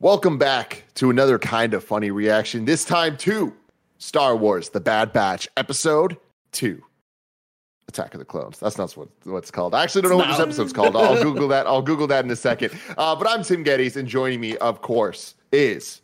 Welcome 0.00 0.38
back 0.38 0.84
to 0.94 1.10
another 1.10 1.38
Kinda 1.38 1.80
Funny 1.80 2.10
reaction. 2.10 2.64
This 2.64 2.84
time 2.84 3.16
to 3.18 3.52
Star 3.98 4.36
Wars: 4.36 4.68
The 4.70 4.80
Bad 4.80 5.12
Batch, 5.12 5.48
Episode 5.56 6.16
Two, 6.52 6.82
Attack 7.88 8.14
of 8.14 8.20
the 8.20 8.24
Clones. 8.24 8.60
That's 8.60 8.78
not 8.78 8.92
what 8.96 9.08
what 9.24 9.38
it's 9.38 9.50
called. 9.50 9.74
I 9.74 9.82
actually 9.82 10.02
don't 10.02 10.12
know 10.12 10.16
what 10.18 10.28
this 10.28 10.38
episode's 10.38 10.72
called. 10.72 10.94
I'll 10.94 11.20
Google 11.22 11.48
that. 11.48 11.66
I'll 11.66 11.82
Google 11.82 12.06
that 12.08 12.24
in 12.24 12.30
a 12.30 12.36
second. 12.36 12.72
Uh, 12.96 13.16
but 13.16 13.28
I'm 13.28 13.42
Tim 13.42 13.64
Gettys, 13.64 13.96
and 13.96 14.06
joining 14.06 14.40
me, 14.40 14.56
of 14.58 14.82
course, 14.82 15.34
is 15.50 16.00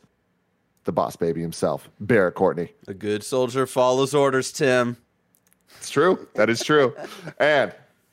the 0.85 0.93
boss 0.93 1.15
baby 1.15 1.41
himself, 1.41 1.89
Barrett 2.01 2.35
Courtney. 2.35 2.73
A 2.89 2.95
good 2.95 3.23
soldier 3.23 3.65
follows 3.67 4.13
orders, 4.13 4.51
Tim. 4.51 4.97
It's 5.79 5.91
true. 5.91 6.27
That 6.35 6.51
is 6.51 6.63
true. 6.65 6.97
and 7.39 7.73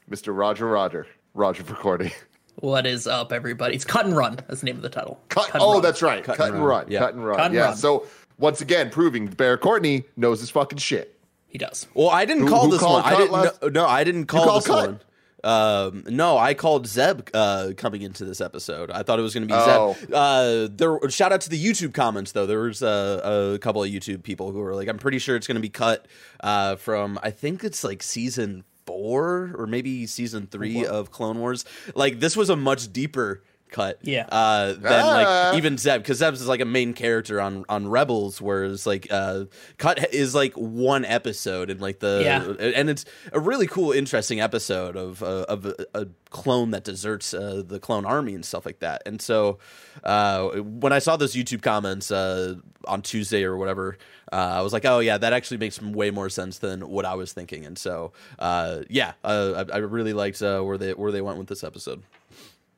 Mr. 0.09 0.37
Roger 0.37 0.67
Roger, 0.67 1.07
Roger 1.33 1.63
Pokorny. 1.63 2.13
What 2.55 2.85
is 2.85 3.07
up, 3.07 3.33
everybody? 3.33 3.75
It's 3.75 3.85
Cut 3.85 4.05
and 4.05 4.15
Run. 4.15 4.35
That's 4.47 4.59
the 4.61 4.65
name 4.65 4.75
of 4.75 4.81
the 4.81 4.89
title. 4.89 5.19
Cut, 5.29 5.51
and 5.53 5.61
oh, 5.63 5.73
Run. 5.73 5.81
that's 5.81 6.01
right. 6.01 6.23
Cut, 6.23 6.39
and 6.39 6.63
run. 6.63 6.85
Yeah. 6.89 6.99
Cut 6.99 7.13
and 7.15 7.25
run. 7.25 7.37
Cut 7.37 7.45
and 7.47 7.55
yeah. 7.55 7.61
run. 7.65 7.77
So 7.77 8.05
once 8.37 8.61
again, 8.61 8.89
proving 8.89 9.27
Bear 9.27 9.57
Courtney 9.57 10.03
knows 10.15 10.39
his 10.41 10.49
fucking 10.51 10.77
shit. 10.77 11.17
He 11.47 11.57
does. 11.57 11.87
Well, 11.93 12.09
I 12.09 12.25
didn't 12.25 12.43
Who- 12.43 12.49
call 12.49 12.65
who 12.65 12.71
this 12.71 12.81
one. 12.81 13.03
I 13.03 13.15
didn't. 13.17 13.31
last- 13.31 13.61
No, 13.63 13.67
no, 13.69 13.85
I 13.87 14.03
didn't 14.03 14.25
call 14.25 14.43
called 14.45 14.61
this 14.61 14.67
cut? 14.67 14.87
one. 14.89 14.99
Um, 15.43 16.03
no, 16.07 16.37
I 16.37 16.53
called 16.53 16.85
Zeb 16.85 17.29
uh, 17.33 17.71
coming 17.75 18.03
into 18.03 18.25
this 18.25 18.41
episode. 18.41 18.91
I 18.91 19.01
thought 19.01 19.17
it 19.17 19.23
was 19.23 19.33
going 19.33 19.47
to 19.47 19.51
be 19.51 19.59
Oh. 19.59 19.95
Zeb. 19.99 20.13
Uh, 20.13 20.67
there. 20.71 21.09
Shout 21.09 21.31
out 21.31 21.41
to 21.41 21.49
the 21.49 21.61
YouTube 21.63 21.95
comments 21.95 22.33
though. 22.33 22.45
There 22.45 22.59
was 22.59 22.83
uh, 22.83 23.53
a 23.55 23.57
couple 23.57 23.83
of 23.83 23.89
YouTube 23.89 24.21
people 24.21 24.51
who 24.51 24.59
were 24.59 24.75
like, 24.75 24.87
"I'm 24.87 24.99
pretty 24.99 25.17
sure 25.17 25.35
it's 25.35 25.47
going 25.47 25.55
to 25.55 25.61
be 25.61 25.69
cut 25.69 26.07
uh, 26.41 26.75
from. 26.75 27.17
I 27.23 27.31
think 27.31 27.63
it's 27.63 27.83
like 27.83 28.03
season 28.03 28.63
four 29.01 29.51
or 29.55 29.65
maybe 29.65 30.05
season 30.05 30.45
three 30.45 30.85
oh, 30.85 30.99
of 30.99 31.11
Clone 31.11 31.39
Wars. 31.39 31.65
Like 31.95 32.19
this 32.19 32.37
was 32.37 32.49
a 32.49 32.55
much 32.55 32.93
deeper." 32.93 33.43
Cut, 33.71 33.99
Yeah. 34.03 34.25
Uh, 34.31 34.73
than 34.73 35.01
Ah. 35.03 35.49
like 35.49 35.57
even 35.57 35.77
Zeb, 35.77 36.01
because 36.03 36.17
Zeb's 36.17 36.41
is 36.41 36.47
like 36.47 36.59
a 36.59 36.65
main 36.65 36.93
character 36.93 37.39
on 37.41 37.63
on 37.69 37.87
Rebels, 37.87 38.39
whereas 38.41 38.85
like 38.85 39.07
uh, 39.09 39.45
Cut 39.77 40.13
is 40.13 40.35
like 40.35 40.53
one 40.55 41.05
episode 41.05 41.69
and 41.69 41.79
like 41.81 41.99
the 41.99 42.21
Yeah. 42.23 42.43
and 42.59 42.89
it's 42.89 43.05
a 43.31 43.39
really 43.39 43.67
cool, 43.67 43.91
interesting 43.93 44.41
episode 44.41 44.95
of 44.97 45.23
uh, 45.23 45.45
of 45.47 45.65
a, 45.65 45.75
a 45.95 46.07
clone 46.29 46.71
that 46.71 46.83
deserts 46.83 47.33
uh, 47.33 47.63
the 47.65 47.79
clone 47.79 48.05
army 48.05 48.35
and 48.35 48.45
stuff 48.45 48.65
like 48.65 48.79
that. 48.79 49.01
And 49.05 49.21
so 49.21 49.57
uh, 50.03 50.49
when 50.49 50.91
I 50.93 50.99
saw 50.99 51.15
those 51.17 51.33
YouTube 51.33 51.61
comments 51.61 52.11
uh, 52.11 52.55
on 52.85 53.01
Tuesday 53.01 53.43
or 53.43 53.57
whatever, 53.57 53.97
uh, 54.33 54.35
I 54.35 54.61
was 54.61 54.73
like, 54.73 54.85
oh 54.85 54.99
yeah, 54.99 55.17
that 55.17 55.33
actually 55.33 55.57
makes 55.57 55.81
way 55.81 56.11
more 56.11 56.29
sense 56.29 56.59
than 56.59 56.87
what 56.89 57.05
I 57.05 57.15
was 57.15 57.31
thinking. 57.33 57.65
And 57.65 57.77
so 57.77 58.11
uh, 58.39 58.81
yeah, 58.89 59.13
uh, 59.23 59.65
I, 59.71 59.75
I 59.75 59.77
really 59.79 60.13
liked 60.13 60.41
uh, 60.41 60.61
where 60.61 60.77
they 60.77 60.93
where 60.93 61.11
they 61.11 61.21
went 61.21 61.37
with 61.37 61.47
this 61.47 61.63
episode. 61.63 62.03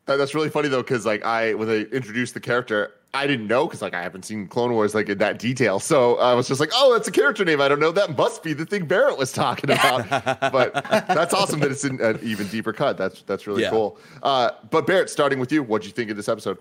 That- 0.05 0.17
That's 0.17 0.35
really 0.35 0.49
funny 0.49 0.67
though, 0.69 0.83
because 0.83 1.05
like 1.05 1.23
I 1.23 1.53
when 1.53 1.67
they 1.67 1.81
introduced 1.81 2.33
the 2.33 2.39
character, 2.39 2.91
I 3.15 3.27
didn't 3.27 3.47
know 3.47 3.67
because 3.67 3.81
like 3.81 3.93
I 3.93 4.01
haven't 4.01 4.23
seen 4.25 4.47
Clone 4.47 4.73
Wars 4.73 4.93
like 4.95 5.07
in 5.07 5.19
that 5.19 5.37
detail. 5.39 5.79
So 5.79 6.17
I 6.17 6.33
was 6.33 6.47
just 6.47 6.59
like, 6.59 6.71
oh, 6.73 6.91
that's 6.93 7.07
a 7.07 7.11
character 7.11 7.45
name. 7.45 7.61
I 7.61 7.67
don't 7.67 7.79
know. 7.79 7.91
That 7.91 8.17
must 8.17 8.41
be 8.43 8.53
the 8.53 8.65
thing 8.65 8.85
Barrett 8.85 9.17
was 9.17 9.31
talking 9.31 9.69
about. 9.71 10.09
but 10.51 10.73
that's 10.89 11.33
awesome 11.33 11.59
that 11.61 11.71
it's 11.71 11.83
in 11.85 12.01
an 12.01 12.19
even 12.23 12.47
deeper 12.47 12.73
cut. 12.73 12.97
That's 12.97 13.21
that's 13.23 13.45
really 13.47 13.61
Yeah. 13.61 13.69
cool. 13.69 13.97
Uh, 14.23 14.51
but 14.71 14.87
Barrett, 14.87 15.09
starting 15.09 15.39
with 15.39 15.51
you, 15.51 15.61
what 15.63 15.83
do 15.83 15.87
you 15.87 15.93
think 15.93 16.09
of 16.11 16.17
this 16.17 16.27
episode? 16.27 16.57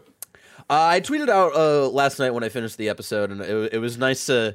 Uh, 0.70 0.86
I 0.86 1.00
tweeted 1.00 1.28
out 1.28 1.54
uh, 1.56 1.88
last 1.88 2.18
night 2.20 2.30
when 2.30 2.44
I 2.44 2.48
finished 2.48 2.78
the 2.78 2.88
episode, 2.88 3.30
and 3.32 3.40
it, 3.40 3.74
it 3.74 3.78
was 3.78 3.98
nice 3.98 4.26
to 4.26 4.54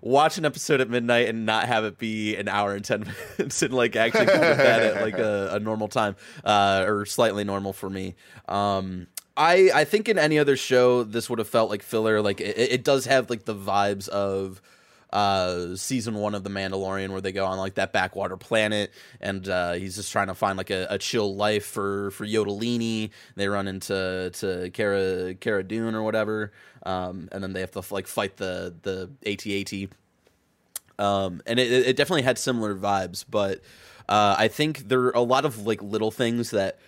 watch 0.00 0.38
an 0.38 0.44
episode 0.44 0.80
at 0.80 0.88
midnight 0.90 1.28
and 1.28 1.46
not 1.46 1.66
have 1.66 1.84
it 1.84 1.98
be 1.98 2.36
an 2.36 2.48
hour 2.48 2.74
and 2.74 2.84
ten 2.84 3.00
minutes, 3.38 3.62
and 3.62 3.72
like 3.72 3.96
actually 3.96 4.26
go 4.26 4.32
at 4.32 5.02
like 5.02 5.18
a, 5.18 5.50
a 5.52 5.60
normal 5.60 5.88
time 5.88 6.16
uh, 6.44 6.84
or 6.86 7.06
slightly 7.06 7.44
normal 7.44 7.72
for 7.72 7.90
me. 7.90 8.14
Um, 8.48 9.06
I 9.36 9.70
I 9.74 9.84
think 9.84 10.08
in 10.08 10.18
any 10.18 10.38
other 10.38 10.56
show 10.56 11.04
this 11.04 11.30
would 11.30 11.38
have 11.38 11.48
felt 11.48 11.70
like 11.70 11.82
filler. 11.82 12.20
Like 12.20 12.40
it, 12.40 12.58
it 12.58 12.84
does 12.84 13.06
have 13.06 13.30
like 13.30 13.44
the 13.44 13.54
vibes 13.54 14.08
of 14.08 14.60
uh 15.10 15.74
season 15.74 16.14
one 16.14 16.34
of 16.34 16.44
the 16.44 16.50
mandalorian 16.50 17.08
where 17.10 17.22
they 17.22 17.32
go 17.32 17.46
on 17.46 17.56
like 17.56 17.74
that 17.74 17.92
backwater 17.94 18.36
planet 18.36 18.92
and 19.20 19.48
uh 19.48 19.72
he's 19.72 19.96
just 19.96 20.12
trying 20.12 20.26
to 20.26 20.34
find 20.34 20.58
like 20.58 20.68
a, 20.68 20.86
a 20.90 20.98
chill 20.98 21.34
life 21.34 21.64
for 21.64 22.10
for 22.10 22.26
yodalini 22.26 23.10
they 23.34 23.48
run 23.48 23.66
into 23.68 24.30
to 24.34 24.70
Cara 24.74 25.34
Cara 25.34 25.64
Dune 25.64 25.94
or 25.94 26.02
whatever 26.02 26.52
um 26.84 27.28
and 27.32 27.42
then 27.42 27.54
they 27.54 27.60
have 27.60 27.70
to 27.70 27.82
like 27.90 28.06
fight 28.06 28.36
the 28.36 28.74
the 28.82 29.10
AT-AT 29.24 29.90
um 30.98 31.40
and 31.46 31.58
it, 31.58 31.70
it 31.70 31.96
definitely 31.96 32.22
had 32.22 32.36
similar 32.36 32.74
vibes 32.74 33.24
but 33.30 33.62
uh 34.10 34.34
i 34.38 34.48
think 34.48 34.88
there 34.88 35.00
are 35.00 35.12
a 35.12 35.20
lot 35.20 35.46
of 35.46 35.66
like 35.66 35.82
little 35.82 36.10
things 36.10 36.50
that 36.50 36.78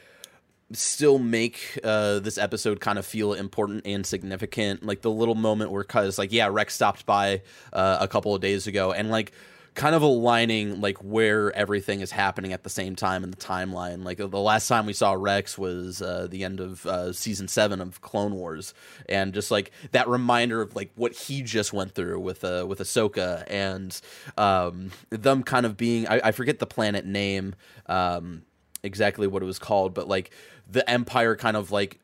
still 0.73 1.19
make 1.19 1.79
uh, 1.83 2.21
this 2.21 2.39
episode 2.39 2.81
kind 2.81 2.99
of 2.99 3.07
feel 3.07 3.33
important 3.33 3.83
and 3.87 4.07
significant. 4.07 4.85
Like 4.85 5.03
the 5.03 5.11
little 5.11 5.35
moment 5.35 5.71
where, 5.71 5.85
cause 5.85 6.19
like, 6.19 6.33
yeah, 6.33 6.49
Rex 6.51 6.75
stopped 6.75 7.07
by 7.07 7.43
uh, 7.73 7.99
a 8.01 8.09
couple 8.09 8.35
of 8.35 8.41
days 8.41 8.67
ago, 8.67 8.93
and 8.93 9.11
like 9.11 9.33
kind 9.75 9.95
of 9.95 10.03
aligning 10.03 10.81
like 10.81 10.99
where 10.99 11.53
everything 11.57 12.01
is 12.01 12.11
happening 12.11 12.53
at 12.53 12.65
the 12.65 12.71
same 12.71 12.97
time 12.97 13.25
in 13.25 13.31
the 13.31 13.37
timeline. 13.37 14.05
Like 14.05 14.19
the 14.19 14.29
last 14.29 14.69
time 14.69 14.87
we 14.87 14.93
saw 14.93 15.13
Rex 15.13 15.57
was 15.57 16.03
uh, 16.03 16.27
the 16.31 16.45
end 16.45 16.61
of 16.61 16.85
uh, 16.87 17.13
season 17.13 17.49
seven 17.49 17.81
of 17.81 18.01
Clone 18.01 18.35
Wars, 18.35 18.75
and 19.09 19.33
just 19.33 19.51
like 19.51 19.71
that 19.93 20.09
reminder 20.09 20.61
of 20.61 20.75
like 20.75 20.91
what 20.97 21.13
he 21.13 21.43
just 21.43 21.73
went 21.73 21.95
through 21.95 22.21
with 22.21 22.45
uh, 22.45 22.65
with 22.69 22.81
Ahsoka 22.81 23.45
and 23.47 23.99
um, 24.37 24.91
them 25.11 25.43
kind 25.43 25.67
of 25.67 25.77
being 25.77 26.07
I, 26.09 26.21
I 26.25 26.33
forget 26.33 26.59
the 26.59 26.67
planet 26.67 27.07
name. 27.07 27.55
Um, 27.87 28.43
exactly 28.83 29.27
what 29.27 29.43
it 29.43 29.47
was 29.47 29.59
called, 29.59 29.95
but 29.95 30.09
like 30.09 30.31
the 30.71 30.89
Empire 30.89 31.37
kind 31.37 31.57
of 31.57 31.71
like 31.71 31.99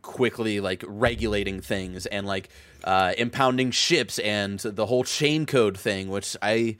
quickly 0.00 0.60
like 0.60 0.84
regulating 0.86 1.60
things 1.60 2.06
and 2.06 2.26
like 2.26 2.48
uh 2.84 3.12
impounding 3.16 3.70
ships 3.70 4.18
and 4.18 4.58
the 4.58 4.86
whole 4.86 5.04
chain 5.04 5.46
code 5.46 5.78
thing, 5.78 6.08
which 6.08 6.36
I 6.42 6.76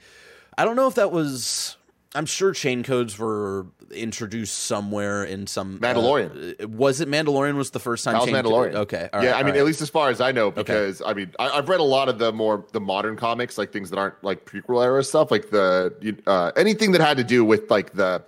I 0.57 0.65
don't 0.65 0.75
know 0.75 0.87
if 0.87 0.95
that 0.95 1.11
was 1.11 1.77
I'm 2.15 2.25
sure 2.25 2.53
chain 2.53 2.83
codes 2.83 3.17
were 3.17 3.65
introduced 3.91 4.55
somewhere 4.55 5.23
in 5.23 5.47
some 5.47 5.79
uh, 5.81 5.87
Mandalorian. 5.87 6.65
was 6.67 7.01
it 7.01 7.07
Mandalorian 7.07 7.55
was 7.55 7.71
the 7.71 7.79
first 7.79 8.03
time 8.03 8.13
That 8.13 8.21
was 8.21 8.29
chain 8.29 8.35
Mandalorian. 8.35 8.75
Okay. 8.75 9.09
all 9.11 9.23
yeah, 9.23 9.35
I 9.35 9.43
mean, 9.43 9.53
right. 9.53 9.59
at 9.59 9.65
least 9.65 9.81
as 9.81 9.89
far 9.89 10.09
as 10.09 10.21
I 10.21 10.31
know, 10.31 10.51
because 10.51 11.01
I 11.05 11.13
mean, 11.13 11.31
I, 11.39 11.49
I've 11.49 11.69
read 11.69 11.79
a 11.79 11.83
lot 11.83 12.09
of 12.09 12.19
the 12.19 12.31
more 12.31 12.65
the 12.71 12.81
modern 12.81 13.15
comics, 13.15 13.57
like 13.57 13.71
things 13.71 13.89
that 13.89 13.97
aren't 13.97 14.21
like 14.23 14.45
prequel 14.45 14.83
era 14.83 15.03
stuff, 15.03 15.31
like 15.31 15.49
the 15.49 16.15
uh, 16.27 16.51
anything 16.55 16.91
that 16.91 17.01
had 17.01 17.17
to 17.17 17.23
do 17.23 17.43
with 17.43 17.69
like 17.71 17.93
the 17.93 18.23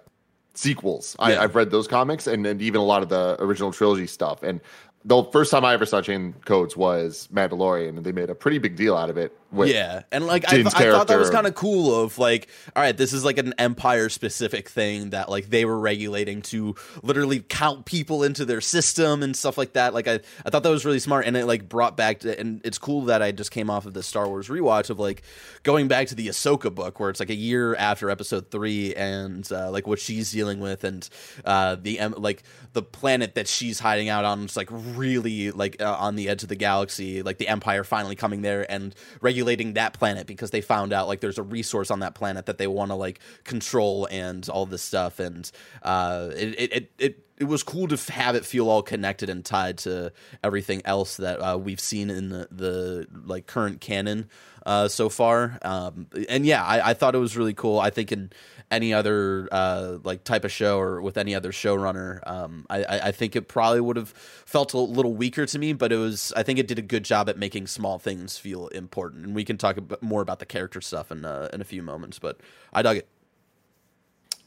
sequels. 0.58 1.16
I, 1.20 1.34
Yeah. 1.34 1.44
I've 1.44 1.56
read 1.56 1.72
those 1.72 1.88
comics 1.88 2.28
and, 2.28 2.46
and 2.46 2.62
even 2.62 2.82
a 2.82 2.84
lot 2.86 3.04
of 3.04 3.10
the 3.10 3.36
original 3.40 3.72
trilogy 3.72 4.08
stuff. 4.08 4.44
And 4.44 4.62
the 5.04 5.24
first 5.26 5.52
time 5.52 5.64
I 5.64 5.74
ever 5.74 5.86
saw 5.86 6.02
chain 6.02 6.34
codes 6.46 6.76
was 6.76 7.30
Mandalorian, 7.32 7.90
and 7.90 8.04
they 8.04 8.12
made 8.12 8.30
a 8.30 8.36
pretty 8.36 8.58
big 8.58 8.76
deal 8.76 8.98
out 8.98 9.10
of 9.10 9.18
it. 9.18 9.38
With, 9.56 9.70
yeah, 9.70 10.04
and 10.12 10.28
like 10.28 10.46
I, 10.48 10.58
Jin's 10.58 10.74
I 10.74 10.92
thought 10.92 11.08
that 11.08 11.18
was 11.18 11.30
kind 11.30 11.48
of 11.48 11.56
cool. 11.56 12.04
Of 12.04 12.18
like, 12.18 12.50
all 12.76 12.84
right, 12.84 12.96
this 12.96 13.14
is 13.14 13.24
like 13.24 13.38
an 13.38 13.54
empire 13.58 14.10
specific 14.10 14.68
thing 14.68 15.12
that 15.12 15.30
like 15.30 15.50
they 15.50 15.64
were 15.64 15.80
regulating 15.80 16.42
to 16.44 16.76
literally 17.02 17.40
count 17.40 17.86
people 17.86 18.24
into 18.24 18.44
their 18.44 18.60
system 18.60 19.24
and 19.24 19.36
stuff 19.36 19.58
like 19.58 19.74
that. 19.74 19.94
Like 19.94 20.08
I, 20.08 20.20
I 20.46 20.50
thought 20.50 20.64
that 20.64 20.70
was 20.70 20.84
really 20.84 21.00
smart, 21.00 21.26
and 21.26 21.38
it 21.38 21.46
like 21.46 21.70
brought 21.70 21.96
back 21.96 22.20
to, 22.20 22.38
and 22.38 22.60
it's 22.66 22.78
cool 22.78 23.06
that 23.06 23.22
I 23.22 23.32
just 23.32 23.52
came 23.52 23.70
off 23.70 23.86
of 23.86 23.94
the 23.94 24.04
Star 24.04 24.28
Wars 24.28 24.50
rewatch 24.50 24.90
of 24.90 25.00
like 25.00 25.24
going 25.64 25.88
back 25.88 26.08
to 26.08 26.16
the 26.16 26.28
Ahsoka 26.28 26.74
book 26.74 27.00
where 27.00 27.10
it's 27.10 27.22
like 27.22 27.30
a 27.30 27.36
year 27.36 27.76
after 27.76 28.10
Episode 28.10 28.52
three 28.52 28.94
and 28.96 29.50
uh, 29.52 29.72
like 29.72 29.88
what 29.88 30.00
she's 30.00 30.32
dealing 30.32 30.60
with 30.60 30.84
and 30.84 31.08
uh, 31.46 31.76
the 31.76 32.00
like 32.18 32.44
the 32.74 32.82
planet 32.82 33.36
that 33.36 33.48
she's 33.48 33.80
hiding 33.80 34.10
out 34.10 34.26
on 34.26 34.44
is 34.46 34.58
like 34.58 34.68
really 34.70 35.52
like 35.52 35.82
uh, 35.82 35.96
on 35.98 36.16
the 36.16 36.28
edge 36.28 36.44
of 36.44 36.50
the 36.50 36.56
galaxy 36.56 37.22
like 37.22 37.38
the 37.38 37.48
empire 37.48 37.84
finally 37.84 38.16
coming 38.16 38.42
there 38.42 38.70
and 38.70 38.94
regulating 39.22 39.45
that 39.74 39.94
planet 39.94 40.28
because 40.28 40.52
they 40.52 40.62
found 40.62 40.92
out 40.94 41.08
like 41.08 41.22
there's 41.22 41.38
a 41.38 41.44
resource 41.44 41.92
on 41.92 42.00
that 42.00 42.16
planet 42.16 42.46
that 42.48 42.58
they 42.58 42.68
want 42.68 42.92
to 42.92 42.96
like 42.96 43.20
control 43.44 44.08
and 44.12 44.50
all 44.50 44.66
this 44.66 44.82
stuff 44.82 45.20
and 45.20 45.52
uh 45.84 46.30
it 46.36 46.56
it, 46.60 46.74
it, 46.74 46.92
it 46.98 47.26
it 47.38 47.46
was 47.46 47.64
cool 47.64 47.88
to 47.88 48.14
have 48.14 48.36
it 48.36 48.46
feel 48.46 48.70
all 48.70 48.82
connected 48.82 49.30
and 49.30 49.44
tied 49.44 49.78
to 49.80 50.12
everything 50.44 50.82
else 50.86 51.18
that 51.18 51.38
uh, 51.40 51.58
we've 51.58 51.80
seen 51.82 52.10
in 52.10 52.30
the, 52.30 52.48
the 52.50 53.08
like 53.26 53.46
current 53.46 53.82
canon 53.82 54.30
uh, 54.66 54.88
so 54.88 55.10
far. 55.10 55.60
Um, 55.62 56.08
and 56.30 56.46
yeah, 56.46 56.64
I, 56.64 56.92
I 56.92 56.94
thought 56.94 57.16
it 57.16 57.20
was 57.20 57.38
really 57.38 57.54
cool. 57.54 57.80
I 57.80 57.90
think 57.90 58.12
in 58.12 58.32
any 58.72 58.94
other 58.94 59.48
uh, 59.52 59.98
like 60.04 60.24
type 60.24 60.44
of 60.44 60.52
show 60.52 60.80
or 60.80 61.02
with 61.02 61.18
any 61.18 61.36
other 61.36 61.52
showrunner, 61.52 62.20
um, 62.28 62.66
I, 62.70 62.84
I 62.86 63.12
think 63.12 63.36
it 63.36 63.48
probably 63.48 63.82
would 63.82 63.96
have 63.96 64.10
felt 64.10 64.74
a 64.74 64.80
little 64.80 65.14
weaker 65.14 65.46
to 65.46 65.60
me. 65.60 65.74
But 65.74 65.92
it 65.92 65.98
was 65.98 66.34
I 66.36 66.44
think 66.44 66.60
it 66.60 66.68
did 66.68 66.80
a 66.80 66.84
good 66.84 67.06
job 67.06 67.30
at 67.30 67.38
making 67.38 67.68
small 67.68 68.00
things 68.00 68.38
feel 68.38 68.68
important. 68.70 69.26
And 69.26 69.36
we 69.36 69.46
can 69.46 69.58
talk 69.58 69.78
more 70.02 70.22
about 70.22 70.40
the 70.40 70.46
character 70.46 70.82
stuff 70.82 71.12
in 71.12 71.26
uh, 71.26 71.50
in 71.54 71.62
a 71.62 71.66
few 71.66 71.84
moments. 71.84 72.20
But 72.20 72.40
I 72.74 72.82
dug 72.82 72.98
it. 72.98 73.08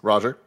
Roger. 0.03 0.39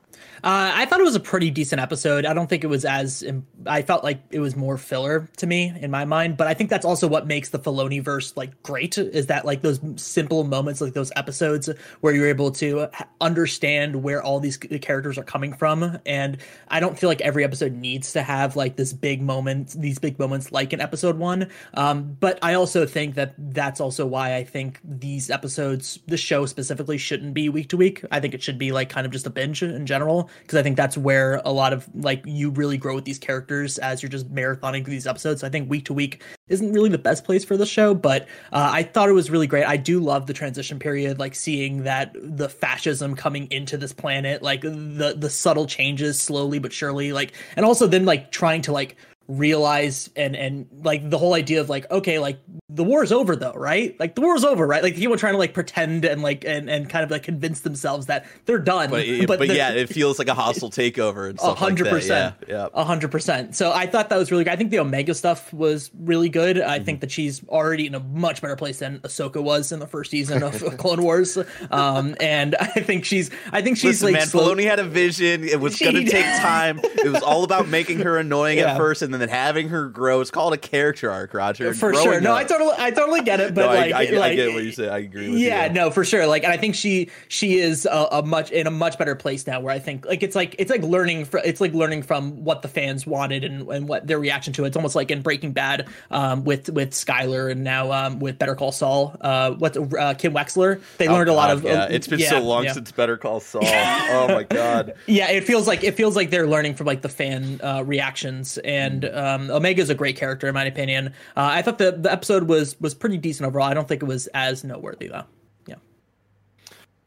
Uh, 0.44 0.72
I 0.74 0.86
thought 0.86 1.00
it 1.00 1.04
was 1.04 1.16
a 1.16 1.19
pretty 1.19 1.52
decent 1.52 1.80
episode. 1.80 2.25
I 2.25 2.34
don't 2.34 2.48
think 2.48 2.63
it 2.63 2.68
was 2.68 2.84
as. 2.84 3.24
I 3.68 3.84
felt 3.84 4.04
like 4.04 4.22
it 4.31 4.40
was 4.40 4.56
more 4.56 4.78
filler 4.78 5.30
to 5.38 5.48
me 5.48 5.72
in 5.80 5.92
my 5.92 6.06
mind, 6.06 6.38
but 6.38 6.48
I 6.48 6.54
think 6.54 6.69
that's 6.69 6.86
also 6.86 7.08
what 7.08 7.28
makes 7.28 7.50
the 7.50 7.60
Filoni 7.60 8.04
verse 8.04 8.36
like 8.36 8.63
great. 8.63 8.98
Is 8.98 9.28
that 9.28 9.46
like 9.46 9.62
those 9.62 9.80
simple 9.98 10.44
moments, 10.44 10.81
like 10.81 10.94
those 10.94 11.12
episodes 11.16 11.69
where 12.02 12.13
you're 12.13 12.28
able 12.28 12.52
to 12.54 12.88
understand 13.19 14.04
where 14.04 14.22
all 14.22 14.40
these 14.40 14.58
characters 14.58 15.18
are 15.18 15.24
coming 15.24 15.54
from, 15.54 16.00
and 16.06 16.38
I 16.68 16.80
don't 16.80 16.98
feel 16.98 17.10
like 17.10 17.22
every 17.22 17.44
episode 17.44 17.74
needs 17.74 18.14
to 18.14 18.24
have 18.24 18.56
like 18.56 18.75
this 18.75 18.94
big 18.94 19.22
moment, 19.22 19.80
these 19.80 20.00
big 20.00 20.18
moments 20.18 20.52
like 20.52 20.74
in 20.74 20.81
episode 20.81 21.18
one. 21.18 21.50
Um, 21.75 22.18
but 22.19 22.40
I 22.42 22.56
also 22.56 22.86
think 22.88 23.16
that 23.16 23.36
that's 23.38 23.80
also 23.80 24.07
why 24.07 24.36
I 24.36 24.44
think 24.44 24.80
these 24.84 25.30
episodes, 25.30 26.00
the 26.07 26.18
show 26.18 26.46
specifically, 26.48 26.98
shouldn't 26.98 27.36
be 27.36 27.48
week 27.48 27.69
to 27.69 27.78
week. 27.78 28.04
I 28.12 28.19
think 28.19 28.34
it 28.34 28.42
should 28.42 28.57
be 28.57 28.72
like 28.72 28.90
kind 28.90 29.06
of 29.06 29.12
just 29.12 29.28
a 29.28 29.30
binge 29.30 29.62
in 29.62 29.86
general 29.86 30.00
because 30.06 30.57
I 30.57 30.63
think 30.63 30.77
that's 30.77 30.98
where 30.98 31.42
a 31.45 31.51
lot 31.51 31.74
of 31.74 31.89
like 31.95 32.24
you 32.25 32.50
really 32.50 32.77
grow 32.77 32.95
with 32.95 33.06
these 33.06 33.19
characters 33.19 33.77
as 33.77 34.01
you're 34.01 34.09
just 34.09 34.33
marathoning 34.33 34.83
through 34.83 34.94
these 34.94 35.07
episodes. 35.07 35.42
So 35.42 35.48
I 35.48 35.50
think 35.50 35.69
week 35.69 35.86
to 35.86 35.94
week 35.94 36.24
isn't 36.48 36.74
really 36.74 36.89
the 36.89 36.98
best 36.98 37.24
place 37.24 37.45
for 37.45 37.57
the 37.57 37.65
show, 37.65 37.94
but 37.94 38.24
uh, 38.51 38.69
I 38.74 38.83
thought 38.83 39.09
it 39.09 39.13
was 39.13 39.30
really 39.30 39.48
great. 39.48 39.65
I 39.65 39.77
do 39.77 40.00
love 40.00 40.27
the 40.27 40.33
transition 40.33 40.80
period, 40.80 41.19
like 41.19 41.36
seeing 41.36 41.83
that 41.83 42.15
the 42.15 42.50
fascism 42.50 43.15
coming 43.15 43.48
into 43.51 43.77
this 43.77 43.94
planet, 43.94 44.42
like 44.42 44.62
the 44.62 45.15
the 45.18 45.30
subtle 45.30 45.65
changes 45.65 46.21
slowly 46.21 46.59
but 46.59 46.74
surely, 46.74 47.13
like 47.13 47.33
and 47.56 47.65
also 47.65 47.88
then 47.88 48.06
like 48.06 48.31
trying 48.31 48.62
to 48.63 48.71
like 48.71 48.95
realize 49.31 50.10
and 50.16 50.36
and 50.36 50.68
like 50.83 51.10
the 51.10 51.18
whole 51.18 51.33
idea 51.33 51.62
of 51.62 51.69
like 51.69 51.89
okay 51.89 52.19
like 52.19 52.39
the 52.69 52.83
war 52.83 53.04
is 53.04 53.12
over 53.12 53.36
though 53.36 53.54
right? 53.54 53.98
Like 54.00 54.16
the 54.16 54.22
war 54.22 54.36
is 54.36 54.44
over 54.44 54.68
right? 54.68 54.83
Like 54.83 54.95
people 54.95 55.18
trying 55.18 55.33
to 55.33 55.38
like 55.38 55.54
pretend 55.54 56.04
and 56.04 56.22
like 56.22 56.44
and, 56.45 56.69
and 56.69 56.89
kind 56.89 57.04
of 57.04 57.12
like 57.12 57.24
convince 57.24 57.62
themselves 57.62 58.07
that 58.07 58.25
they're 58.45 58.60
done 58.60 58.89
but, 58.89 59.06
but, 59.28 59.39
but 59.39 59.48
yeah 59.50 59.72
it 59.72 59.88
feels 59.89 60.19
like 60.19 60.28
a 60.28 60.33
hostile 60.33 60.69
takeover 60.69 61.30
and 61.30 61.39
stuff 61.39 61.57
100% 61.60 61.92
like 61.92 62.10
yeah 62.10 62.31
yeah. 62.48 62.68
100% 62.75 63.56
so 63.56 63.72
i 63.72 63.86
thought 63.86 64.10
that 64.10 64.18
was 64.18 64.31
really 64.31 64.44
good. 64.44 64.51
I 64.51 64.56
think 64.57 64.72
the 64.72 64.80
omega 64.80 65.13
stuff 65.13 65.54
was 65.54 65.92
really 65.98 66.30
good. 66.30 66.60
I 66.60 66.78
mm-hmm. 66.78 66.86
think 66.86 67.01
that 67.01 67.12
she's 67.12 67.48
already 67.48 67.88
in 67.88 67.95
a 67.95 68.00
much 68.00 68.42
better 68.42 68.56
place 68.56 68.80
than 68.80 69.00
ahsoka 69.00 69.42
was 69.42 69.72
in 69.72 69.80
the 69.80 69.88
first 69.88 70.12
season 70.12 70.44
of 70.44 70.78
clone 70.78 71.01
wars. 71.04 71.38
Um 71.69 72.16
and 72.19 72.56
i 72.56 72.66
think 72.66 73.06
she's 73.06 73.31
i 73.51 73.62
think 73.62 73.78
she's 73.78 74.01
Listen, 74.01 74.07
like 74.07 74.13
man 74.13 74.28
slow- 74.28 74.56
Filoni 74.56 74.66
had 74.66 74.80
a 74.80 74.83
vision. 74.83 75.44
It 75.44 75.60
was 75.60 75.80
gonna 75.80 76.04
take 76.04 76.25
time. 76.42 76.80
It 76.83 77.12
was 77.12 77.22
all 77.22 77.44
about 77.44 77.68
making 77.69 78.00
her 78.00 78.18
annoying 78.18 78.57
yeah. 78.57 78.72
at 78.74 78.78
first 78.78 79.01
and 79.01 79.13
then 79.13 79.20
having 79.29 79.69
her 79.69 79.88
grow. 79.88 80.21
It's 80.21 80.31
called 80.31 80.53
a 80.53 80.57
character 80.57 81.12
arc, 81.12 81.33
Roger. 81.33 81.73
For 81.73 81.94
sure. 81.94 82.21
No, 82.21 82.33
I 82.33 82.44
totally, 82.44 82.73
I 82.77 82.91
totally 82.91 83.21
get 83.21 83.39
it. 83.39 83.51
But 83.62 83.62
no, 83.62 83.68
like, 83.68 83.94
I, 83.94 84.07
I, 84.07 84.18
like, 84.18 84.31
I, 84.31 84.35
get 84.35 84.53
what 84.53 84.63
you 84.63 84.71
say. 84.71 84.88
I 84.88 85.00
agree. 85.00 85.29
with 85.29 85.39
yeah, 85.39 85.65
you. 85.65 85.73
no, 85.73 85.91
for 85.91 86.06
sure. 86.06 86.25
Like, 86.25 86.44
and 86.44 86.53
I 86.53 86.57
think 86.57 86.73
she, 86.73 87.09
she 87.27 87.59
is 87.59 87.85
a, 87.85 88.07
a, 88.12 88.23
much 88.23 88.50
in 88.50 88.65
a 88.65 88.71
much 88.71 88.97
better 88.97 89.13
place 89.13 89.45
now. 89.45 89.59
Where 89.59 89.73
I 89.73 89.79
think, 89.79 90.06
like, 90.06 90.23
it's 90.23 90.35
like 90.35 90.56
it's 90.57 90.71
like 90.71 90.83
learning. 90.83 91.25
From, 91.25 91.41
it's 91.44 91.59
like 91.59 91.73
learning 91.73 92.03
from 92.03 92.44
what 92.44 92.62
the 92.62 92.69
fans 92.69 93.06
wanted 93.06 93.44
and, 93.44 93.68
and 93.69 93.88
what 93.89 94.07
their 94.07 94.19
reaction 94.19 94.53
to 94.53 94.63
it. 94.63 94.68
It's 94.68 94.77
almost 94.77 94.95
like 94.95 95.12
in 95.12 95.21
Breaking 95.21 95.51
Bad 95.51 95.89
um, 96.12 96.44
with 96.45 96.69
with 96.69 96.91
Skyler 96.91 97.51
and 97.51 97.63
now 97.63 97.91
um, 97.91 98.19
with 98.19 98.39
Better 98.39 98.56
Call 98.56 98.71
Saul. 98.71 99.15
Uh, 99.19 99.51
what's 99.51 99.77
uh, 99.77 100.13
Kim 100.18 100.33
Wexler? 100.33 100.81
They 100.97 101.07
oh, 101.07 101.13
learned 101.13 101.29
a 101.29 101.33
lot 101.33 101.51
of. 101.51 101.63
Yeah, 101.63 101.88
it's 101.89 102.07
been 102.07 102.19
yeah, 102.19 102.29
so 102.29 102.39
long 102.39 102.63
yeah. 102.63 102.73
since 102.73 102.91
Better 102.91 103.18
Call 103.18 103.41
Saul. 103.41 103.62
oh 103.65 104.27
my 104.29 104.44
god. 104.44 104.95
Yeah, 105.07 105.29
it 105.31 105.44
feels 105.44 105.68
like 105.68 105.83
it 105.83 105.95
feels 105.95 106.15
like 106.15 106.29
they're 106.29 106.47
learning 106.47 106.75
from 106.75 106.88
like 106.88 107.01
the 107.01 107.09
fan 107.09 107.59
uh, 107.62 107.83
reactions 107.85 108.57
and 108.59 109.00
um, 109.06 109.50
Omega's 109.50 109.89
a 109.89 109.95
great 109.95 110.15
character 110.15 110.48
in 110.48 110.53
my 110.53 110.65
opinion. 110.65 111.07
Uh, 111.36 111.50
I 111.51 111.62
thought 111.62 111.77
the 111.77 111.92
the 111.92 112.12
episode 112.12 112.44
was 112.44 112.80
was 112.80 112.94
pretty 112.94 113.18
decent 113.18 113.48
overall. 113.48 113.68
I 113.68 113.74
don't 113.74 113.88
think 113.88 114.01
it 114.03 114.07
was 114.07 114.27
as 114.27 114.63
noteworthy 114.63 115.07
though. 115.07 115.25
Yeah. 115.68 115.75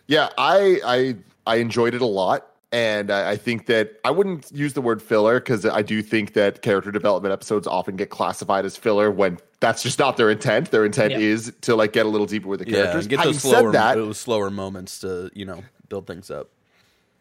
Yeah, 0.06 0.28
I 0.38 0.80
I 0.84 1.16
I 1.46 1.56
enjoyed 1.56 1.94
it 1.94 2.02
a 2.02 2.06
lot. 2.06 2.50
And 2.72 3.12
I 3.12 3.36
think 3.36 3.66
that 3.66 4.00
I 4.04 4.10
wouldn't 4.10 4.50
use 4.50 4.72
the 4.72 4.80
word 4.80 5.00
filler 5.00 5.38
because 5.38 5.64
I 5.64 5.80
do 5.80 6.02
think 6.02 6.32
that 6.32 6.62
character 6.62 6.90
development 6.90 7.32
episodes 7.32 7.68
often 7.68 7.94
get 7.94 8.10
classified 8.10 8.64
as 8.64 8.76
filler 8.76 9.12
when 9.12 9.38
that's 9.60 9.80
just 9.80 10.00
not 10.00 10.16
their 10.16 10.28
intent. 10.28 10.72
Their 10.72 10.84
intent 10.84 11.12
yeah. 11.12 11.18
is 11.18 11.52
to 11.60 11.76
like 11.76 11.92
get 11.92 12.04
a 12.04 12.08
little 12.08 12.26
deeper 12.26 12.48
with 12.48 12.58
the 12.58 12.66
characters. 12.66 13.04
Yeah, 13.04 13.10
get 13.10 13.16
those 13.18 13.40
Having 13.40 13.60
slower, 13.60 13.72
that, 13.72 13.94
those 13.94 14.18
slower 14.18 14.50
moments 14.50 14.98
to 15.02 15.30
you 15.34 15.44
know 15.44 15.62
build 15.88 16.08
things 16.08 16.32
up. 16.32 16.50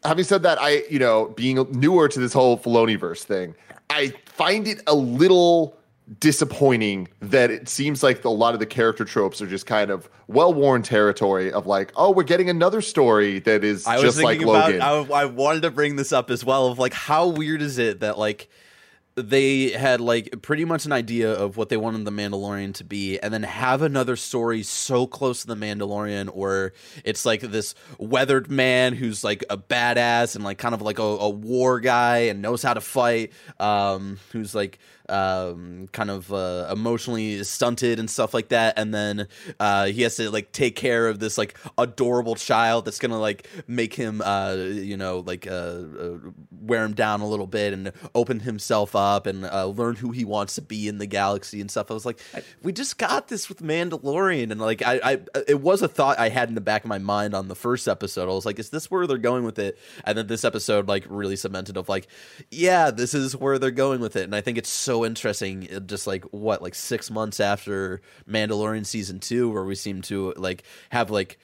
Having 0.04 0.26
said 0.26 0.42
that, 0.42 0.60
I 0.60 0.82
you 0.90 0.98
know 0.98 1.28
being 1.28 1.68
newer 1.70 2.08
to 2.08 2.20
this 2.20 2.34
whole 2.34 2.58
Filoniverse 2.58 3.22
thing, 3.22 3.54
I 3.94 4.14
find 4.26 4.68
it 4.68 4.82
a 4.88 4.96
little 4.96 5.78
disappointing 6.20 7.08
that 7.22 7.50
it 7.50 7.70
seems 7.70 8.04
like 8.04 8.24
a 8.26 8.30
lot 8.30 8.54
of 8.54 8.60
the 8.60 8.66
character 8.66 9.06
tropes 9.06 9.42
are 9.42 9.48
just 9.48 9.66
kind 9.66 9.90
of 9.90 10.10
well-worn 10.28 10.84
territory 10.84 11.52
of 11.52 11.66
like, 11.66 11.92
oh, 11.96 12.12
we're 12.12 12.24
getting 12.24 12.50
another 12.50 12.82
story 12.82 13.40
that 13.40 13.64
is 13.64 13.88
I 13.88 14.02
just 14.02 14.22
like 14.22 14.42
Logan. 14.42 14.82
I, 14.82 14.92
I 14.92 15.26
wanted 15.26 15.62
to 15.62 15.72
bring 15.72 15.96
this 15.96 16.12
up 16.12 16.30
as 16.30 16.44
well 16.44 16.68
of 16.68 16.80
like 16.80 16.94
how 16.94 17.28
weird 17.28 17.62
is 17.62 17.78
it 17.78 18.02
that 18.02 18.18
like 18.18 18.50
they 19.16 19.72
had 19.72 20.02
like 20.02 20.42
pretty 20.42 20.66
much 20.66 20.86
an 20.86 20.92
idea 20.92 21.32
of 21.32 21.56
what 21.56 21.70
they 21.70 21.78
wanted 21.78 22.06
the 22.06 22.12
Mandalorian 22.12 22.74
to 22.76 22.84
be, 22.84 23.20
and 23.20 23.34
then 23.34 23.44
have 23.44 23.82
another 23.82 24.16
story 24.16 24.64
so 24.64 25.06
close 25.06 25.42
to 25.42 25.48
the 25.48 25.56
Mandalorian, 25.56 26.30
or 26.34 26.74
it's 27.04 27.26
like 27.26 27.42
this 27.42 27.76
weathered 27.98 28.50
man 28.50 28.94
who's 28.94 29.24
like 29.24 29.44
a 29.50 29.58
badass 29.58 30.36
and 30.36 30.44
like 30.44 30.58
kind 30.58 30.74
of 30.74 30.82
like 30.82 31.00
a, 31.00 31.04
a 31.04 31.30
war 31.30 31.80
guy 31.80 32.18
and 32.18 32.42
knows 32.42 32.64
how 32.64 32.74
to 32.74 32.82
fight, 32.82 33.32
um, 33.60 34.20
who's 34.32 34.56
like 34.56 34.80
um, 35.14 35.88
kind 35.92 36.10
of 36.10 36.34
uh, 36.34 36.68
emotionally 36.72 37.44
stunted 37.44 38.00
and 38.00 38.10
stuff 38.10 38.34
like 38.34 38.50
that, 38.50 38.80
and 38.80 38.94
then 38.94 39.28
uh, 39.60 39.86
he 39.86 40.02
has 40.02 40.16
to 40.16 40.32
like 40.32 40.52
take 40.52 40.76
care 40.76 41.08
of 41.08 41.20
this 41.20 41.38
like 41.38 41.56
adorable 41.78 42.36
child 42.36 42.86
that's 42.86 42.98
gonna 43.00 43.20
like 43.20 43.48
make 43.68 43.94
him, 43.94 44.22
uh, 44.26 44.56
you 44.58 44.98
know, 44.98 45.20
like 45.20 45.46
uh, 45.46 45.52
uh, 45.52 46.18
wear 46.52 46.84
him 46.84 46.94
down 46.94 47.22
a 47.22 47.28
little 47.28 47.46
bit 47.46 47.74
and 47.74 47.92
open 48.16 48.40
himself 48.40 48.96
up 48.96 49.28
and 49.28 49.46
uh, 49.46 49.68
learn 49.68 49.96
who 49.96 50.12
he 50.12 50.26
wants 50.26 50.56
to 50.56 50.62
be 50.62 50.88
in 50.88 50.98
the 50.98 51.06
galaxy 51.06 51.62
and 51.62 51.70
stuff. 51.70 51.92
I 51.92 51.94
was 51.94 52.06
like, 52.06 52.20
we 52.64 52.72
just 52.72 52.98
got 52.98 53.28
this 53.28 53.50
with 53.50 53.62
Mandalorian, 53.62 54.52
and 54.52 54.60
like 54.60 54.82
I, 54.82 55.00
I, 55.04 55.20
it 55.48 55.62
was 55.62 55.84
a 55.84 55.88
thought 55.88 56.18
I 56.18 56.30
had 56.30 56.50
in 56.50 56.56
the 56.56 56.62
back 56.62 56.84
of 56.84 56.90
my 56.90 56.98
mind 56.98 57.36
on 57.36 57.48
the 57.50 57.56
first 57.56 57.88
episode. 57.88 58.24
I 58.30 58.34
was 58.34 58.46
like, 58.46 58.58
is 58.58 58.72
this 58.72 58.90
where 58.90 59.06
they're 59.06 59.18
going 59.20 59.44
with 59.44 59.60
it? 59.60 59.78
And 60.06 60.18
then 60.18 60.26
this 60.26 60.44
episode 60.44 60.88
like 60.88 61.06
really 61.08 61.36
cemented 61.36 61.78
of 61.78 61.88
like, 61.88 62.08
yeah, 62.50 62.90
this 62.90 63.14
is 63.14 63.36
where 63.36 63.60
they're 63.60 63.70
going 63.70 64.00
with 64.00 64.16
it, 64.16 64.24
and 64.24 64.36
I 64.36 64.42
think 64.42 64.58
it's 64.58 64.70
so 64.70 65.03
interesting. 65.06 65.68
Uh, 65.74 65.80
just 65.80 66.08
like 66.08 66.24
what, 66.26 66.62
like 66.62 66.76
six 66.76 67.10
months 67.10 67.40
after 67.40 68.02
Mandalorian 68.30 68.86
season 68.86 69.20
two, 69.20 69.50
where 69.50 69.64
we 69.64 69.76
seem 69.76 70.02
to 70.04 70.34
like 70.38 70.64
have 70.90 71.10
like 71.10 71.38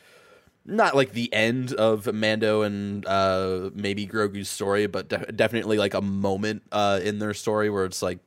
not 0.65 0.95
like 0.95 1.13
the 1.13 1.33
end 1.33 1.73
of 1.73 2.11
Mando 2.13 2.61
and 2.61 3.05
uh, 3.05 3.69
maybe 3.73 4.05
Grogu's 4.05 4.49
story, 4.49 4.87
but 4.87 5.09
de- 5.09 5.31
definitely 5.31 5.77
like 5.77 5.93
a 5.93 6.01
moment 6.01 6.63
uh, 6.71 6.99
in 7.03 7.19
their 7.19 7.33
story 7.33 7.69
where 7.69 7.85
it's 7.85 8.01
like 8.01 8.19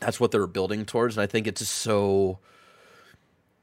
that's 0.00 0.18
what 0.18 0.30
they're 0.30 0.46
building 0.46 0.84
towards, 0.84 1.16
and 1.16 1.22
I 1.22 1.26
think 1.26 1.46
it's 1.46 1.60
just 1.60 1.74
so 1.74 2.38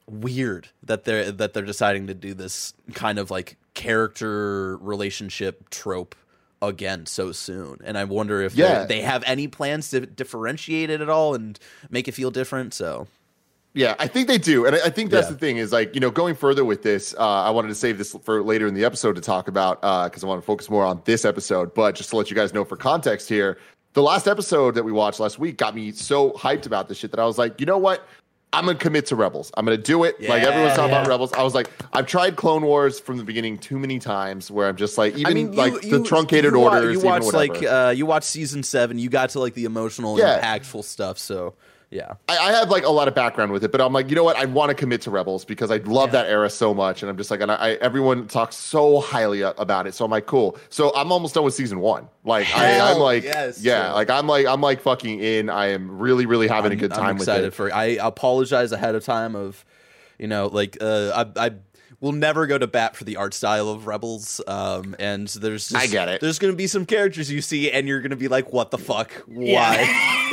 weird 0.10 0.70
that 0.84 1.04
they're 1.04 1.32
that 1.32 1.54
they're 1.54 1.64
deciding 1.64 2.08
to 2.08 2.14
do 2.14 2.34
this 2.34 2.74
kind 2.94 3.20
of 3.20 3.30
like 3.30 3.58
character 3.74 4.78
relationship 4.78 5.70
trope 5.70 6.16
again 6.62 7.06
so 7.06 7.32
soon. 7.32 7.80
And 7.84 7.98
I 7.98 8.04
wonder 8.04 8.42
if 8.42 8.56
yeah. 8.56 8.86
they 8.86 9.02
have 9.02 9.24
any 9.26 9.48
plans 9.48 9.90
to 9.92 10.02
differentiate 10.02 10.90
it 10.90 11.02
at 11.02 11.10
all 11.10 11.36
and 11.36 11.60
make 11.90 12.08
it 12.08 12.14
feel 12.14 12.32
different. 12.32 12.74
So. 12.74 13.08
Yeah, 13.74 13.96
I 14.00 14.08
think 14.08 14.28
they 14.28 14.40
do, 14.40 14.66
and 14.66 14.76
I, 14.76 14.90
think 14.90 15.12
that's 15.12 15.28
yeah. 15.28 15.34
the 15.34 15.38
thing 15.38 15.58
is 15.58 15.72
like 15.72 15.94
you 15.94 16.02
know 16.02 16.10
going 16.10 16.34
further 16.34 16.66
with 16.66 16.82
this. 16.82 17.14
Uh, 17.16 17.44
I 17.44 17.52
wanted 17.52 17.68
to 17.68 17.76
save 17.76 18.00
this 18.00 18.16
for 18.24 18.42
later 18.42 18.66
in 18.66 18.74
the 18.74 18.84
episode 18.84 19.14
to 19.18 19.22
talk 19.22 19.48
about 19.48 19.82
because 19.82 20.24
uh, 20.24 20.26
I 20.26 20.30
want 20.30 20.42
to 20.42 20.46
focus 20.46 20.68
more 20.68 20.84
on 20.84 21.00
this 21.06 21.26
episode. 21.26 21.76
But 21.76 21.94
just 21.94 22.10
to 22.10 22.16
let 22.16 22.32
you 22.32 22.36
guys 22.36 22.56
know 22.56 22.66
for 22.66 22.76
context 22.76 23.30
here, 23.30 23.60
the 23.94 24.02
last 24.02 24.28
episode 24.28 24.74
that 24.76 24.84
we 24.84 24.92
watched 24.92 25.20
last 25.20 25.38
week 25.38 25.58
got 25.58 25.76
me 25.76 25.92
so 25.92 26.32
hyped 26.32 26.66
about 26.66 26.88
this 26.88 26.98
shit 26.98 27.12
that 27.12 27.20
I 27.20 27.26
was 27.26 27.38
like, 27.38 27.60
you 27.60 27.68
know 27.68 27.78
what? 27.78 28.08
I'm 28.58 28.66
gonna 28.66 28.80
commit 28.80 29.06
to 29.08 29.16
Rebels. 29.16 29.52
I'm 29.56 29.66
gonna 29.66 29.78
do 29.78 30.04
it. 30.04 30.16
Yeah, 30.20 30.30
like 30.30 30.42
everyone's 30.42 30.76
talking 30.76 30.92
yeah. 30.92 31.02
about 31.02 31.08
Rebels. 31.08 31.32
I 31.34 31.44
was 31.44 31.54
like, 31.54 31.70
I've 31.94 32.08
tried 32.08 32.36
Clone 32.36 32.64
Wars 32.64 33.00
from 33.00 33.18
the 33.18 33.24
beginning 33.24 33.60
too 33.60 33.78
many 33.78 34.00
times, 34.00 34.50
where 34.50 34.68
I'm 34.68 34.78
just 34.78 34.98
like, 34.98 35.14
even 35.14 35.28
I 35.28 35.34
mean, 35.36 35.54
you, 35.54 35.60
like 35.60 35.84
you, 35.84 36.00
the 36.00 36.04
truncated 36.04 36.54
you, 36.54 36.60
orders. 36.60 36.96
You 36.96 37.08
watch 37.08 37.24
like 37.26 37.62
uh, 37.62 37.94
you 37.96 38.08
watch 38.08 38.24
season 38.24 38.64
seven. 38.64 38.98
You 38.98 39.10
got 39.10 39.30
to 39.32 39.40
like 39.40 39.54
the 39.54 39.66
emotional, 39.66 40.18
yeah. 40.18 40.42
impactful 40.42 40.86
stuff. 40.86 41.20
So 41.20 41.54
yeah, 41.90 42.16
I, 42.28 42.38
I, 42.38 42.52
have 42.52 42.70
like 42.70 42.84
a 42.84 42.90
lot 42.90 43.08
of 43.08 43.16
background 43.16 43.54
with 43.54 43.64
it, 43.64 43.72
but 43.72 43.80
I'm 43.80 43.94
like, 43.94 44.10
you 44.10 44.16
know 44.18 44.24
what? 44.26 44.36
I 44.36 44.44
want 44.44 44.70
to 44.70 44.76
commit 44.76 45.02
to 45.04 45.12
Rebels 45.12 45.46
because 45.46 45.72
I 45.72 45.78
love 45.78 46.10
yeah. 46.10 46.24
that 46.24 46.30
era 46.30 46.50
so 46.50 46.74
much, 46.74 47.02
and 47.02 47.10
I'm 47.10 47.16
just 47.16 47.32
like, 47.32 47.40
and 47.40 47.50
I, 47.50 47.74
everyone 47.76 48.28
talks 48.28 48.58
so 48.58 49.00
highly 49.00 49.42
about 49.42 49.88
it, 49.88 49.94
so 49.94 50.04
I'm 50.04 50.12
like, 50.12 50.26
cool. 50.26 50.58
So 50.68 50.94
I'm 50.94 51.14
almost 51.14 51.36
done 51.36 51.46
with 51.46 51.54
season 51.54 51.80
one. 51.80 52.10
Like 52.26 52.46
Hell, 52.46 52.88
I, 52.88 52.92
am 52.92 53.00
like, 53.00 53.24
yes, 53.24 53.62
yeah, 53.62 53.86
true. 53.86 53.96
like 53.96 54.10
I'm 54.10 54.28
like 54.28 54.46
I'm 54.46 54.60
like 54.60 54.82
fucking 54.82 55.22
in. 55.22 55.50
I 55.50 55.68
am 55.68 55.98
really 55.98 56.26
really 56.26 56.50
having 56.50 56.74
I'm, 56.74 56.78
a 56.78 56.82
good 56.82 56.92
time 56.92 57.06
I'm 57.06 57.16
excited 57.16 57.46
with 57.46 57.54
it. 57.54 57.56
For 57.56 57.74
I 57.74 57.86
apologize 58.02 58.74
ahead 58.74 58.96
of 58.96 59.06
time 59.06 59.34
of, 59.34 59.64
you 60.20 60.28
know, 60.28 60.48
like 60.48 60.78
uh, 60.82 61.26
I 61.38 61.46
I 61.46 61.52
will 62.00 62.12
never 62.12 62.48
go 62.48 62.58
to 62.58 62.68
bat 62.68 62.96
for 62.96 63.04
the 63.04 63.16
art 63.16 63.34
style 63.34 63.70
of 63.70 63.88
Rebels. 63.88 64.42
Um, 64.48 64.96
and 65.00 65.28
there's 65.28 65.70
just, 65.70 65.84
I 65.84 65.88
get 65.88 66.10
it. 66.10 66.22
There's 66.22 66.40
going 66.40 66.54
to 66.54 66.58
be 66.58 66.68
some 66.68 66.86
characters 66.86 67.32
you 67.32 67.42
see, 67.42 67.72
and 67.72 67.88
you're 67.88 68.02
going 68.02 68.12
to 68.12 68.16
be 68.16 68.28
like, 68.28 68.54
"What 68.54 68.72
the 68.72 68.78
fuck? 68.78 69.12
Why?" 69.28 70.14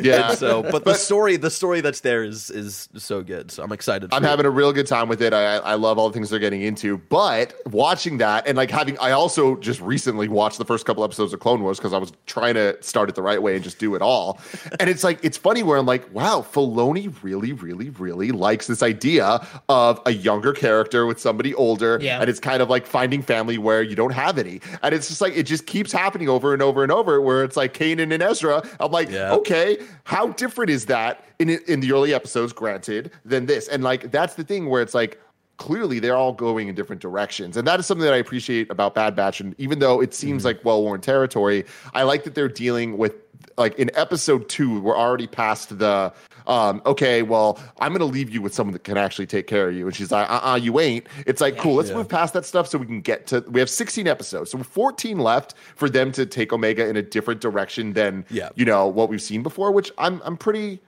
Yeah. 0.00 0.16
Yeah. 0.16 0.34
So, 0.34 0.62
but 0.62 0.84
the 0.84 0.94
story, 0.94 1.36
the 1.36 1.50
story 1.50 1.80
that's 1.80 2.00
there 2.00 2.22
is 2.22 2.50
is 2.50 2.88
so 2.96 3.22
good. 3.22 3.50
So 3.50 3.62
I'm 3.62 3.72
excited. 3.72 4.12
I'm 4.12 4.22
for 4.22 4.26
it. 4.26 4.30
having 4.30 4.46
a 4.46 4.50
real 4.50 4.72
good 4.72 4.86
time 4.86 5.08
with 5.08 5.22
it. 5.22 5.32
I, 5.32 5.56
I 5.56 5.74
love 5.74 5.98
all 5.98 6.08
the 6.08 6.14
things 6.14 6.30
they're 6.30 6.38
getting 6.38 6.62
into. 6.62 6.98
But 6.98 7.54
watching 7.66 8.18
that 8.18 8.46
and 8.46 8.56
like 8.56 8.70
having, 8.70 8.98
I 8.98 9.12
also 9.12 9.56
just 9.56 9.80
recently 9.80 10.28
watched 10.28 10.58
the 10.58 10.64
first 10.64 10.86
couple 10.86 11.04
episodes 11.04 11.32
of 11.32 11.40
Clone 11.40 11.62
Wars 11.62 11.78
because 11.78 11.92
I 11.92 11.98
was 11.98 12.12
trying 12.26 12.54
to 12.54 12.80
start 12.82 13.08
it 13.08 13.14
the 13.14 13.22
right 13.22 13.42
way 13.42 13.54
and 13.54 13.64
just 13.64 13.78
do 13.78 13.94
it 13.94 14.02
all. 14.02 14.40
and 14.80 14.90
it's 14.90 15.04
like, 15.04 15.18
it's 15.22 15.36
funny 15.36 15.62
where 15.62 15.78
I'm 15.78 15.86
like, 15.86 16.12
wow, 16.12 16.44
Filoni 16.48 17.14
really, 17.22 17.52
really, 17.52 17.90
really 17.90 18.32
likes 18.32 18.66
this 18.66 18.82
idea 18.82 19.46
of 19.68 20.00
a 20.06 20.12
younger 20.12 20.52
character 20.52 21.05
with 21.06 21.20
somebody 21.20 21.54
older. 21.54 21.98
Yeah. 22.00 22.20
And 22.20 22.28
it's 22.28 22.40
kind 22.40 22.62
of 22.62 22.68
like 22.68 22.86
finding 22.86 23.22
family 23.22 23.58
where 23.58 23.82
you 23.82 23.96
don't 23.96 24.12
have 24.12 24.38
any. 24.38 24.60
And 24.82 24.94
it's 24.94 25.08
just 25.08 25.20
like, 25.20 25.36
it 25.36 25.44
just 25.44 25.66
keeps 25.66 25.92
happening 25.92 26.28
over 26.28 26.52
and 26.52 26.62
over 26.62 26.82
and 26.82 26.92
over 26.92 27.20
where 27.20 27.44
it's 27.44 27.56
like 27.56 27.74
Kanan 27.74 28.12
and 28.12 28.22
Ezra. 28.22 28.62
I'm 28.80 28.92
like, 28.92 29.10
Yeah. 29.10 29.32
okay, 29.34 29.78
how 30.04 30.28
different 30.28 30.70
is 30.70 30.86
that 30.86 31.24
in 31.38 31.50
in 31.50 31.80
the 31.80 31.92
early 31.92 32.14
episodes, 32.14 32.52
granted, 32.52 33.10
than 33.24 33.46
this? 33.46 33.68
And 33.68 33.82
like 33.82 34.10
that's 34.10 34.34
the 34.34 34.44
thing 34.44 34.68
where 34.68 34.82
it's 34.82 34.94
like 34.94 35.20
clearly 35.56 35.98
they're 35.98 36.16
all 36.16 36.32
going 36.32 36.68
in 36.68 36.74
different 36.74 37.00
directions. 37.00 37.56
And 37.56 37.66
that 37.66 37.80
is 37.80 37.86
something 37.86 38.04
that 38.04 38.14
I 38.14 38.18
appreciate 38.18 38.70
about 38.70 38.94
Bad 38.94 39.16
Batch. 39.16 39.40
And 39.40 39.54
even 39.58 39.78
though 39.78 40.02
it 40.02 40.14
seems 40.14 40.40
mm-hmm. 40.40 40.48
like 40.48 40.64
well-worn 40.64 41.00
territory, 41.00 41.64
I 41.94 42.02
like 42.02 42.24
that 42.24 42.34
they're 42.34 42.48
dealing 42.48 42.98
with 42.98 43.14
like 43.56 43.78
in 43.78 43.90
episode 43.94 44.48
two, 44.48 44.80
we're 44.80 44.96
already 44.96 45.26
past 45.26 45.78
the 45.78 46.12
um, 46.46 46.80
okay, 46.86 47.22
well, 47.22 47.58
I'm 47.80 47.92
gonna 47.92 48.04
leave 48.04 48.30
you 48.30 48.40
with 48.40 48.54
someone 48.54 48.72
that 48.74 48.84
can 48.84 48.96
actually 48.96 49.26
take 49.26 49.46
care 49.48 49.68
of 49.68 49.74
you. 49.74 49.86
And 49.86 49.96
she's 49.96 50.12
like, 50.12 50.30
uh 50.30 50.40
uh 50.52 50.54
you 50.56 50.78
ain't. 50.78 51.06
It's 51.26 51.40
like, 51.40 51.58
cool, 51.58 51.74
let's 51.74 51.88
Yeah. 51.90 51.96
move 51.96 52.08
past 52.08 52.34
that 52.34 52.44
stuff 52.46 52.68
so 52.68 52.78
we 52.78 52.86
can 52.86 53.00
get 53.00 53.26
to 53.28 53.40
we 53.48 53.58
have 53.60 53.68
16 53.70 54.06
episodes. 54.06 54.50
So 54.52 54.58
14 54.58 55.18
left 55.18 55.54
for 55.74 55.88
them 55.90 56.12
to 56.12 56.24
take 56.26 56.52
Omega 56.52 56.86
in 56.86 56.96
a 56.96 57.02
different 57.02 57.40
direction 57.40 57.94
than 57.94 58.24
Yeah. 58.30 58.50
you 58.54 58.64
know 58.64 58.86
what 58.86 59.08
we've 59.08 59.22
seen 59.22 59.42
before, 59.42 59.72
which 59.72 59.90
I'm 59.98 60.22
I'm 60.24 60.36
pretty 60.36 60.80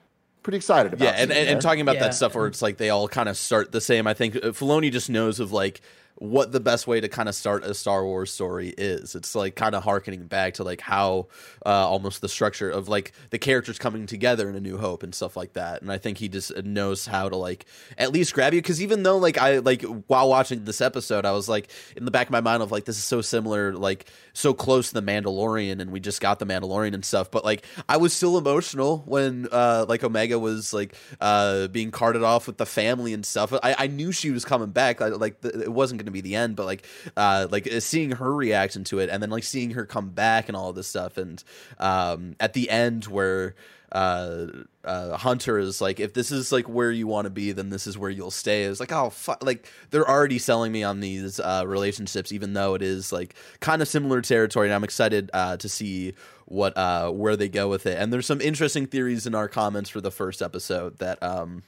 pretty 0.44 0.58
excited 0.58 0.92
about. 0.94 1.04
Yeah, 1.04 1.10
and, 1.12 1.32
and, 1.32 1.48
and 1.48 1.60
talking 1.60 1.80
about 1.80 1.96
Yeah. 1.96 2.02
that 2.04 2.14
stuff 2.14 2.34
where 2.34 2.46
it's 2.46 2.62
like 2.62 2.76
they 2.76 2.90
all 2.90 3.08
kind 3.08 3.28
of 3.28 3.36
start 3.36 3.72
the 3.72 3.80
same. 3.80 4.06
I 4.06 4.14
think 4.14 4.36
uh, 4.36 4.40
Filoni 4.52 4.92
just 4.92 5.10
knows 5.10 5.40
of 5.40 5.50
like 5.52 5.80
what 6.20 6.50
the 6.50 6.60
best 6.60 6.86
way 6.88 7.00
to 7.00 7.08
kind 7.08 7.28
of 7.28 7.34
start 7.34 7.64
a 7.64 7.72
Star 7.72 8.04
Wars 8.04 8.32
story 8.32 8.74
is. 8.76 9.14
It's 9.14 9.34
like 9.34 9.54
kind 9.54 9.74
of 9.74 9.84
harkening 9.84 10.26
back 10.26 10.54
to 10.54 10.64
like 10.64 10.80
how 10.80 11.28
uh, 11.64 11.88
almost 11.88 12.20
the 12.20 12.28
structure 12.28 12.68
of 12.68 12.88
like 12.88 13.12
the 13.30 13.38
characters 13.38 13.78
coming 13.78 14.06
together 14.06 14.48
in 14.48 14.56
A 14.56 14.60
New 14.60 14.78
Hope 14.78 15.04
and 15.04 15.14
stuff 15.14 15.36
like 15.36 15.52
that. 15.52 15.80
And 15.80 15.92
I 15.92 15.98
think 15.98 16.18
he 16.18 16.28
just 16.28 16.56
knows 16.64 17.06
how 17.06 17.28
to 17.28 17.36
like 17.36 17.66
at 17.96 18.12
least 18.12 18.34
grab 18.34 18.52
you 18.52 18.60
because 18.60 18.82
even 18.82 19.04
though 19.04 19.16
like 19.18 19.38
I 19.38 19.58
like 19.58 19.82
while 19.82 20.28
watching 20.28 20.64
this 20.64 20.80
episode, 20.80 21.24
I 21.24 21.32
was 21.32 21.48
like 21.48 21.70
in 21.96 22.04
the 22.04 22.10
back 22.10 22.26
of 22.26 22.32
my 22.32 22.40
mind 22.40 22.62
of 22.62 22.72
like 22.72 22.84
this 22.84 22.98
is 22.98 23.04
so 23.04 23.20
similar, 23.20 23.74
like 23.74 24.06
so 24.32 24.52
close 24.52 24.88
to 24.88 24.94
the 24.94 25.02
Mandalorian, 25.02 25.80
and 25.80 25.92
we 25.92 26.00
just 26.00 26.20
got 26.20 26.40
the 26.40 26.46
Mandalorian 26.46 26.94
and 26.94 27.04
stuff. 27.04 27.30
But 27.30 27.44
like 27.44 27.64
I 27.88 27.96
was 27.96 28.12
still 28.12 28.36
emotional 28.36 29.04
when 29.06 29.46
uh 29.52 29.86
like 29.88 30.02
Omega 30.02 30.38
was 30.38 30.74
like 30.74 30.94
uh 31.20 31.68
being 31.68 31.92
carted 31.92 32.24
off 32.24 32.48
with 32.48 32.56
the 32.56 32.66
family 32.66 33.12
and 33.12 33.24
stuff. 33.24 33.52
I, 33.52 33.76
I 33.78 33.86
knew 33.86 34.10
she 34.10 34.32
was 34.32 34.44
coming 34.44 34.70
back. 34.70 35.00
I, 35.00 35.08
like 35.08 35.42
the, 35.42 35.62
it 35.62 35.72
wasn't 35.72 36.07
to 36.08 36.12
be 36.12 36.20
the 36.20 36.36
end, 36.36 36.56
but 36.56 36.66
like 36.66 36.86
uh 37.16 37.46
like 37.50 37.70
uh, 37.70 37.80
seeing 37.80 38.12
her 38.12 38.34
reaction 38.34 38.84
to 38.84 38.98
it, 38.98 39.10
and 39.10 39.22
then 39.22 39.30
like 39.30 39.44
seeing 39.44 39.70
her 39.72 39.86
come 39.86 40.10
back 40.10 40.48
and 40.48 40.56
all 40.56 40.72
this 40.72 40.88
stuff, 40.88 41.16
and 41.16 41.42
um 41.78 42.36
at 42.40 42.52
the 42.52 42.70
end 42.70 43.04
where 43.06 43.54
uh 43.90 44.46
uh 44.84 45.16
hunter 45.16 45.58
is 45.58 45.80
like 45.80 45.98
if 45.98 46.12
this 46.12 46.30
is 46.30 46.52
like 46.52 46.68
where 46.68 46.90
you 46.90 47.06
want 47.06 47.24
to 47.24 47.30
be 47.30 47.52
then 47.52 47.70
this 47.70 47.86
is 47.86 47.96
where 47.96 48.10
you'll 48.10 48.30
stay. 48.30 48.64
It's 48.64 48.80
like 48.80 48.92
oh 48.92 49.08
fuck 49.08 49.42
like 49.42 49.66
they're 49.90 50.08
already 50.08 50.38
selling 50.38 50.72
me 50.72 50.82
on 50.82 51.00
these 51.00 51.40
uh 51.40 51.64
relationships 51.66 52.30
even 52.30 52.52
though 52.52 52.74
it 52.74 52.82
is 52.82 53.12
like 53.12 53.34
kind 53.60 53.80
of 53.80 53.88
similar 53.88 54.20
territory 54.20 54.66
and 54.66 54.74
i'm 54.74 54.84
excited 54.84 55.30
uh 55.32 55.56
to 55.56 55.70
see 55.70 56.12
what 56.48 56.76
uh 56.76 57.10
where 57.10 57.36
they 57.36 57.48
go 57.48 57.68
with 57.68 57.86
it. 57.86 57.98
And 57.98 58.12
there's 58.12 58.26
some 58.26 58.40
interesting 58.40 58.86
theories 58.86 59.26
in 59.26 59.34
our 59.34 59.48
comments 59.48 59.90
for 59.90 60.00
the 60.00 60.10
first 60.10 60.42
episode 60.42 60.98
that 60.98 61.22
um 61.22 61.62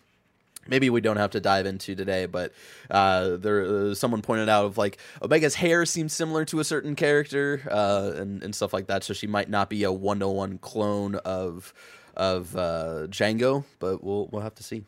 maybe 0.71 0.89
we 0.89 1.01
don't 1.01 1.17
have 1.17 1.33
to 1.33 1.41
dive 1.41 1.67
into 1.67 1.95
today, 1.95 2.27
but 2.27 2.53
uh, 2.91 3.37
there 3.37 3.65
uh, 3.65 3.95
someone 3.95 4.23
pointed 4.23 4.49
out 4.49 4.65
of 4.65 4.79
like 4.79 4.99
Omega's 5.21 5.57
hair 5.57 5.85
seems 5.85 6.13
similar 6.13 6.45
to 6.47 6.61
a 6.61 6.65
certain 6.65 6.95
character 6.95 7.63
uh, 7.71 8.13
and 8.17 8.43
and 8.43 8.55
stuff 8.55 8.73
like 8.73 8.87
that, 8.87 9.05
so 9.05 9.13
she 9.13 9.27
might 9.27 9.51
not 9.51 9.69
be 9.69 9.83
a 9.83 9.93
one 9.93 10.21
to 10.21 10.29
one 10.29 10.59
clone 10.59 11.17
of 11.17 11.75
of 12.17 12.57
uh, 12.57 13.07
Jango, 13.09 13.65
but 13.79 14.03
we'll 14.03 14.29
we'll 14.31 14.43
have 14.43 14.55
to 14.55 14.63
see. 14.63 14.85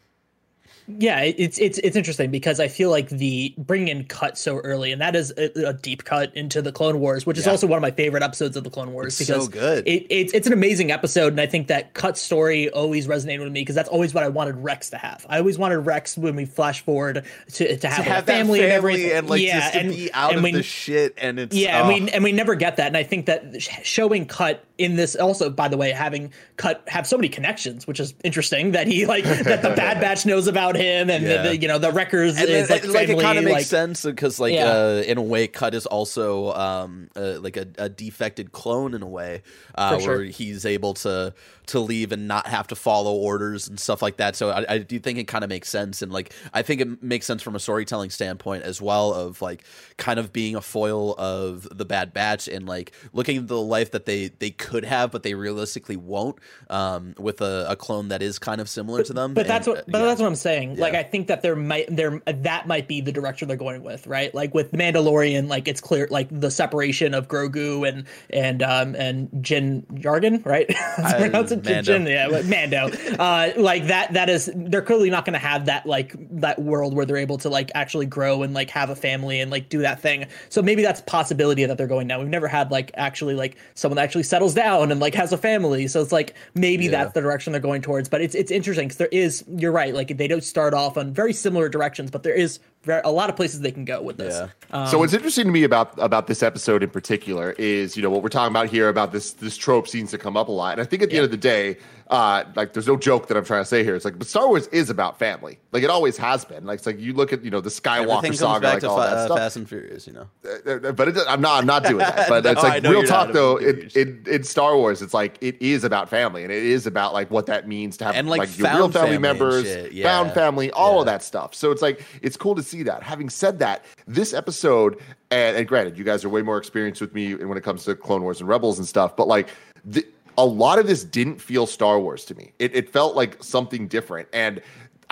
Yeah 0.87 1.21
it's 1.21 1.59
it's 1.59 1.79
it's 1.79 1.97
interesting 1.97 2.31
because 2.31 2.59
i 2.61 2.69
feel 2.69 2.91
like 2.91 3.09
the 3.09 3.55
bringing 3.59 3.89
in 3.89 4.05
cut 4.05 4.37
so 4.37 4.59
early 4.59 4.93
and 4.93 5.01
that 5.01 5.15
is 5.15 5.33
a, 5.37 5.69
a 5.69 5.73
deep 5.73 6.05
cut 6.05 6.35
into 6.37 6.61
the 6.61 6.73
clone 6.73 7.01
wars 7.01 7.25
which 7.27 7.39
is 7.39 7.45
Yeah. 7.47 7.53
also 7.53 7.67
one 7.67 7.77
of 7.77 7.83
my 7.83 7.91
favorite 7.91 8.23
episodes 8.23 8.57
of 8.57 8.65
the 8.65 8.71
clone 8.71 8.93
wars 8.93 9.21
It's 9.21 9.29
so 9.29 9.35
because 9.47 9.49
good. 9.49 9.87
it, 9.87 10.07
it's 10.11 10.33
it's 10.33 10.47
an 10.47 10.53
amazing 10.53 10.91
episode 10.91 11.33
and 11.33 11.41
i 11.41 11.47
think 11.47 11.69
that 11.69 11.95
cut 11.95 12.19
story 12.19 12.69
always 12.71 13.07
resonated 13.07 13.45
with 13.45 13.53
me 13.53 13.61
because 13.61 13.75
that's 13.75 13.89
always 13.89 14.13
what 14.15 14.25
i 14.25 14.29
wanted 14.29 14.57
rex 14.57 14.91
to 14.91 14.97
have 14.97 15.25
i 15.29 15.39
always 15.39 15.59
wanted 15.59 15.79
rex 15.79 16.17
when 16.19 16.35
we 16.37 16.45
flash 16.45 16.81
forward 16.83 17.25
to, 17.53 17.77
to 17.77 17.89
have, 17.89 18.05
To 18.05 18.11
have 18.11 18.25
a 18.25 18.27
family, 18.27 18.59
that 18.61 18.65
and 18.67 18.73
everything 18.73 19.13
and 19.13 19.29
like 19.31 19.41
yeah 19.41 19.61
just 19.61 19.73
to 19.75 19.79
and, 19.81 19.91
be 19.91 20.13
out 20.13 20.31
and 20.31 20.39
of 20.39 20.45
we, 20.45 20.53
the 20.53 20.63
shit 20.63 21.15
and 21.19 21.39
it's 21.39 21.55
yeah, 21.57 21.83
oh. 21.83 21.91
and 21.91 22.05
we 22.07 22.11
and 22.13 22.25
we 22.25 22.33
never 22.33 22.55
get 22.55 22.77
that, 22.77 22.87
and 22.89 22.97
I 22.97 23.03
think 23.03 23.27
that 23.27 23.63
showing 23.63 24.27
Cut 24.27 24.65
in 24.79 24.97
this 24.97 25.15
also, 25.17 25.51
by 25.51 25.69
the 25.69 25.77
way, 25.77 25.91
having 25.93 26.33
Cut 26.57 26.83
have 26.89 27.07
so 27.07 27.17
many 27.17 27.29
connections, 27.29 27.87
which 27.87 28.01
is 28.01 28.15
interesting 28.25 28.73
that 28.73 28.87
he 28.87 29.07
like 29.07 29.25
that 29.25 29.63
the 29.63 29.71
Bad 29.71 30.01
Batch 30.01 30.27
knows 30.27 30.47
about 30.47 30.72
him, 30.77 31.11
and 31.11 31.25
Yeah. 31.25 31.43
the, 31.43 31.49
the, 31.51 31.57
you 31.59 31.69
know 31.69 31.79
the 31.79 31.93
records 31.93 32.37
and 32.39 32.49
is 32.49 32.69
then, 32.69 32.79
like, 32.83 32.89
like, 32.95 33.09
it 33.09 33.21
kind 33.21 33.39
of 33.39 33.45
makes 33.45 33.55
like- 33.55 33.65
sense 33.67 34.03
because 34.05 34.39
like 34.41 34.55
Yeah. 34.55 34.71
uh, 34.73 35.03
in 35.07 35.19
a 35.19 35.23
way 35.23 35.47
cut 35.47 35.75
is 35.75 35.87
also 35.87 36.53
um 36.53 37.09
uh, 37.17 37.39
like 37.41 37.57
a, 37.57 37.67
a 37.79 37.89
defected 37.89 38.53
clone 38.53 38.95
in 38.95 39.03
a 39.03 39.07
way 39.09 39.43
uh, 39.75 39.99
sure. 39.99 40.17
where 40.19 40.25
he's 40.25 40.65
able 40.67 40.95
to 40.95 41.35
to 41.67 41.79
leave 41.79 42.11
and 42.13 42.27
not 42.27 42.47
have 42.49 42.67
to 42.67 42.75
follow 42.75 43.15
orders 43.15 43.69
and 43.69 43.79
stuff 43.79 44.03
like 44.03 44.17
that 44.17 44.35
so 44.35 44.51
i, 44.51 44.65
I 44.69 44.79
do 44.79 44.99
think 44.99 45.19
it 45.19 45.29
kind 45.29 45.45
of 45.45 45.49
makes 45.49 45.69
sense 45.69 46.03
and 46.03 46.13
like 46.13 46.35
i 46.53 46.61
think 46.61 46.81
it 46.81 47.03
makes 47.03 47.25
sense 47.25 47.41
from 47.41 47.55
a 47.55 47.61
storytelling 47.61 48.11
standpoint 48.11 48.65
as 48.65 48.83
well 48.83 49.15
of 49.15 49.41
like 49.41 49.63
kind 49.97 50.19
of 50.19 50.33
being 50.33 50.57
a 50.57 50.61
foil 50.61 51.15
of 51.19 51.69
the 51.71 51.85
bad 51.85 52.13
batch 52.13 52.49
and 52.49 52.67
like 52.67 52.93
looking 53.13 53.37
at 53.39 53.47
the 53.49 53.61
life 53.61 53.93
that 53.93 54.07
they 54.07 54.29
they 54.41 54.51
could 54.51 54.85
have 54.85 55.13
but 55.13 55.23
they 55.23 55.35
realistically 55.35 55.97
won't 55.97 56.37
um 56.69 57.15
with 57.19 57.41
a, 57.41 57.67
a 57.69 57.77
clone 57.77 58.09
that 58.09 58.23
is 58.23 58.41
kind 58.41 58.61
of 58.61 58.69
similar 58.69 59.03
to 59.05 59.13
them 59.13 59.33
But 59.33 59.47
that's 59.47 59.67
what. 59.69 59.79
uh, 59.79 59.83
But 59.87 59.99
yeah. 60.01 60.05
that's 60.07 60.21
what 60.21 60.27
I'm 60.27 60.35
saying. 60.35 60.62
Like, 60.71 60.93
Yeah. 60.95 61.01
I 61.01 61.03
think 61.03 61.27
that 61.29 61.43
there 61.43 61.57
might 61.57 61.87
there 61.95 62.21
that 62.27 62.67
might 62.67 62.89
be 62.89 63.01
the 63.01 63.13
direction 63.13 63.49
they're 63.49 63.57
going 63.57 63.83
with, 63.83 64.07
right? 64.07 64.35
Like 64.35 64.55
with 64.55 64.73
Mandalorian, 64.73 65.49
like 65.49 65.69
it's 65.69 65.81
clear, 65.81 66.07
like 66.11 66.29
the 66.31 66.51
separation 66.51 67.15
of 67.15 67.29
Grogu 67.29 67.87
and 67.89 68.05
and 68.31 68.63
um 68.63 68.95
and 68.97 69.29
Jin 69.43 69.85
Jargon, 69.95 70.43
right? 70.45 70.67
That's 70.97 71.15
Uh, 71.15 71.19
pronounced 71.19 71.53
it? 71.53 71.65
Mando. 71.65 71.83
Jin, 71.83 72.07
yeah, 72.07 72.29
Mando. 72.47 72.89
uh, 73.19 73.51
like 73.57 73.87
that. 73.89 74.13
That 74.13 74.29
is. 74.31 74.51
They're 74.55 74.83
clearly 74.83 75.11
not 75.11 75.25
going 75.25 75.35
to 75.35 75.39
have 75.47 75.67
that 75.67 75.87
like 75.87 76.15
that 76.41 76.59
world 76.61 76.95
where 76.95 77.05
they're 77.07 77.17
able 77.17 77.39
to 77.39 77.49
like 77.49 77.71
actually 77.75 78.07
grow 78.07 78.43
and 78.43 78.55
like 78.55 78.71
have 78.71 78.91
a 78.91 78.97
family 78.97 79.41
and 79.41 79.51
like 79.51 79.69
do 79.69 79.79
that 79.83 80.01
thing. 80.01 80.27
So 80.49 80.63
maybe 80.63 80.83
that's 80.83 81.01
a 81.01 81.05
possibility 81.05 81.65
that 81.65 81.77
they're 81.79 81.87
going 81.87 82.07
now. 82.07 82.19
We've 82.21 82.29
never 82.29 82.49
had 82.49 82.71
like 82.71 82.91
actually 82.95 83.35
like 83.35 83.57
someone 83.75 83.97
that 83.97 84.03
actually 84.03 84.23
settles 84.25 84.55
down 84.55 84.91
and 84.91 85.01
like 85.01 85.15
has 85.15 85.33
a 85.33 85.39
family. 85.39 85.89
So 85.89 86.01
it's 86.01 86.13
like 86.13 86.35
maybe 86.55 86.85
Yeah. 86.85 86.91
that's 86.93 87.13
the 87.15 87.21
direction 87.21 87.53
they're 87.53 87.61
going 87.61 87.83
towards. 87.83 88.09
But 88.09 88.21
it's 88.21 88.35
it's 88.35 88.51
interesting 88.51 88.89
because 88.89 88.99
there 88.99 89.09
is. 89.13 89.45
You're 89.57 89.73
right. 89.73 89.95
Like 89.95 90.17
they 90.17 90.29
don't 90.29 90.43
start 90.53 90.75
off 90.75 90.99
on 90.99 91.15
very 91.15 91.33
similar 91.33 91.71
directions, 91.71 92.11
but 92.11 92.23
there 92.23 92.35
is 92.35 92.61
a 92.87 93.11
lot 93.11 93.31
of 93.31 93.37
places 93.37 93.61
they 93.61 93.71
can 93.73 93.85
go 93.85 94.03
with 94.03 94.17
this. 94.17 94.35
Yeah. 94.35 94.49
Um, 94.77 94.87
so 94.89 94.99
what's 94.99 95.13
interesting 95.13 95.45
to 95.47 95.53
me 95.53 95.65
about 95.65 95.93
about 95.99 96.27
this 96.27 96.43
episode 96.43 96.83
in 96.83 96.91
particular 96.91 97.53
is 97.59 97.97
you 97.97 98.03
know 98.03 98.11
what 98.11 98.23
we're 98.23 98.29
talking 98.29 98.53
about 98.53 98.69
here 98.69 98.89
about 98.89 99.13
this 99.13 99.33
this 99.35 99.57
trope 99.57 99.87
seems 99.87 100.11
to 100.11 100.19
come 100.19 100.37
up 100.37 100.49
a 100.49 100.53
lot 100.53 100.73
and 100.73 100.81
i 100.81 100.85
think 100.85 101.03
at 101.03 101.11
the 101.11 101.17
end 101.17 101.25
of 101.27 101.31
the 101.31 101.37
day 101.37 101.77
uh 102.09 102.45
like 102.57 102.73
there's 102.73 102.87
no 102.87 102.97
joke 102.97 103.29
that 103.29 103.37
i'm 103.37 103.45
trying 103.45 103.61
to 103.61 103.67
say 103.67 103.85
here 103.85 103.95
it's 103.95 104.05
like 104.07 104.19
but 104.19 104.27
star 104.27 104.49
wars 104.49 104.67
is 104.69 104.89
about 104.89 105.19
family 105.19 105.59
like 105.73 105.83
it 105.83 105.91
always 105.91 106.17
has 106.17 106.45
been 106.47 106.65
like 106.65 106.79
it's 106.79 106.87
like 106.87 106.99
you 106.99 107.13
look 107.13 107.35
at 107.35 107.45
you 107.45 107.51
know 107.51 107.61
the 107.61 107.69
skywalker 107.69 108.23
comes 108.23 108.39
saga 108.39 108.61
back 108.61 108.73
like 108.75 108.81
to 108.81 108.89
all 108.89 108.97
fa- 108.97 109.03
that 109.03 109.17
uh, 109.17 109.25
stuff 109.27 109.39
Fast 109.39 109.57
and 109.57 109.69
Furious, 109.69 110.07
you 110.07 110.13
know. 110.13 110.29
Uh, 110.45 110.93
but 110.93 111.09
it, 111.09 111.19
I'm 111.29 111.41
not. 111.41 111.59
I'm 111.59 111.67
not 111.67 111.83
doing 111.85 111.99
that. 111.99 112.29
But 112.29 112.47
it's 112.47 112.63
No, 112.63 112.69
I 112.69 112.79
like 112.79 112.85
real 112.85 113.03
talk, 113.03 113.33
though. 113.33 113.59
I'm 113.59 113.65
In, 113.65 113.91
in 113.95 114.25
in 114.27 114.45
Star 114.45 114.77
Wars, 114.77 115.03
it's 115.03 115.13
like 115.13 115.37
it 115.41 115.61
is 115.61 115.85
about 115.85 116.09
family, 116.09 116.45
and 116.45 116.53
it 116.53 116.63
is 116.63 116.87
about 116.87 117.13
like 117.13 117.31
what 117.31 117.47
that 117.47 117.67
means 117.67 117.97
to 117.97 118.05
have 118.05 118.15
And, 118.15 118.29
like, 118.29 118.57
your 118.57 118.69
real 118.69 118.89
family, 118.91 119.17
family 119.17 119.19
members, 119.19 119.65
shit. 119.65 119.93
Yeah. 119.93 120.05
found 120.05 120.33
family, 120.33 120.71
all 120.71 121.01
of 121.01 121.07
that 121.07 121.23
stuff. 121.23 121.55
So 121.55 121.73
it's 121.73 121.83
like 121.83 122.05
it's 122.23 122.37
cool 122.37 122.55
to 122.55 122.63
see 122.73 122.83
that. 122.85 123.03
Having 123.03 123.31
said 123.31 123.59
that, 123.61 123.85
this 124.07 124.33
episode, 124.33 124.99
and, 125.31 125.57
and 125.57 125.69
granted, 125.69 125.97
you 125.99 126.05
guys 126.05 126.25
are 126.25 126.29
way 126.29 126.43
more 126.43 126.59
experienced 126.59 127.01
with 127.01 127.15
me 127.15 127.35
when 127.35 127.57
it 127.57 127.65
comes 127.65 127.85
to 127.85 127.95
Clone 127.95 128.23
Wars 128.23 128.41
and 128.41 128.49
Rebels 128.49 128.79
and 128.79 128.89
stuff, 128.89 129.17
but 129.17 129.29
like. 129.29 129.49
The, 129.85 130.07
a 130.39 130.47
lot 130.47 130.79
of 130.79 130.87
this 130.87 131.05
didn't 131.05 131.43
feel 131.43 131.67
Star 131.67 132.01
Wars 132.01 132.25
to 132.25 132.35
me. 132.35 132.53
It, 132.59 132.75
it 132.75 132.89
felt 132.89 133.15
like 133.15 133.43
something 133.45 133.87
different. 133.87 134.29
And 134.33 134.63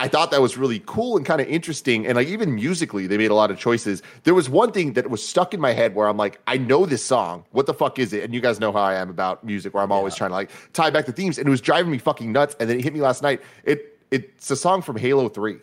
I 0.01 0.09
thought 0.09 0.31
that 0.31 0.41
was 0.41 0.57
really 0.57 0.83
cool 0.87 1.19
and 1.19 1.27
kind 1.27 1.43
of 1.43 1.47
interesting. 1.47 2.07
And 2.07 2.17
like 2.17 2.27
even 2.27 2.55
musically, 2.55 3.07
they 3.07 3.19
made 3.19 3.31
a 3.31 3.35
lot 3.35 3.51
of 3.51 3.59
choices. 3.59 4.03
There 4.25 4.33
was 4.35 4.49
one 4.49 4.73
thing 4.73 4.95
that 4.95 5.11
was 5.11 5.27
stuck 5.27 5.53
in 5.53 5.61
my 5.61 5.73
head 5.73 5.95
where 5.95 6.09
I'm 6.09 6.17
like, 6.17 6.41
I 6.47 6.57
know 6.57 6.87
this 6.87 7.05
song. 7.05 7.45
What 7.51 7.67
the 7.67 7.75
fuck 7.75 7.99
is 7.99 8.15
it? 8.15 8.25
And 8.25 8.33
you 8.33 8.41
guys 8.41 8.59
know 8.59 8.73
how 8.73 8.81
I 8.81 8.95
am 8.95 9.11
about 9.11 9.45
music, 9.45 9.75
where 9.75 9.83
I'm 9.83 9.93
always 9.93 10.15
trying 10.15 10.31
to 10.31 10.35
like 10.35 10.51
tie 10.73 10.89
back 10.89 11.05
the 11.05 11.13
themes. 11.13 11.37
And 11.37 11.47
it 11.47 11.51
was 11.51 11.61
driving 11.61 11.93
me 11.93 11.99
fucking 11.99 12.33
nuts. 12.33 12.57
And 12.59 12.71
then 12.71 12.79
it 12.79 12.83
hit 12.83 12.95
me 12.95 13.03
last 13.03 13.23
night. 13.23 13.43
It 13.65 13.99
it's 14.11 14.51
a 14.51 14.57
song 14.57 14.81
from 14.81 14.97
Halo 14.97 15.29
3. 15.29 15.59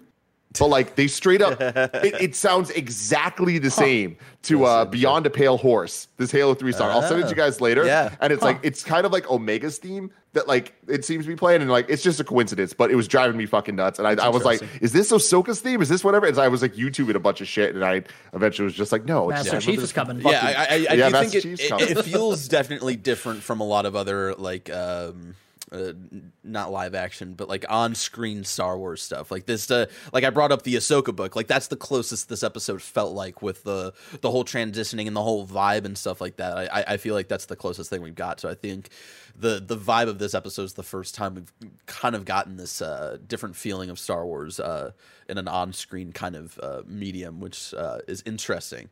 But 0.60 0.68
like 0.68 0.96
they 0.96 1.08
straight 1.08 1.42
up, 1.42 1.60
it, 1.62 2.16
it 2.22 2.36
sounds 2.36 2.70
exactly 2.72 3.60
the 3.60 3.70
same 3.72 4.18
to 4.44 4.66
uh, 4.66 4.86
Behold 4.86 5.26
a 5.26 5.30
Pale 5.30 5.58
Horse. 5.58 6.08
This 6.18 6.32
Halo 6.32 6.54
Three 6.54 6.72
song. 6.72 6.90
I'll 6.92 7.02
send 7.02 7.20
it 7.20 7.24
to 7.24 7.30
you 7.30 7.36
guys 7.36 7.62
later. 7.62 7.86
Yeah. 7.86 8.16
and 8.22 8.32
it's 8.34 8.42
like 8.44 8.60
it's 8.64 8.84
kind 8.84 9.06
of 9.06 9.12
like 9.12 9.30
Omega's 9.30 9.78
theme 9.78 10.12
that 10.34 10.48
like 10.48 10.74
it 10.88 11.04
seems 11.04 11.26
to 11.26 11.30
be 11.30 11.36
playing, 11.36 11.62
and 11.62 11.70
like 11.72 11.90
it's 11.90 12.04
just 12.04 12.20
a 12.20 12.24
coincidence, 12.24 12.74
but 12.74 12.92
it 12.92 12.96
was 12.96 13.08
driving 13.08 13.38
me 13.38 13.46
fucking 13.46 13.76
nuts. 13.76 14.00
And 14.00 14.08
I, 14.08 14.26
I 14.26 14.30
was 14.30 14.44
like, 14.46 14.62
is 14.82 14.94
this 14.94 15.12
Ahsoka's 15.12 15.62
theme? 15.62 15.82
Is 15.82 15.90
this 15.90 16.04
whatever? 16.04 16.26
And 16.28 16.38
I 16.38 16.48
was 16.48 16.62
like 16.62 16.76
YouTubing 16.76 17.16
a 17.16 17.20
bunch 17.20 17.42
of 17.42 17.48
shit, 17.48 17.74
and 17.76 17.84
I 17.84 18.04
eventually 18.34 18.66
was 18.66 18.74
just 18.76 18.92
like, 18.92 19.06
no, 19.06 19.30
it's 19.30 19.38
Master 19.40 19.52
just, 19.58 19.66
Chief 19.66 19.80
is 19.82 19.92
coming. 19.94 20.22
yeah, 20.22 20.66
I, 20.70 20.76
I, 20.76 20.76
I 20.76 20.76
Yeah, 20.76 21.08
do 21.08 21.12
Master 21.12 21.20
think 21.22 21.36
it, 21.36 21.42
Chief's 21.42 21.64
it, 21.64 21.70
coming. 21.70 21.88
it 21.90 22.04
feels 22.04 22.48
definitely 22.48 22.96
different 22.96 23.44
from 23.44 23.60
a 23.62 23.66
lot 23.66 23.86
of 23.86 23.96
other 23.96 24.36
like 24.36 24.70
um 24.70 25.36
uh, 25.72 25.94
not 26.44 26.72
live 26.72 26.96
action, 26.96 27.34
but 27.34 27.50
like 27.50 27.66
on-screen 27.68 28.44
Star 28.44 28.78
Wars 28.78 29.02
stuff. 29.02 29.32
Like 29.32 29.46
this, 29.46 29.70
uh, 29.70 29.88
like 30.14 30.24
I 30.24 30.30
brought 30.30 30.52
up 30.52 30.64
the 30.64 30.76
Ahsoka 30.76 31.16
book. 31.16 31.36
Like 31.36 31.48
that's 31.48 31.68
the 31.68 31.76
closest 31.76 32.30
this 32.30 32.44
episode 32.44 32.82
felt 32.82 33.14
like 33.14 33.42
with 33.42 33.64
the 33.64 33.94
the 34.22 34.32
whole 34.32 34.46
transitioning 34.46 35.08
and 35.08 35.16
the 35.16 35.24
whole 35.24 35.46
vibe 35.46 35.86
and 35.86 35.98
stuff 35.98 36.22
like 36.22 36.38
that. 36.38 36.58
I, 36.74 36.84
I- 36.94 36.98
feel 36.98 37.14
like 37.16 37.28
that's 37.28 37.46
the 37.46 37.56
closest 37.56 37.90
thing 37.90 38.02
we've 38.02 38.16
got. 38.16 38.40
So 38.40 38.50
I 38.50 38.56
think 38.56 38.90
the 39.38 39.60
the 39.66 39.78
vibe 39.78 40.08
of 40.08 40.20
this 40.20 40.34
episode 40.34 40.64
is 40.64 40.74
the 40.74 40.84
first 40.84 41.14
time 41.16 41.36
we've 41.36 41.54
kind 41.86 42.16
of 42.16 42.26
gotten 42.26 42.58
this 42.58 42.82
uh, 42.82 43.18
different 43.28 43.56
feeling 43.56 43.90
of 43.90 44.00
Star 44.00 44.26
Wars 44.26 44.60
uh, 44.60 44.92
in 45.30 45.38
an 45.38 45.48
on-screen 45.48 46.12
kind 46.12 46.36
of 46.36 46.58
uh, 46.64 46.82
medium, 46.88 47.40
which 47.40 47.74
uh, 47.74 48.00
is 48.08 48.24
interesting. 48.26 48.90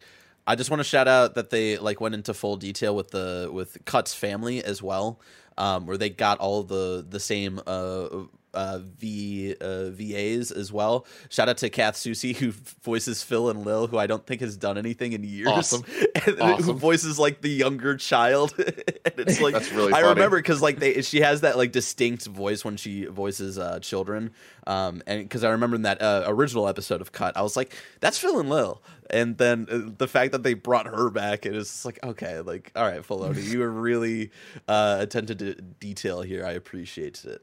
I 0.48 0.55
just 0.55 0.70
want 0.70 0.79
to 0.82 0.84
shout 0.84 1.08
out 1.08 1.34
that 1.36 1.50
they 1.50 1.79
like 1.79 2.00
went 2.00 2.13
into 2.13 2.34
full 2.36 2.58
detail 2.58 2.96
with 2.96 3.10
the 3.10 3.50
with 3.51 3.84
Cut's 3.86 4.13
family 4.13 4.63
as 4.63 4.84
well, 4.84 5.20
um, 5.57 5.85
where 5.85 5.97
they 5.97 6.09
got 6.09 6.39
all 6.39 6.63
the 6.63 7.05
the 7.07 7.19
same 7.19 7.59
uh, 7.67 8.07
uh, 8.55 8.79
V 8.81 9.55
uh, 9.59 9.89
VAs 9.91 10.51
as 10.51 10.71
well. 10.71 11.05
Shout 11.29 11.50
out 11.50 11.57
to 11.57 11.69
Kath 11.69 11.95
Soucie 11.95 12.35
who 12.35 12.51
voices 12.83 13.21
Phil 13.21 13.50
and 13.50 13.65
Lil, 13.65 13.88
who 13.88 13.97
I 13.97 14.07
don't 14.07 14.25
think 14.25 14.41
has 14.41 14.57
done 14.57 14.77
anything 14.77 15.13
in 15.13 15.24
years, 15.24 15.47
Awesome. 15.50 15.83
and 16.25 16.39
who 16.63 16.74
voices 16.74 17.19
like 17.19 17.41
the 17.41 17.50
younger 17.50 17.95
child. 17.97 18.53
and 18.57 19.13
it's 19.17 19.39
like 19.41 19.53
That's 19.53 19.71
really 19.71 19.93
I 19.93 20.01
funny. 20.01 20.09
remember 20.15 20.38
because 20.38 20.62
like 20.62 20.79
they 20.79 21.01
she 21.01 21.21
has 21.21 21.41
that 21.41 21.57
like 21.57 21.71
distinct 21.71 22.25
voice 22.25 22.65
when 22.65 22.77
she 22.77 23.05
voices 23.05 23.57
uh, 23.59 23.79
children, 23.79 24.31
um, 24.67 25.01
and 25.05 25.21
because 25.24 25.43
I 25.43 25.50
remember 25.50 25.75
in 25.75 25.83
that 25.83 26.01
uh, 26.01 26.24
original 26.27 26.67
episode 26.67 27.01
of 27.01 27.12
Cut, 27.12 27.35
I 27.38 27.41
was 27.41 27.55
like, 27.55 27.75
that's 28.00 28.17
Phil 28.17 28.39
and 28.39 28.50
Lil, 28.50 28.81
and 29.09 29.38
then 29.38 29.67
uh, 29.69 29.91
the 29.97 30.07
fact 30.07 30.31
that 30.31 30.43
they 30.43 30.53
brought 30.53 30.88
her 30.88 31.09
back, 31.09 31.45
it 31.45 31.55
is 31.55 31.85
like 31.85 32.00
okay, 32.03 32.39
like 32.39 32.71
all 32.75 32.83
right, 32.83 33.01
Filoni, 33.01 33.43
you 33.43 33.59
were 33.59 33.69
really 33.69 34.31
uh, 34.67 34.97
attentive 35.00 35.38
to 35.39 35.55
detail 35.55 36.21
here. 36.21 36.45
I 36.45 36.51
appreciate 36.51 37.24
it. 37.25 37.41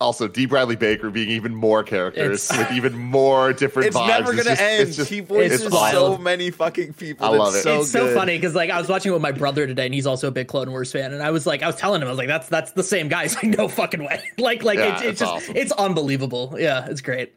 Also, 0.00 0.28
D. 0.28 0.46
Bradley 0.46 0.76
Baker 0.76 1.10
being 1.10 1.28
even 1.28 1.52
more 1.54 1.82
characters 1.82 2.44
It's- 2.50 2.56
with 2.68 2.76
even 2.76 2.96
more 2.96 3.52
different 3.52 3.88
It's 3.88 3.96
vibes. 3.96 4.06
never 4.06 4.30
gonna 4.30 4.44
just- 4.44 4.62
end. 4.62 4.88
it's 4.88 4.96
just- 4.96 5.10
he 5.10 5.18
voices 5.18 5.62
it's 5.62 5.74
so 5.90 6.16
many 6.16 6.52
fucking 6.52 6.92
people. 6.92 7.26
I 7.26 7.30
love 7.36 7.48
It's 7.48 7.56
it. 7.58 7.62
So 7.64 7.80
it's 7.80 7.90
so 7.90 8.06
good. 8.06 8.14
funny 8.14 8.36
because 8.38 8.54
like 8.54 8.70
I 8.70 8.78
was 8.78 8.88
watching 8.88 9.10
it 9.10 9.14
with 9.14 9.22
my 9.22 9.32
brother 9.32 9.66
today, 9.66 9.86
and 9.86 9.94
he's 9.94 10.06
also 10.06 10.28
a 10.28 10.30
big 10.30 10.46
Clone 10.46 10.70
Wars 10.70 10.92
fan, 10.92 11.12
and 11.12 11.20
I 11.20 11.32
was 11.32 11.46
like, 11.46 11.64
I 11.64 11.66
was 11.66 11.74
telling 11.74 12.00
him, 12.00 12.06
I 12.06 12.10
was 12.12 12.18
like, 12.18 12.28
that's 12.28 12.48
that's 12.48 12.70
the 12.72 12.84
same 12.84 13.08
guy. 13.08 13.22
He's 13.24 13.34
like, 13.34 13.58
no 13.58 13.66
fucking 13.66 14.04
way. 14.04 14.22
like 14.38 14.62
like 14.62 14.78
Yeah, 14.78 14.92
it's, 14.92 15.00
it's 15.02 15.10
it's 15.10 15.20
just 15.20 15.32
awesome. 15.32 15.56
it's 15.56 15.72
unbelievable. 15.72 16.54
Yeah, 16.58 16.86
it's 16.88 17.00
great. 17.00 17.32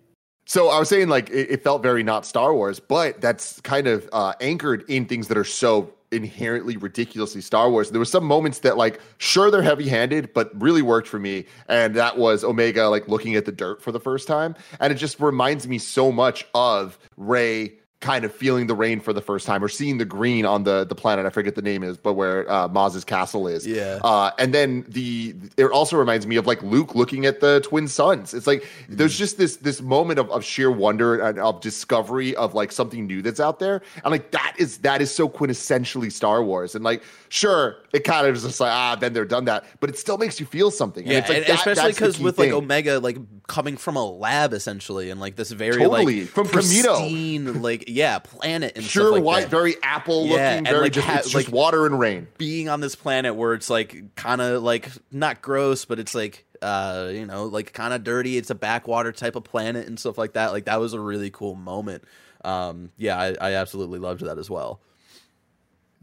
So 0.45 0.69
I 0.69 0.77
was 0.79 0.89
saying 0.89 1.07
like 1.09 1.29
it, 1.31 1.49
it 1.49 1.63
felt 1.63 1.81
very 1.81 2.03
not 2.03 2.27
Star 2.27 2.53
Wars, 2.53 2.79
but 2.79 3.21
that's 3.21 3.59
kind 3.61 3.87
of 3.87 4.07
uh, 4.13 4.33
anchored 4.39 4.83
in 4.87 5.05
things 5.05 5.29
that 5.29 5.37
are 5.37 5.43
so 5.43 5.93
inherently 6.11 6.77
ridiculously 6.77 7.41
Star 7.41 7.69
Wars. 7.69 7.91
There 7.91 7.99
were 7.99 8.05
some 8.05 8.25
moments 8.25 8.59
that 8.59 8.77
like 8.77 8.99
sure 9.17 9.49
they're 9.51 9.61
heavy-handed, 9.61 10.33
but 10.33 10.51
really 10.61 10.81
worked 10.81 11.07
for 11.07 11.19
me, 11.19 11.45
and 11.67 11.95
that 11.95 12.17
was 12.17 12.43
Omega 12.43 12.87
like 12.89 13.07
looking 13.07 13.35
at 13.35 13.45
the 13.45 13.51
dirt 13.51 13.81
for 13.81 13.91
the 13.91 13.99
first 13.99 14.27
time, 14.27 14.55
and 14.79 14.91
it 14.91 14.95
just 14.95 15.19
reminds 15.19 15.67
me 15.67 15.77
so 15.77 16.11
much 16.11 16.45
of 16.53 16.99
Rey 17.17 17.73
kind 18.01 18.25
of 18.25 18.33
feeling 18.33 18.65
the 18.67 18.73
rain 18.75 18.99
for 18.99 19.13
the 19.13 19.21
first 19.21 19.45
time 19.45 19.63
or 19.63 19.69
seeing 19.69 19.97
the 19.99 20.05
green 20.05 20.45
on 20.45 20.63
the 20.63 20.83
the 20.83 20.95
planet. 20.95 21.25
I 21.25 21.29
forget 21.29 21.55
the 21.55 21.61
name 21.61 21.83
is, 21.83 21.97
but 21.97 22.13
where 22.13 22.49
uh, 22.51 22.67
Maz's 22.67 23.05
castle 23.05 23.47
is. 23.47 23.65
Yeah. 23.65 23.99
Uh, 24.03 24.31
and 24.39 24.53
then 24.53 24.83
the 24.89 25.35
it 25.55 25.65
also 25.65 25.97
reminds 25.97 26.25
me 26.27 26.35
of 26.35 26.47
like 26.47 26.61
Luke 26.63 26.95
looking 26.95 27.25
at 27.25 27.39
the 27.41 27.61
twin 27.61 27.87
suns. 27.87 28.33
It's 28.33 28.47
like 28.47 28.67
there's 28.89 29.17
just 29.17 29.37
this 29.37 29.57
this 29.57 29.81
moment 29.81 30.19
of, 30.19 30.29
of 30.31 30.43
sheer 30.43 30.71
wonder 30.71 31.21
and 31.21 31.39
of 31.39 31.61
discovery 31.61 32.35
of 32.35 32.53
like 32.55 32.71
something 32.71 33.05
new 33.05 33.21
that's 33.21 33.39
out 33.39 33.59
there. 33.59 33.81
And 34.03 34.11
like 34.11 34.31
that 34.31 34.55
is 34.57 34.79
that 34.79 35.01
is 35.01 35.13
so 35.13 35.29
quintessentially 35.29 36.11
Star 36.11 36.43
Wars. 36.43 36.73
And 36.75 36.83
like 36.83 37.03
sure, 37.29 37.77
it 37.93 38.03
kind 38.03 38.25
of 38.27 38.35
is 38.35 38.43
just 38.43 38.59
like 38.59 38.71
ah, 38.71 38.95
then 38.99 39.13
they're 39.13 39.25
done 39.25 39.45
that, 39.45 39.63
but 39.79 39.89
it 39.89 39.97
still 39.97 40.17
makes 40.17 40.39
you 40.39 40.45
feel 40.45 40.71
something. 40.71 41.03
And 41.03 41.11
Yeah, 41.11 41.19
it's 41.19 41.29
like 41.29 41.37
and 41.37 41.45
that- 41.47 41.55
especially 41.67 41.91
because 41.91 42.19
with 42.19 42.39
like. 42.39 42.51
Omega, 42.51 42.99
like 42.99 43.17
coming 43.51 43.75
from 43.75 43.97
a 43.97 44.05
lab 44.09 44.53
essentially, 44.53 45.09
and 45.09 45.19
like 45.19 45.35
this 45.35 45.51
very 45.51 45.77
Totally, 45.83 46.21
like 46.21 46.29
from 46.29 46.47
pristine, 46.47 47.61
like 47.61 47.85
yeah, 47.87 48.19
planet 48.19 48.73
and 48.77 48.85
pure 48.85 49.11
like 49.11 49.23
white, 49.23 49.41
that. 49.41 49.49
very 49.49 49.75
apple 49.83 50.21
looking, 50.23 50.37
Yeah, 50.37 50.51
and, 50.53 50.67
very 50.67 50.83
like, 50.83 50.93
just 50.93 51.05
ha- 51.07 51.21
like- 51.37 51.49
water 51.51 51.85
and 51.85 51.99
rain. 51.99 52.27
being 52.37 52.69
on 52.69 52.79
this 52.79 52.95
planet 52.95 53.35
where 53.35 53.53
it's 53.53 53.69
like 53.69 54.15
kind 54.15 54.39
of 54.41 54.63
like 54.63 54.89
not 55.11 55.41
gross, 55.41 55.85
but 55.85 55.99
it's 55.99 56.15
like 56.15 56.45
uh 56.61 57.09
you 57.11 57.25
know 57.25 57.45
like 57.45 57.73
kind 57.73 57.93
of 57.93 58.03
dirty. 58.03 58.37
It's 58.37 58.49
a 58.49 58.55
backwater 58.55 59.11
type 59.11 59.35
of 59.35 59.43
planet 59.43 59.87
and 59.87 59.99
stuff 59.99 60.17
like 60.17 60.33
that. 60.33 60.51
Like 60.53 60.65
that 60.65 60.79
was 60.79 60.93
a 60.93 60.99
really 60.99 61.29
cool 61.29 61.55
moment. 61.55 62.03
Um, 62.43 62.91
yeah, 62.97 63.19
I, 63.19 63.35
I 63.39 63.53
absolutely 63.55 63.99
loved 63.99 64.21
that 64.21 64.37
as 64.39 64.49
well. 64.49 64.79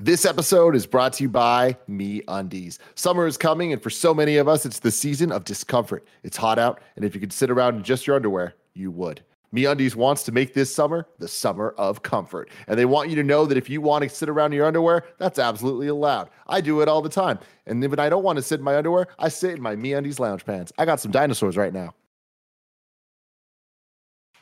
This 0.00 0.24
episode 0.24 0.76
is 0.76 0.87
brought 0.87 1.14
to 1.14 1.24
you 1.24 1.28
by 1.28 1.76
MeUndies. 1.90 2.78
Summer 2.94 3.26
is 3.26 3.37
coming, 3.37 3.72
and 3.72 3.82
for 3.82 3.90
so 3.90 4.14
many 4.14 4.37
of 4.37 4.46
us, 4.46 4.64
it's 4.64 4.78
the 4.78 4.92
season 4.92 5.32
of 5.32 5.42
discomfort. 5.42 6.06
It's 6.22 6.37
hot 6.37 6.56
out, 6.56 6.80
and 6.94 7.04
if 7.04 7.16
you 7.16 7.20
could 7.20 7.32
sit 7.32 7.50
around 7.50 7.74
in 7.74 7.82
just 7.82 8.06
your 8.06 8.14
underwear, 8.14 8.54
you 8.74 8.92
would. 8.92 9.22
MeUndies 9.52 9.96
wants 9.96 10.22
to 10.22 10.30
make 10.30 10.54
this 10.54 10.72
summer 10.72 11.08
the 11.18 11.26
summer 11.26 11.74
of 11.78 12.04
comfort. 12.04 12.48
And 12.68 12.78
they 12.78 12.84
want 12.84 13.11
you 13.11 13.16
to 13.16 13.24
know 13.24 13.44
that 13.46 13.58
if 13.58 13.68
you 13.68 13.80
want 13.80 14.04
to 14.04 14.08
sit 14.08 14.28
around 14.28 14.52
in 14.52 14.58
your 14.58 14.66
underwear, 14.66 15.02
that's 15.18 15.40
absolutely 15.40 15.88
allowed. 15.88 16.30
I 16.46 16.61
do 16.61 16.80
it 16.80 16.87
all 16.87 17.02
the 17.02 17.08
time. 17.08 17.40
And 17.66 17.82
when 17.82 17.98
I 17.98 18.08
don't 18.08 18.22
want 18.22 18.37
to 18.37 18.42
sit 18.42 18.61
in 18.61 18.64
my 18.64 18.76
underwear, 18.76 19.08
I 19.18 19.28
sit 19.28 19.56
in 19.56 19.62
my 19.62 19.74
MeUndies 19.74 20.20
lounge 20.20 20.46
pants. 20.46 20.72
I 20.78 20.84
got 20.84 21.00
some 21.00 21.11
dinosaurs 21.11 21.56
right 21.56 21.72
now. 21.72 21.92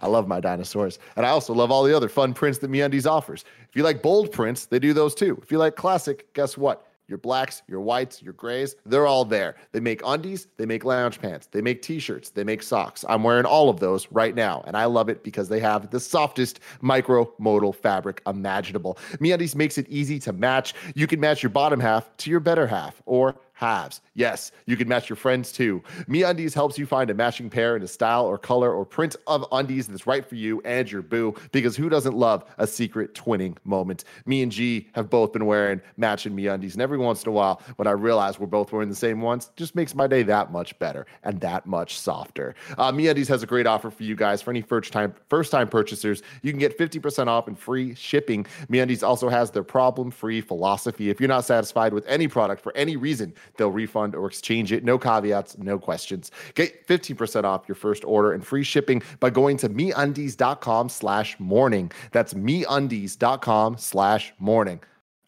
I 0.00 0.08
love 0.08 0.28
my 0.28 0.40
dinosaurs. 0.40 0.98
And 1.16 1.24
I 1.24 1.30
also 1.30 1.54
love 1.54 1.70
all 1.70 1.84
the 1.84 1.96
other 1.96 2.08
fun 2.08 2.34
prints 2.34 2.58
that 2.58 2.70
MeUndies 2.70 3.10
offers. 3.10 3.44
If 3.68 3.76
you 3.76 3.82
like 3.82 4.02
bold 4.02 4.32
prints, 4.32 4.66
they 4.66 4.78
do 4.78 4.92
those 4.92 5.14
too. 5.14 5.38
If 5.42 5.50
you 5.50 5.58
like 5.58 5.76
classic, 5.76 6.32
guess 6.34 6.56
what? 6.56 6.86
Your 7.08 7.18
blacks, 7.18 7.62
your 7.68 7.80
whites, 7.80 8.20
your 8.20 8.32
grays, 8.32 8.74
they're 8.84 9.06
all 9.06 9.24
there. 9.24 9.54
They 9.70 9.78
make 9.78 10.02
undies, 10.04 10.48
they 10.56 10.66
make 10.66 10.84
lounge 10.84 11.20
pants, 11.20 11.46
they 11.46 11.60
make 11.60 11.80
t-shirts, 11.80 12.30
they 12.30 12.42
make 12.42 12.64
socks. 12.64 13.04
I'm 13.08 13.22
wearing 13.22 13.44
all 13.44 13.68
of 13.68 13.78
those 13.78 14.10
right 14.10 14.34
now, 14.34 14.64
and 14.66 14.76
I 14.76 14.86
love 14.86 15.08
it 15.08 15.22
because 15.22 15.48
they 15.48 15.60
have 15.60 15.90
the 15.90 16.00
softest 16.00 16.58
micro-modal 16.80 17.72
fabric 17.74 18.22
imaginable. 18.26 18.98
MeUndies 19.20 19.54
makes 19.54 19.78
it 19.78 19.88
easy 19.88 20.18
to 20.18 20.32
match. 20.32 20.74
You 20.96 21.06
can 21.06 21.20
match 21.20 21.44
your 21.44 21.50
bottom 21.50 21.78
half 21.78 22.10
to 22.16 22.30
your 22.30 22.40
better 22.40 22.66
half 22.66 23.00
or 23.06 23.36
halves. 23.56 24.00
Yes, 24.14 24.52
you 24.66 24.76
can 24.76 24.86
match 24.86 25.08
your 25.08 25.16
friends 25.16 25.50
too. 25.50 25.82
Me 26.06 26.20
MeUndies 26.20 26.54
helps 26.54 26.78
you 26.78 26.86
find 26.86 27.10
a 27.10 27.14
matching 27.14 27.50
pair 27.50 27.76
in 27.76 27.82
a 27.82 27.88
style 27.88 28.24
or 28.26 28.38
color 28.38 28.72
or 28.72 28.84
print 28.84 29.16
of 29.26 29.44
undies 29.52 29.88
that's 29.88 30.06
right 30.06 30.24
for 30.24 30.34
you 30.34 30.60
and 30.64 30.90
your 30.90 31.02
boo 31.02 31.34
because 31.52 31.76
who 31.76 31.88
doesn't 31.88 32.16
love 32.16 32.44
a 32.58 32.66
secret 32.66 33.14
twinning 33.14 33.56
moment? 33.64 34.04
Me 34.26 34.42
and 34.42 34.52
G 34.52 34.88
have 34.92 35.10
both 35.10 35.32
been 35.32 35.46
wearing 35.46 35.80
matching 35.96 36.34
MeUndies 36.36 36.74
and 36.74 36.82
every 36.82 36.98
once 36.98 37.22
in 37.24 37.28
a 37.28 37.32
while 37.32 37.60
when 37.76 37.86
I 37.86 37.92
realize 37.92 38.38
we're 38.38 38.46
both 38.46 38.72
wearing 38.72 38.88
the 38.88 38.94
same 38.94 39.20
ones, 39.20 39.50
just 39.56 39.74
makes 39.74 39.94
my 39.94 40.06
day 40.06 40.22
that 40.24 40.52
much 40.52 40.78
better 40.78 41.06
and 41.24 41.40
that 41.40 41.66
much 41.66 41.98
softer. 41.98 42.54
Uh, 42.78 42.92
MeUndies 42.92 43.28
has 43.28 43.42
a 43.42 43.46
great 43.46 43.66
offer 43.66 43.90
for 43.90 44.02
you 44.02 44.14
guys 44.14 44.42
for 44.42 44.50
any 44.50 44.62
first 44.62 44.92
time 44.92 45.14
first 45.28 45.50
time 45.50 45.68
purchasers. 45.68 46.22
You 46.42 46.52
can 46.52 46.60
get 46.60 46.78
50% 46.78 47.26
off 47.26 47.48
and 47.48 47.58
free 47.58 47.94
shipping. 47.94 48.46
Me 48.68 48.76
MeUndies 48.76 49.02
also 49.02 49.28
has 49.28 49.50
their 49.50 49.62
problem-free 49.62 50.42
philosophy. 50.42 51.10
If 51.10 51.20
you're 51.20 51.28
not 51.28 51.44
satisfied 51.44 51.92
with 51.92 52.06
any 52.06 52.28
product 52.28 52.62
for 52.62 52.76
any 52.76 52.96
reason, 52.96 53.34
they'll 53.56 53.70
refund 53.70 54.14
or 54.14 54.26
exchange 54.26 54.72
it. 54.72 54.84
No 54.84 54.98
caveats, 54.98 55.58
no 55.58 55.78
questions. 55.78 56.30
Get 56.54 56.86
15% 56.86 57.44
off 57.44 57.68
your 57.68 57.74
first 57.74 58.04
order 58.04 58.32
and 58.32 58.46
free 58.46 58.62
shipping 58.64 59.02
by 59.20 59.30
going 59.30 59.56
to 59.58 59.68
meundies.com 59.68 60.88
slash 60.88 61.38
morning. 61.40 61.90
That's 62.12 62.34
meundies.com 62.34 63.78
slash 63.78 64.32
morning. 64.38 64.80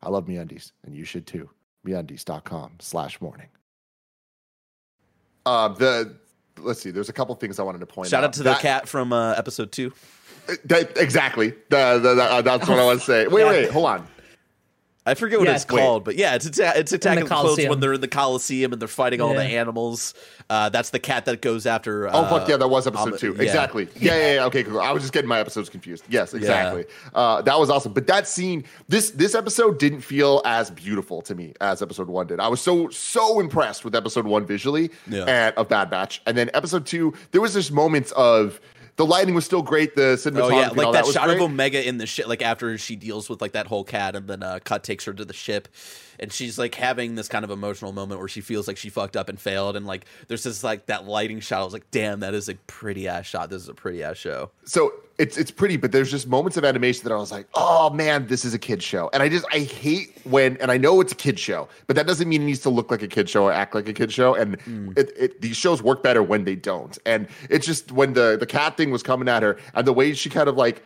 I 0.02 0.10
love 0.10 0.26
MeUndies, 0.26 0.72
and 0.84 0.94
you 0.94 1.04
should 1.04 1.26
too. 1.26 1.50
MeUndies.com 1.86 2.72
slash 2.80 3.20
morning. 3.20 3.48
Uh, 5.46 5.68
the 5.68 6.14
let's 6.60 6.80
see. 6.80 6.90
There's 6.90 7.08
a 7.08 7.12
couple 7.12 7.34
things 7.36 7.58
I 7.58 7.62
wanted 7.62 7.78
to 7.80 7.86
point 7.86 8.08
out. 8.08 8.10
Shout 8.10 8.24
out. 8.24 8.28
out 8.28 8.32
to 8.34 8.42
the 8.42 8.54
cat 8.54 8.88
from 8.88 9.12
uh, 9.12 9.32
episode 9.32 9.72
two. 9.72 9.92
that- 10.64 10.96
exactly. 10.98 11.50
The, 11.70 11.98
the, 12.02 12.14
the- 12.14 12.22
uh, 12.24 12.42
that's 12.42 12.68
what 12.68 12.78
I 12.78 12.84
want 12.84 13.00
to 13.00 13.06
say. 13.06 13.26
Wait, 13.28 13.42
Yeah. 13.42 13.50
wait, 13.50 13.70
hold 13.70 13.86
on. 13.86 14.06
I 15.08 15.14
forget 15.14 15.38
what 15.38 15.48
Yeah, 15.48 15.54
it's 15.56 15.66
wait. 15.68 15.80
called, 15.80 16.04
but 16.04 16.16
yeah, 16.16 16.34
it's 16.34 16.46
atta- 16.46 16.78
it's 16.78 16.92
Attack 16.92 17.16
the 17.16 17.24
the 17.24 17.28
Clones 17.28 17.66
when 17.68 17.80
they're 17.80 17.94
in 17.94 18.00
the 18.00 18.08
Coliseum 18.08 18.72
and 18.72 18.80
they're 18.80 18.88
fighting 18.88 19.20
all 19.20 19.34
the 19.34 19.42
animals. 19.42 20.14
Uh, 20.50 20.68
that's 20.70 20.90
the 20.90 20.98
cat 20.98 21.24
that 21.26 21.42
goes 21.42 21.66
after. 21.66 22.06
Oh 22.08 22.10
uh, 22.10 22.28
fuck 22.30 22.48
yeah, 22.48 22.56
that 22.56 22.68
was 22.68 22.86
episode 22.86 23.12
um, 23.14 23.18
two. 23.18 23.34
yeah. 23.36 23.42
Exactly. 23.42 23.88
Yeah, 24.00 24.16
yeah, 24.16 24.34
yeah. 24.34 24.44
Okay, 24.46 24.62
cool. 24.64 24.80
I 24.80 24.92
was 24.92 25.02
just 25.02 25.12
getting 25.12 25.28
my 25.28 25.40
episodes 25.40 25.68
confused. 25.68 26.04
Yes, 26.08 26.32
exactly. 26.34 26.84
Uh, 27.14 27.42
that 27.42 27.58
was 27.58 27.68
awesome. 27.70 27.92
But 27.92 28.06
that 28.06 28.26
scene, 28.28 28.64
this 28.88 29.10
this 29.10 29.34
episode 29.34 29.78
didn't 29.78 30.00
feel 30.00 30.40
as 30.44 30.70
beautiful 30.70 31.20
to 31.22 31.34
me 31.34 31.52
as 31.60 31.82
episode 31.82 32.08
one 32.08 32.26
did. 32.26 32.40
I 32.40 32.48
was 32.48 32.60
so 32.60 32.88
so 32.88 33.40
impressed 33.40 33.84
with 33.84 33.94
episode 33.94 34.26
one 34.26 34.46
visually 34.46 34.90
Yeah. 35.08 35.24
and 35.24 35.54
of 35.56 35.68
Bad 35.68 35.90
Batch, 35.90 36.22
and 36.26 36.36
then 36.36 36.50
episode 36.54 36.86
two, 36.86 37.12
there 37.32 37.40
was 37.40 37.52
just 37.54 37.72
moments 37.72 38.12
of 38.12 38.60
the 38.98 39.06
lighting 39.06 39.34
was 39.34 39.44
still 39.46 39.62
great. 39.62 39.94
The 39.96 40.16
cinematography, 40.16 40.42
Oh 40.42 40.48
yeah, 40.50 40.68
like 40.68 40.92
that, 40.92 41.06
was 41.06 41.14
shot 41.14 41.26
great. 41.26 41.36
of 41.36 41.42
Omega 41.42 41.86
in 41.88 41.96
the 41.98 42.06
ship, 42.06 42.26
like 42.28 42.42
after 42.42 42.76
she 42.76 42.96
deals 42.96 43.30
with 43.30 43.40
like 43.40 43.52
that 43.52 43.68
whole 43.68 43.84
cat, 43.84 44.14
and 44.14 44.28
then 44.28 44.42
uh, 44.42 44.58
Cut 44.62 44.84
takes 44.84 45.04
her 45.06 45.14
to 45.14 45.24
the 45.24 45.32
ship, 45.32 45.68
and 46.20 46.32
she's 46.32 46.58
like 46.58 46.74
having 46.74 47.14
this 47.14 47.28
kind 47.28 47.44
of 47.44 47.50
emotional 47.50 47.92
moment 47.92 48.20
where 48.20 48.28
she 48.28 48.40
feels 48.40 48.66
like 48.68 48.76
she 48.76 48.90
fucked 48.90 49.16
up 49.16 49.28
and 49.28 49.40
failed, 49.40 49.76
and 49.76 49.86
like 49.86 50.04
there's 50.28 50.42
this 50.44 50.62
like 50.64 50.86
that 50.86 51.06
lighting 51.06 51.40
shot. 51.40 51.60
I 51.60 51.64
was 51.64 51.72
like, 51.72 51.90
damn, 51.90 52.20
that 52.20 52.34
is 52.34 52.48
a 52.48 52.54
pretty 52.66 53.08
ass 53.08 53.26
shot. 53.26 53.50
This 53.50 53.62
is 53.62 53.68
a 53.68 53.74
pretty 53.74 54.02
ass 54.02 54.16
show. 54.16 54.50
so 54.64 54.92
it's 55.18 55.36
it's 55.36 55.50
pretty, 55.50 55.76
but 55.76 55.90
there's 55.90 56.12
just 56.12 56.28
moments 56.28 56.56
of 56.56 56.64
animation 56.64 57.02
that 57.02 57.12
I 57.12 57.16
was 57.16 57.32
like, 57.32 57.48
oh 57.54 57.90
man, 57.90 58.28
this 58.28 58.44
is 58.44 58.54
a 58.54 58.58
kid 58.58 58.80
show, 58.82 59.10
and 59.12 59.20
I 59.20 59.28
just 59.28 59.44
I 59.52 59.58
hate 59.60 60.16
when, 60.24 60.56
and 60.58 60.70
I 60.70 60.76
know 60.76 61.00
it's 61.00 61.10
a 61.12 61.16
kid 61.16 61.40
show, 61.40 61.68
but 61.88 61.96
that 61.96 62.06
doesn't 62.06 62.28
mean 62.28 62.42
it 62.42 62.44
needs 62.44 62.60
to 62.60 62.70
look 62.70 62.90
like 62.92 63.02
a 63.02 63.08
kid 63.08 63.28
show 63.28 63.44
or 63.44 63.52
act 63.52 63.74
like 63.74 63.88
a 63.88 63.92
kid 63.92 64.12
show, 64.12 64.34
and 64.34 64.56
Mm. 64.60 64.96
it, 64.96 65.12
it 65.18 65.40
these 65.40 65.56
shows 65.56 65.82
work 65.82 66.04
better 66.04 66.22
when 66.22 66.44
they 66.44 66.54
don't, 66.54 66.96
and 67.04 67.26
it's 67.50 67.66
just 67.66 67.90
when 67.90 68.12
the 68.12 68.36
the 68.38 68.46
cat 68.46 68.76
thing 68.76 68.90
was 68.92 69.02
coming 69.02 69.28
at 69.28 69.42
her, 69.42 69.56
and 69.74 69.86
the 69.88 69.92
way 69.92 70.12
she 70.14 70.30
kind 70.30 70.48
of 70.48 70.56
like, 70.56 70.84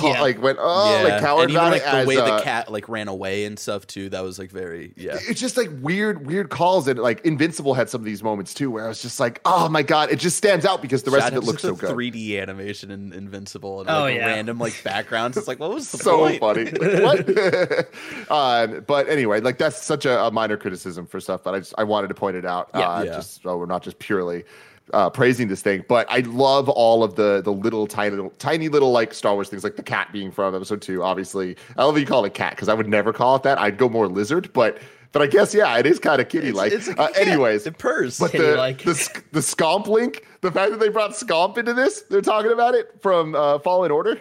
Yeah. 0.00 0.20
like 0.20 0.40
went 0.40 0.58
oh 0.60 1.00
like 1.04 1.20
cowered 1.20 1.42
and 1.42 1.50
even 1.50 1.62
about 1.62 1.72
like 1.72 1.82
it 1.82 1.84
the 1.84 1.96
as, 1.96 2.06
way 2.06 2.16
uh, 2.16 2.36
the 2.36 2.42
cat 2.42 2.70
like 2.70 2.88
ran 2.88 3.08
away 3.08 3.44
and 3.44 3.58
stuff 3.58 3.86
too. 3.86 4.08
That 4.08 4.22
was 4.22 4.38
like 4.38 4.50
very 4.50 4.92
yeah. 4.96 5.18
it's 5.28 5.40
just 5.40 5.56
like 5.56 5.68
weird, 5.80 6.26
weird 6.26 6.48
calls. 6.48 6.86
And 6.86 6.98
like 7.00 7.20
Invincible 7.26 7.74
had 7.74 7.90
some 7.90 8.00
of 8.00 8.04
these 8.04 8.22
moments 8.22 8.54
too, 8.54 8.70
where 8.70 8.84
I 8.84 8.88
was 8.88 9.02
just 9.02 9.18
like, 9.18 9.40
oh 9.44 9.68
my 9.68 9.82
god, 9.82 10.10
it 10.10 10.20
just 10.20 10.36
stands 10.36 10.64
out 10.64 10.80
because 10.80 11.02
the 11.02 11.10
rest 11.10 11.24
Shout 11.24 11.32
of 11.32 11.42
it 11.42 11.46
looks 11.46 11.62
so 11.62 11.72
the 11.72 11.88
good. 11.88 11.96
3D 11.96 12.40
animation 12.40 12.90
in 12.92 13.12
Invincible 13.12 13.80
and 13.80 13.90
Oh, 13.90 14.06
yeah. 14.06 14.26
random 14.26 14.58
like 14.58 14.80
backgrounds. 14.84 15.36
It's 15.36 15.48
like 15.48 15.58
what 15.58 15.70
was 15.74 15.90
the 15.90 15.98
so 15.98 16.18
point? 16.18 16.40
funny. 16.40 16.64
Like, 16.70 17.26
what? 17.26 18.30
um, 18.30 18.84
but 18.86 19.08
anyway, 19.08 19.40
like 19.40 19.58
that's 19.58 19.82
such 19.82 20.06
a, 20.06 20.22
a 20.24 20.30
minor 20.30 20.56
criticism 20.56 21.04
for 21.06 21.18
stuff, 21.20 21.42
but 21.42 21.54
I 21.54 21.58
just 21.58 21.74
I 21.76 21.84
wanted 21.84 22.08
to 22.08 22.14
point 22.14 22.36
it 22.36 22.46
out. 22.46 22.70
Yeah. 22.74 22.88
uh, 22.88 23.02
Yeah. 23.02 23.12
Just 23.16 23.42
so 23.42 23.58
we're 23.58 23.66
not 23.66 23.82
just 23.82 23.98
purely 23.98 24.44
uh, 24.92 25.10
praising 25.10 25.48
this 25.48 25.62
thing, 25.62 25.84
but 25.88 26.06
I 26.10 26.20
love 26.20 26.68
all 26.68 27.02
of 27.04 27.14
the 27.14 27.40
the 27.42 27.52
little 27.52 27.86
tiny 27.86 28.10
little 28.10 28.30
tiny 28.38 28.68
little 28.68 28.92
like 28.92 29.14
Star 29.14 29.34
Wars 29.34 29.48
things, 29.48 29.64
like 29.64 29.76
the 29.76 29.82
cat 29.82 30.08
being 30.12 30.30
from 30.30 30.54
Episode 30.54 30.82
Two. 30.82 31.02
Obviously, 31.02 31.56
I 31.76 31.84
love 31.84 31.98
you 31.98 32.06
call 32.06 32.24
it 32.24 32.28
a 32.28 32.30
cat 32.30 32.52
because 32.56 32.68
I 32.68 32.74
would 32.74 32.88
never 32.88 33.12
call 33.12 33.36
it 33.36 33.42
that. 33.44 33.58
I'd 33.58 33.76
go 33.78 33.88
more 33.88 34.06
lizard, 34.08 34.52
but. 34.52 34.78
But 35.12 35.22
I 35.22 35.26
guess 35.26 35.52
yeah, 35.52 35.76
it 35.76 35.86
is 35.86 35.98
kind 35.98 36.20
of 36.20 36.28
kitty 36.28 36.52
like. 36.52 36.70
It's- 36.70 36.86
it's 36.86 36.96
a 36.96 37.02
Uh, 37.02 37.08
anyways, 37.16 37.66
It 37.66 37.78
purrs. 37.78 38.20
But 38.20 38.30
the, 38.30 38.38
the 38.84 39.22
the 39.32 39.40
Scomp 39.40 39.88
link, 39.88 40.24
the 40.40 40.52
fact 40.52 40.70
that 40.70 40.78
they 40.78 40.88
brought 40.88 41.10
Scomp 41.14 41.58
into 41.58 41.74
this, 41.74 42.02
they're 42.02 42.20
talking 42.20 42.52
about 42.52 42.76
it 42.76 42.94
from 43.02 43.34
uh, 43.34 43.58
Fallen 43.58 43.90
Order. 43.90 44.20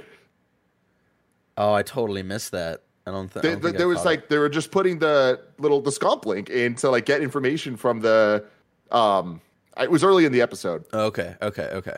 Oh, 1.57 1.73
I 1.73 1.83
totally 1.83 2.23
missed 2.23 2.53
that. 2.53 2.81
I 3.05 3.11
don't, 3.11 3.31
th- 3.31 3.45
I 3.45 3.49
don't 3.49 3.61
think 3.61 3.75
I 3.75 3.77
there 3.77 3.87
was 3.87 3.97
caught 3.99 4.05
like 4.05 4.29
they 4.29 4.37
were 4.39 4.49
just 4.49 4.71
putting 4.71 4.97
the 4.97 5.39
little 5.59 5.79
the 5.79 5.91
Scomp 5.91 6.25
link 6.25 6.49
in 6.49 6.73
to 6.77 6.89
like 6.89 7.05
get 7.05 7.21
information 7.21 7.75
from 7.77 7.99
the. 8.01 8.45
Um, 8.91 9.41
it 9.77 9.91
was 9.91 10.03
early 10.03 10.25
in 10.25 10.31
the 10.31 10.41
episode. 10.41 10.85
Okay, 10.93 11.35
okay, 11.41 11.69
okay. 11.73 11.97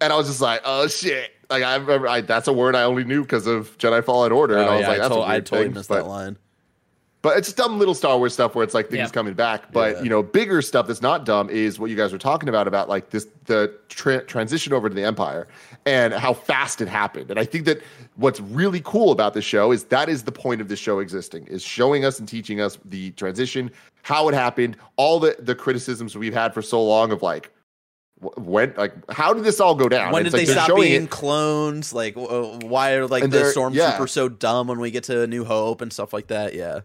and 0.00 0.12
I 0.12 0.16
was 0.16 0.26
just 0.28 0.40
like, 0.40 0.60
"Oh 0.64 0.86
shit!" 0.88 1.30
Like 1.50 1.62
I 1.62 1.74
remember, 1.76 2.08
I, 2.08 2.20
that's 2.22 2.48
a 2.48 2.52
word 2.52 2.74
I 2.74 2.82
only 2.84 3.04
knew 3.04 3.22
because 3.22 3.46
of 3.46 3.76
Jedi 3.78 4.04
Fallen 4.04 4.32
Order, 4.32 4.56
and 4.58 4.66
Oh, 4.68 4.72
I 4.72 4.76
was 4.76 4.80
yeah, 4.82 4.88
like, 4.88 4.98
I, 4.98 5.02
"That's 5.02 5.14
to- 5.14 5.20
a 5.20 5.22
I 5.24 5.32
weird 5.32 5.46
totally 5.46 5.66
thing," 5.68 5.74
missed 5.74 5.88
but- 5.88 5.96
that 6.02 6.06
line. 6.08 6.36
But 7.20 7.38
it's 7.38 7.52
dumb 7.52 7.78
little 7.78 7.94
Star 7.94 8.18
Wars 8.18 8.34
stuff 8.34 8.56
where 8.56 8.64
it's 8.64 8.74
like 8.74 8.86
things 8.88 8.98
Yeah. 8.98 9.08
coming 9.10 9.34
back. 9.34 9.70
But 9.72 9.98
Yeah. 9.98 10.02
you 10.02 10.10
know, 10.10 10.24
bigger 10.24 10.60
stuff 10.60 10.88
that's 10.88 11.00
not 11.02 11.24
dumb 11.24 11.48
is 11.50 11.78
what 11.78 11.88
you 11.88 11.94
guys 11.94 12.10
were 12.10 12.18
talking 12.18 12.48
about 12.48 12.66
about 12.66 12.88
like 12.88 13.10
this 13.10 13.28
the 13.44 13.72
tra- 13.88 14.24
transition 14.24 14.72
over 14.72 14.88
to 14.88 14.94
the 14.96 15.04
Empire 15.04 15.46
and 15.86 16.12
how 16.12 16.32
fast 16.32 16.80
it 16.80 16.88
happened. 16.88 17.30
And 17.30 17.38
I 17.38 17.44
think 17.44 17.64
that 17.66 17.80
what's 18.16 18.40
really 18.40 18.80
cool 18.84 19.12
about 19.12 19.34
this 19.34 19.44
show 19.44 19.70
is 19.70 19.84
that 19.84 20.08
is 20.08 20.24
the 20.24 20.32
point 20.32 20.60
of 20.60 20.66
the 20.66 20.74
show 20.74 20.98
existing 20.98 21.46
is 21.46 21.62
showing 21.62 22.04
us 22.04 22.18
and 22.18 22.26
teaching 22.26 22.60
us 22.60 22.76
the 22.84 23.12
transition, 23.12 23.70
how 24.02 24.28
it 24.28 24.34
happened, 24.34 24.76
all 24.96 25.18
the 25.20 25.36
the 25.38 25.54
criticisms 25.54 26.16
we've 26.16 26.34
had 26.34 26.52
for 26.54 26.62
so 26.62 26.82
long 26.84 27.12
of 27.12 27.22
like 27.22 27.50
wh- 28.20 28.36
when 28.38 28.74
like 28.76 28.92
how 29.10 29.32
did 29.32 29.44
this 29.44 29.60
all 29.60 29.74
go 29.74 29.88
down? 29.88 30.12
When 30.12 30.26
It's 30.26 30.34
did 30.34 30.38
like 30.40 30.46
they 30.48 30.52
stop 30.52 30.76
being 30.76 31.04
it- 31.04 31.10
clones? 31.10 31.92
Like, 31.92 32.14
why 32.16 32.92
are 32.94 33.06
like 33.06 33.22
And 33.24 33.32
the 33.32 33.38
they're- 33.54 33.70
yeah. 33.72 34.04
so 34.06 34.28
dumb 34.28 34.66
when 34.68 34.80
we 34.80 34.90
get 34.90 35.04
to 35.04 35.22
A 35.22 35.26
New 35.26 35.44
Hope 35.44 35.80
and 35.80 35.92
stuff 35.92 36.12
like 36.12 36.26
that? 36.28 36.54
Yeah, 36.54 36.80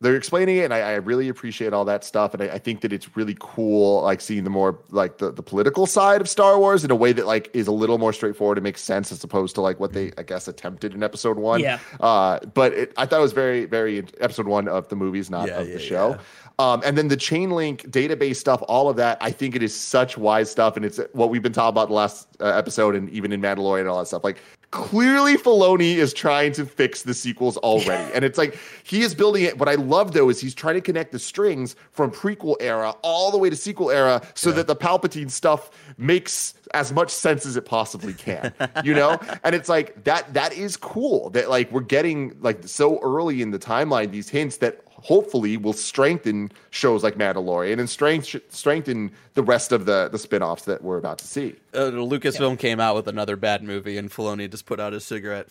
they're 0.00 0.16
explaining 0.16 0.56
it 0.56 0.64
and 0.64 0.74
I, 0.74 0.80
I 0.80 0.94
really 0.96 1.28
appreciate 1.28 1.72
all 1.72 1.84
that 1.84 2.02
stuff 2.04 2.34
and 2.34 2.42
I, 2.42 2.54
I 2.54 2.58
think 2.58 2.80
that 2.80 2.92
it's 2.92 3.16
really 3.16 3.36
cool 3.38 4.02
like 4.02 4.20
seeing 4.20 4.42
the 4.42 4.50
more 4.50 4.80
like 4.90 5.18
the, 5.18 5.30
the 5.30 5.44
political 5.44 5.86
side 5.86 6.20
of 6.20 6.28
star 6.28 6.58
wars 6.58 6.82
in 6.84 6.90
a 6.90 6.94
way 6.96 7.12
that 7.12 7.24
like 7.24 7.48
is 7.54 7.68
a 7.68 7.72
little 7.72 7.98
more 7.98 8.12
straightforward 8.12 8.58
and 8.58 8.64
makes 8.64 8.80
sense 8.80 9.12
as 9.12 9.22
opposed 9.22 9.54
to 9.54 9.60
like 9.60 9.78
what 9.78 9.92
they 9.92 10.10
i 10.18 10.24
guess 10.24 10.48
attempted 10.48 10.92
in 10.92 11.04
episode 11.04 11.38
one 11.38 11.60
Yeah. 11.60 11.78
uh 12.00 12.40
but 12.52 12.72
it, 12.72 12.92
i 12.96 13.06
thought 13.06 13.20
it 13.20 13.22
was 13.22 13.32
very 13.32 13.64
very 13.64 13.98
episode 14.20 14.48
one 14.48 14.66
of 14.66 14.88
the 14.88 14.96
movies 14.96 15.30
not 15.30 15.46
Yeah, 15.46 15.60
of 15.60 15.68
yeah, 15.68 15.74
the 15.74 15.80
show 15.80 16.08
yeah. 16.10 16.18
Um, 16.58 16.82
and 16.84 16.96
then 16.96 17.08
the 17.08 17.16
chain 17.16 17.50
link 17.50 17.82
database 17.90 18.36
stuff, 18.36 18.62
all 18.68 18.88
of 18.88 18.96
that, 18.96 19.18
I 19.20 19.30
think 19.30 19.56
it 19.56 19.62
is 19.62 19.78
such 19.78 20.18
wise 20.18 20.50
stuff, 20.50 20.76
and 20.76 20.84
it's 20.84 21.00
what 21.12 21.30
we've 21.30 21.42
been 21.42 21.52
talking 21.52 21.70
about 21.70 21.88
the 21.88 21.94
last 21.94 22.28
uh, 22.40 22.46
episode, 22.46 22.94
and 22.94 23.08
even 23.10 23.32
in 23.32 23.40
Mandalorian 23.40 23.80
and 23.80 23.88
all 23.88 23.98
that 23.98 24.06
stuff. 24.06 24.24
Like 24.24 24.38
clearly, 24.70 25.36
Filoni 25.36 25.96
is 25.96 26.12
trying 26.12 26.52
to 26.52 26.66
fix 26.66 27.02
the 27.02 27.14
sequels 27.14 27.56
already, 27.58 28.12
and 28.12 28.24
it's 28.24 28.38
like 28.38 28.58
he 28.84 29.02
is 29.02 29.14
building 29.14 29.44
it. 29.44 29.58
What 29.58 29.68
I 29.68 29.76
love 29.76 30.12
though 30.12 30.28
is 30.28 30.40
he's 30.40 30.54
trying 30.54 30.74
to 30.74 30.80
connect 30.80 31.12
the 31.12 31.18
strings 31.18 31.74
from 31.90 32.10
prequel 32.10 32.56
era 32.60 32.94
all 33.02 33.30
the 33.30 33.38
way 33.38 33.48
to 33.48 33.56
sequel 33.56 33.90
era, 33.90 34.20
so 34.34 34.52
that 34.52 34.66
the 34.66 34.76
Palpatine 34.76 35.30
stuff 35.30 35.70
makes 35.96 36.54
as 36.74 36.92
much 36.92 37.10
sense 37.10 37.44
as 37.46 37.56
it 37.56 37.64
possibly 37.64 38.14
can. 38.14 38.52
You 38.84 38.94
know, 38.94 39.20
and 39.44 39.54
it's 39.54 39.68
like 39.68 40.04
that. 40.04 40.32
That 40.34 40.52
is 40.52 40.76
cool. 40.76 41.30
That 41.30 41.48
like 41.48 41.70
we're 41.70 41.80
getting 41.80 42.36
like 42.40 42.66
so 42.66 42.98
early 43.00 43.42
in 43.42 43.50
the 43.50 43.58
timeline 43.58 44.10
these 44.10 44.28
hints 44.28 44.56
that 44.58 44.84
hopefully 45.02 45.56
will 45.56 45.72
strengthen 45.72 46.50
shows 46.70 47.02
like 47.02 47.16
Mandalorian 47.16 47.78
and 47.78 47.90
strength, 47.90 48.34
strengthen 48.48 49.10
the 49.34 49.42
rest 49.42 49.72
of 49.72 49.84
the 49.84 50.08
the 50.10 50.18
spin-offs 50.18 50.64
that 50.64 50.82
we're 50.82 50.96
about 50.98 51.18
to 51.18 51.26
see. 51.26 51.54
uh, 51.74 51.90
Lucasfilm 51.90 52.58
came 52.58 52.80
out 52.80 52.94
with 52.94 53.08
another 53.08 53.36
bad 53.36 53.62
movie, 53.62 53.98
and 53.98 54.10
Filoni 54.10 54.50
just 54.50 54.66
put 54.66 54.80
out 54.80 54.92
his 54.92 55.04
cigarette. 55.04 55.48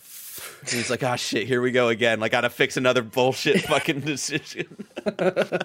And 0.62 0.70
he's 0.70 0.90
like, 0.90 1.04
"Ah, 1.04 1.16
shit, 1.18 1.46
here 1.48 1.62
we 1.62 1.72
go 1.72 1.90
again. 1.90 2.20
Like, 2.20 2.32
gotta 2.32 2.50
fix 2.50 2.78
another 2.78 3.02
bullshit 3.04 3.62
fucking 3.66 4.00
decision." 4.02 4.88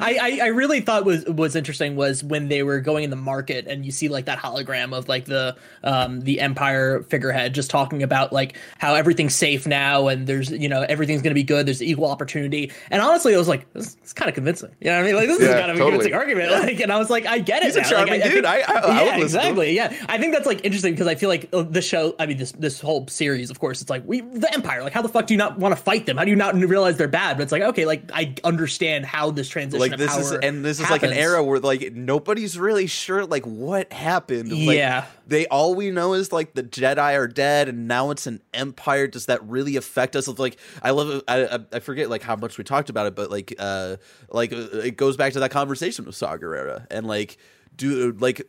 I, 0.00 0.18
I, 0.20 0.38
I 0.42 0.46
really 0.48 0.80
thought 0.80 1.04
was 1.04 1.24
was 1.24 1.56
interesting 1.56 1.96
was 1.96 2.22
when 2.22 2.48
they 2.48 2.62
were 2.62 2.80
going 2.80 3.04
in 3.04 3.10
the 3.10 3.16
market 3.16 3.66
and 3.66 3.86
you 3.86 3.92
see 3.92 4.08
like 4.08 4.26
that 4.26 4.38
hologram 4.38 4.92
of 4.96 5.08
like 5.08 5.24
the 5.24 5.56
um 5.82 6.20
the 6.20 6.40
empire 6.40 7.02
figurehead 7.04 7.54
just 7.54 7.70
talking 7.70 8.02
about 8.02 8.32
like 8.32 8.56
how 8.78 8.94
everything's 8.94 9.34
safe 9.34 9.66
now 9.66 10.08
and 10.08 10.26
there's 10.26 10.50
you 10.50 10.68
know 10.68 10.82
everything's 10.82 11.22
gonna 11.22 11.34
be 11.34 11.42
good 11.42 11.66
there's 11.66 11.82
equal 11.82 12.06
opportunity. 12.10 12.70
And 12.90 13.00
honestly 13.00 13.34
I 13.34 13.38
was 13.38 13.48
like 13.48 13.72
this 13.72 13.96
is 14.04 14.12
kind 14.12 14.28
of 14.28 14.34
convincing. 14.34 14.70
You 14.80 14.90
know 14.90 14.96
what 14.96 15.04
I 15.04 15.06
mean? 15.06 15.14
Like 15.16 15.28
this 15.28 15.38
is 15.40 15.48
kind 15.48 15.70
of 15.70 15.76
a 15.76 15.78
totally. 15.78 15.90
convincing 15.90 16.14
argument 16.14 16.50
like 16.50 16.80
and 16.80 16.92
I 16.92 16.98
was 16.98 17.08
like 17.08 17.24
I 17.26 17.38
get 17.38 17.62
it 17.62 17.66
He's 17.66 17.76
a 17.76 17.82
charming 17.82 18.20
like, 18.20 18.30
dude. 18.30 18.44
I- 18.44 18.60
I- 18.60 18.62
I 18.82 18.86
would 18.86 19.06
yeah 19.06 19.18
exactly. 19.18 19.74
Yeah. 19.74 19.94
I 20.08 20.18
think 20.18 20.34
that's 20.34 20.46
like 20.46 20.64
interesting 20.64 20.92
because 20.92 21.06
I 21.06 21.14
feel 21.14 21.28
like 21.30 21.48
uh, 21.52 21.62
the 21.62 21.80
show 21.82 22.14
I 22.18 22.26
mean 22.26 22.36
this 22.36 22.52
this 22.52 22.80
whole 22.80 23.06
series 23.08 23.50
of 23.50 23.58
course 23.58 23.80
it's 23.80 23.90
like 23.90 24.02
we 24.06 24.20
the 24.20 24.52
empire 24.52 24.82
like 24.82 24.92
how 24.92 25.02
the 25.02 25.08
fuck 25.08 25.26
do 25.26 25.34
you 25.34 25.38
not 25.38 25.58
want 25.58 25.74
to 25.74 25.80
fight 25.80 26.04
them? 26.06 26.16
How 26.18 26.24
do 26.24 26.30
you 26.30 26.36
not 26.36 26.54
realize 26.54 26.96
they're 26.98 27.08
bad? 27.08 27.38
But 27.38 27.44
it's 27.44 27.52
like 27.52 27.62
okay 27.62 27.86
like 27.86 28.02
I 28.12 28.34
understand 28.44 28.71
how 29.04 29.30
this 29.30 29.48
transition 29.48 29.80
like 29.80 29.96
this 29.98 30.16
is 30.16 30.32
and 30.32 30.64
this 30.64 30.80
is 30.80 30.90
like 30.90 31.02
an 31.02 31.12
era 31.12 31.42
where 31.42 31.60
like 31.60 31.92
nobody's 31.92 32.58
really 32.58 32.86
sure 32.86 33.24
like 33.26 33.44
what 33.44 33.92
happened. 33.92 34.50
Like, 34.50 34.76
Yeah. 34.76 35.06
they 35.26 35.46
all 35.46 35.74
we 35.74 35.90
know 35.90 36.14
is 36.14 36.32
like 36.32 36.54
the 36.54 36.62
jedi 36.62 37.14
are 37.14 37.28
dead 37.28 37.68
and 37.68 37.86
now 37.88 38.10
it's 38.10 38.26
an 38.26 38.42
empire. 38.54 39.06
Does 39.06 39.26
that 39.26 39.42
really 39.46 39.76
affect 39.76 40.16
us? 40.16 40.28
It's 40.28 40.38
like 40.38 40.56
i 40.82 40.90
love 40.90 41.22
I, 41.28 41.44
I- 41.46 41.58
I 41.74 41.78
forget 41.80 42.08
like 42.10 42.22
how 42.22 42.36
much 42.36 42.58
we 42.58 42.64
talked 42.64 42.90
about 42.90 43.06
it 43.06 43.14
but 43.14 43.30
like 43.30 43.54
uh 43.58 43.96
like 44.30 44.52
uh, 44.52 44.56
it 44.78 44.96
goes 44.96 45.16
back 45.16 45.32
to 45.34 45.40
that 45.40 45.50
conversation 45.50 46.04
with 46.04 46.14
saw 46.14 46.36
Gerrera 46.36 46.86
and 46.90 47.06
like 47.06 47.36
do 47.76 48.12
like 48.12 48.42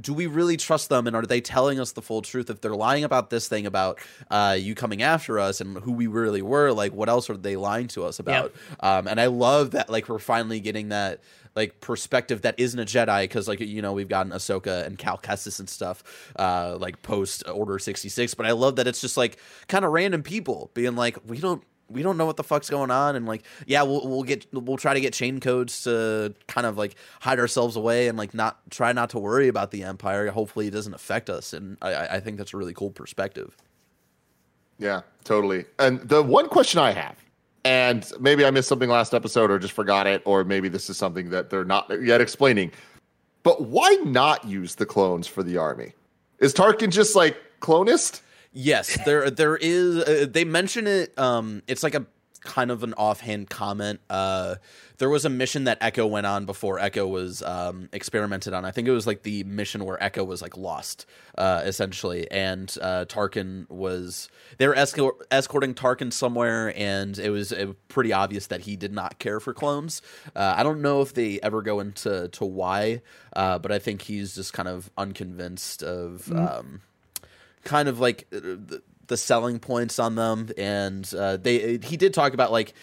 do 0.00 0.12
we 0.12 0.26
really 0.26 0.56
trust 0.56 0.88
them 0.88 1.06
and 1.06 1.14
are 1.14 1.26
they 1.26 1.40
telling 1.40 1.78
us 1.80 1.92
the 1.92 2.02
full 2.02 2.22
truth? 2.22 2.50
If 2.50 2.60
they're 2.60 2.74
lying 2.74 3.04
about 3.04 3.30
this 3.30 3.48
thing 3.48 3.66
about 3.66 3.98
uh, 4.30 4.56
you 4.58 4.74
coming 4.74 5.02
after 5.02 5.38
us 5.38 5.60
and 5.60 5.78
who 5.78 5.92
we 5.92 6.06
really 6.06 6.42
were 6.42 6.72
like 6.72 6.92
what 6.92 7.08
else 7.08 7.30
are 7.30 7.36
they 7.36 7.56
lying 7.56 7.88
to 7.88 8.04
us 8.04 8.18
about? 8.18 8.52
Um, 8.80 9.06
and 9.08 9.20
i 9.20 9.26
love 9.26 9.72
that 9.72 9.90
like 9.90 10.08
we're 10.08 10.18
finally 10.18 10.60
getting 10.60 10.88
that 10.88 11.20
like 11.54 11.80
perspective 11.80 12.42
that 12.42 12.54
isn't 12.58 12.78
a 12.78 12.84
jedi 12.84 13.22
because 13.22 13.46
like 13.46 13.60
you 13.60 13.80
know 13.82 13.92
we've 13.92 14.08
gotten 14.08 14.32
ahsoka 14.32 14.84
and 14.84 14.98
cal 14.98 15.18
kestis 15.18 15.60
and 15.60 15.68
stuff 15.68 16.32
uh, 16.36 16.76
like 16.80 17.02
post 17.02 17.44
order 17.48 17.78
66 17.78 18.34
but 18.34 18.46
i 18.46 18.52
love 18.52 18.76
that 18.76 18.86
it's 18.86 19.00
just 19.00 19.16
like 19.16 19.38
kind 19.68 19.84
of 19.84 19.92
random 19.92 20.22
people 20.22 20.70
being 20.74 20.96
like 20.96 21.18
we 21.26 21.38
don't 21.38 21.62
we 21.90 22.02
don't 22.02 22.16
know 22.16 22.26
what 22.26 22.36
the 22.36 22.42
fuck's 22.44 22.70
going 22.70 22.90
on 22.90 23.14
and 23.16 23.26
like 23.26 23.44
yeah 23.66 23.82
we'll 23.82 24.06
we'll 24.08 24.22
get 24.22 24.46
we'll 24.52 24.76
try 24.76 24.94
to 24.94 25.00
get 25.00 25.12
chain 25.12 25.38
codes 25.40 25.84
to 25.84 26.34
kind 26.48 26.66
of 26.66 26.76
like 26.78 26.94
hide 27.20 27.38
ourselves 27.38 27.76
away 27.76 28.08
and 28.08 28.16
like 28.16 28.32
not 28.34 28.58
try 28.70 28.92
not 28.92 29.10
to 29.10 29.18
worry 29.18 29.48
about 29.48 29.70
the 29.70 29.82
empire 29.82 30.30
hopefully 30.30 30.66
it 30.66 30.70
doesn't 30.72 30.94
affect 30.94 31.28
us 31.28 31.52
and 31.52 31.76
i 31.82 32.06
I- 32.16 32.20
think 32.20 32.38
that's 32.38 32.54
a 32.54 32.56
really 32.56 32.74
cool 32.74 32.90
perspective 32.90 33.56
Yeah, 34.78 35.02
totally. 35.24 35.66
And 35.78 36.00
the 36.08 36.22
one 36.22 36.48
question 36.48 36.80
I 36.80 36.90
have, 36.92 37.16
and 37.64 38.10
maybe 38.18 38.44
I 38.44 38.50
missed 38.50 38.68
something 38.68 38.90
last 38.90 39.14
episode 39.14 39.50
or 39.50 39.58
just 39.60 39.72
forgot 39.72 40.06
it, 40.06 40.20
or 40.24 40.42
maybe 40.44 40.68
this 40.68 40.90
is 40.90 40.96
something 40.96 41.30
that 41.30 41.48
they're 41.48 41.64
not 41.64 41.88
yet 42.02 42.20
explaining. 42.20 42.72
But 43.44 43.62
why 43.68 43.90
not 44.04 44.44
use 44.44 44.74
the 44.74 44.84
clones 44.86 45.26
for 45.28 45.42
the 45.44 45.56
army? 45.58 45.92
Is 46.40 46.52
Tarkin 46.52 46.90
just 46.90 47.14
like 47.14 47.36
clonist? 47.60 48.20
Yes 48.54 48.98
there 49.04 49.30
there 49.30 49.56
is 49.56 49.96
uh, 49.98 50.26
they 50.30 50.44
mention 50.44 50.86
it 50.86 51.16
um 51.18 51.62
it's 51.66 51.82
like 51.82 51.94
a 51.94 52.06
kind 52.44 52.70
of 52.70 52.82
an 52.82 52.94
offhand 52.94 53.50
comment. 53.50 54.00
Uh, 54.08 54.56
there 54.98 55.10
was 55.10 55.24
a 55.24 55.28
mission 55.28 55.64
that 55.64 55.78
Echo 55.80 56.06
went 56.06 56.26
on 56.26 56.46
before 56.46 56.78
Echo 56.78 57.06
was 57.08 57.42
um, 57.42 57.88
experimented 57.92 58.52
on. 58.52 58.64
I 58.64 58.70
think 58.70 58.86
it 58.86 58.92
was 58.92 59.06
like 59.06 59.22
the 59.22 59.42
mission 59.44 59.84
where 59.84 60.00
Echo 60.00 60.22
was 60.22 60.40
like 60.40 60.56
lost, 60.56 61.06
uh, 61.36 61.62
essentially, 61.64 62.30
and 62.30 62.72
uh, 62.80 63.06
Tarkin 63.06 63.68
was 63.68 64.28
they 64.58 64.68
were 64.68 64.76
escort- 64.76 65.26
escorting 65.32 65.74
Tarkin 65.74 66.12
somewhere, 66.12 66.72
and 66.76 67.18
it 67.18 67.30
was 67.30 67.52
uh, 67.52 67.72
pretty 67.88 68.12
obvious 68.12 68.46
that 68.48 68.60
he 68.60 68.76
did 68.76 68.92
not 68.92 69.18
care 69.18 69.40
for 69.40 69.52
clones. 69.52 70.00
Uh, 70.36 70.54
I 70.56 70.62
don't 70.62 70.80
know 70.80 71.00
if 71.00 71.14
they 71.14 71.40
ever 71.40 71.60
go 71.62 71.80
into 71.80 72.28
to 72.28 72.44
why, 72.44 73.02
uh, 73.34 73.58
but 73.58 73.72
I 73.72 73.80
think 73.80 74.02
he's 74.02 74.34
just 74.36 74.52
kind 74.52 74.68
of 74.68 74.90
unconvinced 74.96 75.82
of. 75.82 76.30
Um, 76.30 76.82
kind 77.64 77.88
of 77.88 77.98
like 78.00 78.26
uh, 78.32 78.40
the, 78.40 78.82
the 79.06 79.16
selling 79.16 79.58
points 79.58 79.98
on 79.98 80.14
them 80.14 80.50
and 80.56 81.12
uh, 81.18 81.36
they 81.36 81.78
he 81.82 81.96
did 81.96 82.14
talk 82.14 82.34
about 82.34 82.52
like 82.52 82.74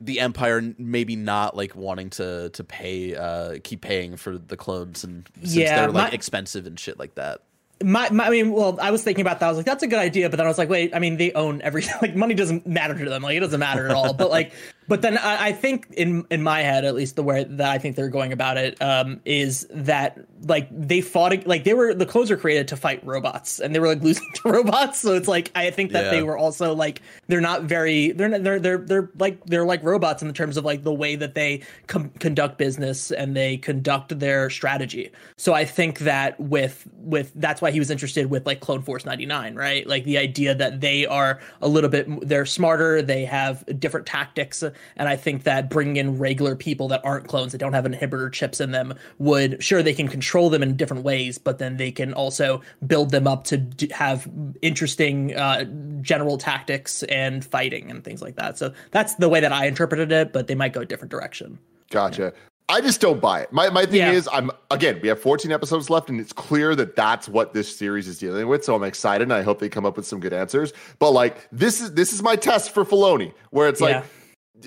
the 0.00 0.20
empire 0.20 0.74
maybe 0.78 1.16
not 1.16 1.56
like 1.56 1.74
wanting 1.74 2.10
to 2.10 2.50
to 2.50 2.62
pay 2.64 3.14
uh 3.14 3.56
keep 3.64 3.80
paying 3.80 4.16
for 4.16 4.36
the 4.36 4.56
clones 4.56 5.04
and 5.04 5.28
since 5.40 5.54
Yeah, 5.54 5.76
they're 5.80 5.90
like 5.92 6.10
my- 6.10 6.14
expensive 6.14 6.66
and 6.66 6.78
shit 6.78 6.98
like 6.98 7.14
that 7.14 7.40
My, 7.82 8.08
my, 8.10 8.26
I 8.26 8.30
mean, 8.30 8.52
well, 8.52 8.78
I 8.80 8.90
was 8.90 9.02
thinking 9.04 9.20
about 9.20 9.38
that. 9.40 9.46
I 9.46 9.48
was 9.50 9.58
like, 9.58 9.66
that's 9.66 9.82
a 9.82 9.86
good 9.86 9.98
idea, 9.98 10.30
but 10.30 10.36
then 10.38 10.46
I 10.46 10.48
was 10.48 10.56
like, 10.56 10.70
wait, 10.70 10.94
I 10.94 10.98
mean, 10.98 11.18
they 11.18 11.32
own 11.32 11.60
everything 11.60 11.94
like 12.02 12.16
money 12.16 12.32
doesn't 12.34 12.66
matter 12.66 12.94
to 12.98 13.04
them. 13.10 13.22
Like 13.22 13.36
it 13.36 13.40
doesn't 13.40 13.60
matter 13.60 13.86
at 13.86 13.94
all. 13.94 14.14
but 14.14 14.30
like, 14.30 14.52
but 14.88 15.02
then 15.02 15.18
I, 15.18 15.46
I 15.48 15.52
think 15.52 15.86
in 15.96 16.26
in 16.30 16.42
my 16.42 16.60
head, 16.60 16.84
at 16.84 16.94
least 16.94 17.16
the 17.16 17.22
way 17.22 17.44
that 17.44 17.68
I 17.68 17.78
think 17.78 17.96
they're 17.96 18.08
going 18.08 18.32
about 18.32 18.56
it, 18.56 18.80
um, 18.82 19.20
is 19.24 19.66
that 19.70 20.18
like 20.46 20.68
they 20.70 21.00
fought 21.00 21.46
like 21.46 21.64
they 21.64 21.74
were 21.74 21.94
the 21.94 22.06
clones 22.06 22.30
were 22.30 22.36
created 22.36 22.68
to 22.68 22.76
fight 22.76 23.04
robots, 23.04 23.58
and 23.60 23.74
they 23.74 23.78
were 23.80 23.88
like 23.88 24.02
losing 24.02 24.26
to 24.36 24.48
robots. 24.50 25.00
So 25.00 25.14
it's 25.14 25.28
like 25.28 25.50
I 25.54 25.70
think 25.70 25.92
that 25.92 26.04
Yeah. 26.04 26.10
they 26.10 26.22
were 26.22 26.36
also 26.38 26.74
like 26.74 27.02
they're 27.26 27.40
not 27.40 27.62
very 27.64 28.12
they're 28.12 28.28
not, 28.28 28.42
they're 28.44 28.60
they're 28.60 28.78
they're 28.78 29.10
like 29.18 29.44
they're 29.46 29.64
like 29.64 29.82
robots 29.82 30.22
in 30.22 30.28
the 30.28 30.34
terms 30.34 30.56
of 30.56 30.64
like 30.64 30.84
the 30.84 30.94
way 30.94 31.16
that 31.16 31.34
they 31.34 31.62
com- 31.86 32.10
conduct 32.18 32.58
business 32.58 33.10
and 33.10 33.36
they 33.36 33.56
conduct 33.56 34.18
their 34.18 34.50
strategy. 34.50 35.10
So 35.36 35.52
I 35.54 35.64
think 35.64 36.00
that 36.00 36.38
with 36.40 36.86
with 36.96 37.32
that's 37.34 37.60
why 37.60 37.70
he 37.70 37.78
was 37.78 37.90
interested 37.90 38.30
with 38.30 38.46
like 38.46 38.60
Clone 38.60 38.82
Force 38.82 39.04
99, 39.04 39.54
right? 39.54 39.86
Like 39.86 40.04
the 40.04 40.18
idea 40.18 40.54
that 40.54 40.80
they 40.80 41.06
are 41.06 41.40
a 41.60 41.68
little 41.68 41.90
bit 41.90 42.06
they're 42.28 42.46
smarter, 42.46 43.02
they 43.02 43.24
have 43.24 43.64
different 43.80 44.06
tactics, 44.06 44.62
and 44.96 45.08
I 45.08 45.16
think 45.16 45.44
that 45.44 45.70
bringing 45.70 45.96
in 45.96 46.18
regular 46.18 46.56
people 46.56 46.88
that 46.88 47.00
aren't 47.04 47.28
clones 47.28 47.52
that 47.52 47.58
don't 47.58 47.72
have 47.72 47.84
inhibitor 47.84 48.32
chips 48.32 48.60
in 48.60 48.70
them 48.72 48.94
would 49.18 49.62
sure 49.62 49.82
they 49.82 49.94
can 49.94 50.08
control 50.08 50.50
them 50.50 50.62
in 50.62 50.76
different 50.76 51.04
ways, 51.04 51.38
but 51.38 51.58
then 51.58 51.76
they 51.76 51.90
can 51.92 52.12
also 52.14 52.60
build 52.86 53.10
them 53.10 53.26
up 53.26 53.44
to 53.44 53.56
d- 53.58 53.90
have 53.92 54.28
interesting 54.62 55.34
uh, 55.36 55.64
general 56.02 56.38
tactics 56.38 57.02
and 57.04 57.44
fighting 57.44 57.90
and 57.90 58.04
things 58.04 58.22
like 58.22 58.36
that. 58.36 58.58
So 58.58 58.72
that's 58.90 59.14
the 59.16 59.28
way 59.28 59.40
that 59.40 59.52
I 59.52 59.66
interpreted 59.66 60.12
it, 60.12 60.32
but 60.32 60.46
they 60.46 60.54
might 60.54 60.72
go 60.72 60.80
a 60.80 60.86
different 60.86 61.10
direction. 61.10 61.58
Gotcha. 61.90 62.32
I 62.68 62.80
just 62.80 63.00
don't 63.00 63.20
buy 63.20 63.42
it. 63.42 63.52
My 63.52 63.70
my 63.70 63.86
thing 63.86 63.98
Yeah. 64.00 64.10
is, 64.10 64.28
I'm 64.32 64.50
again, 64.72 64.98
we 65.00 65.06
have 65.06 65.20
14 65.20 65.52
episodes 65.52 65.88
left, 65.88 66.10
and 66.10 66.20
it's 66.20 66.32
clear 66.32 66.74
that 66.74 66.96
that's 66.96 67.28
what 67.28 67.54
this 67.54 67.76
series 67.76 68.08
is 68.08 68.18
dealing 68.18 68.48
with. 68.48 68.64
So 68.64 68.74
I'm 68.74 68.82
excited, 68.82 69.22
and 69.22 69.32
I 69.32 69.42
hope 69.42 69.60
they 69.60 69.68
come 69.68 69.86
up 69.86 69.96
with 69.96 70.04
some 70.04 70.18
good 70.18 70.32
answers. 70.32 70.72
But 70.98 71.12
like, 71.12 71.46
this 71.52 71.80
is 71.80 71.92
this 71.94 72.12
is 72.12 72.24
my 72.24 72.34
test 72.34 72.72
for 72.72 72.84
Filoni, 72.84 73.32
where 73.50 73.68
it's 73.68 73.80
Yeah. 73.80 73.86
like, 73.86 74.04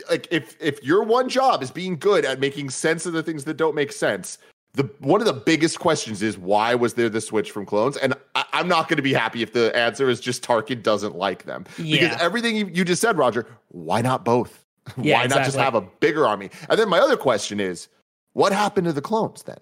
like 0.10 0.28
if 0.32 0.56
if 0.62 0.84
your 0.84 1.04
one 1.04 1.30
job 1.30 1.64
is 1.64 1.72
being 1.72 1.98
good 1.98 2.26
at 2.26 2.40
making 2.40 2.70
sense 2.70 3.06
of 3.06 3.14
the 3.14 3.24
things 3.24 3.44
that 3.46 3.58
don't 3.58 3.76
make 3.76 3.92
sense. 3.92 4.38
The 4.74 4.84
one 5.00 5.20
of 5.20 5.26
the 5.26 5.34
biggest 5.34 5.80
questions 5.80 6.22
is 6.22 6.38
why 6.38 6.76
was 6.76 6.94
there 6.94 7.10
the 7.10 7.22
switch 7.22 7.50
from 7.50 7.66
clones? 7.66 7.98
And 7.98 8.14
I, 8.36 8.46
I'm 8.54 8.68
not 8.68 8.88
going 8.88 8.98
to 8.98 9.04
be 9.04 9.14
happy 9.14 9.42
if 9.42 9.52
the 9.52 9.76
answer 9.76 10.10
is 10.10 10.20
just 10.20 10.44
Tarkin 10.44 10.84
doesn't 10.84 11.16
like 11.16 11.46
them 11.46 11.66
because 11.78 12.16
everything 12.22 12.56
you, 12.56 12.68
you 12.68 12.86
just 12.86 13.02
said, 13.02 13.18
Roger. 13.18 13.48
Why 13.70 14.02
not 14.02 14.24
both? 14.24 14.66
Yeah, 14.98 15.22
why 15.22 15.28
not 15.28 15.44
just 15.44 15.58
have 15.58 15.76
a 15.76 15.82
bigger 15.82 16.26
army? 16.28 16.50
And 16.70 16.80
then 16.80 16.88
my 16.90 17.00
other 17.00 17.18
question 17.18 17.60
is, 17.60 17.88
what 18.34 18.52
happened 18.52 18.86
to 18.86 18.94
the 18.94 19.02
clones 19.02 19.44
then? 19.44 19.58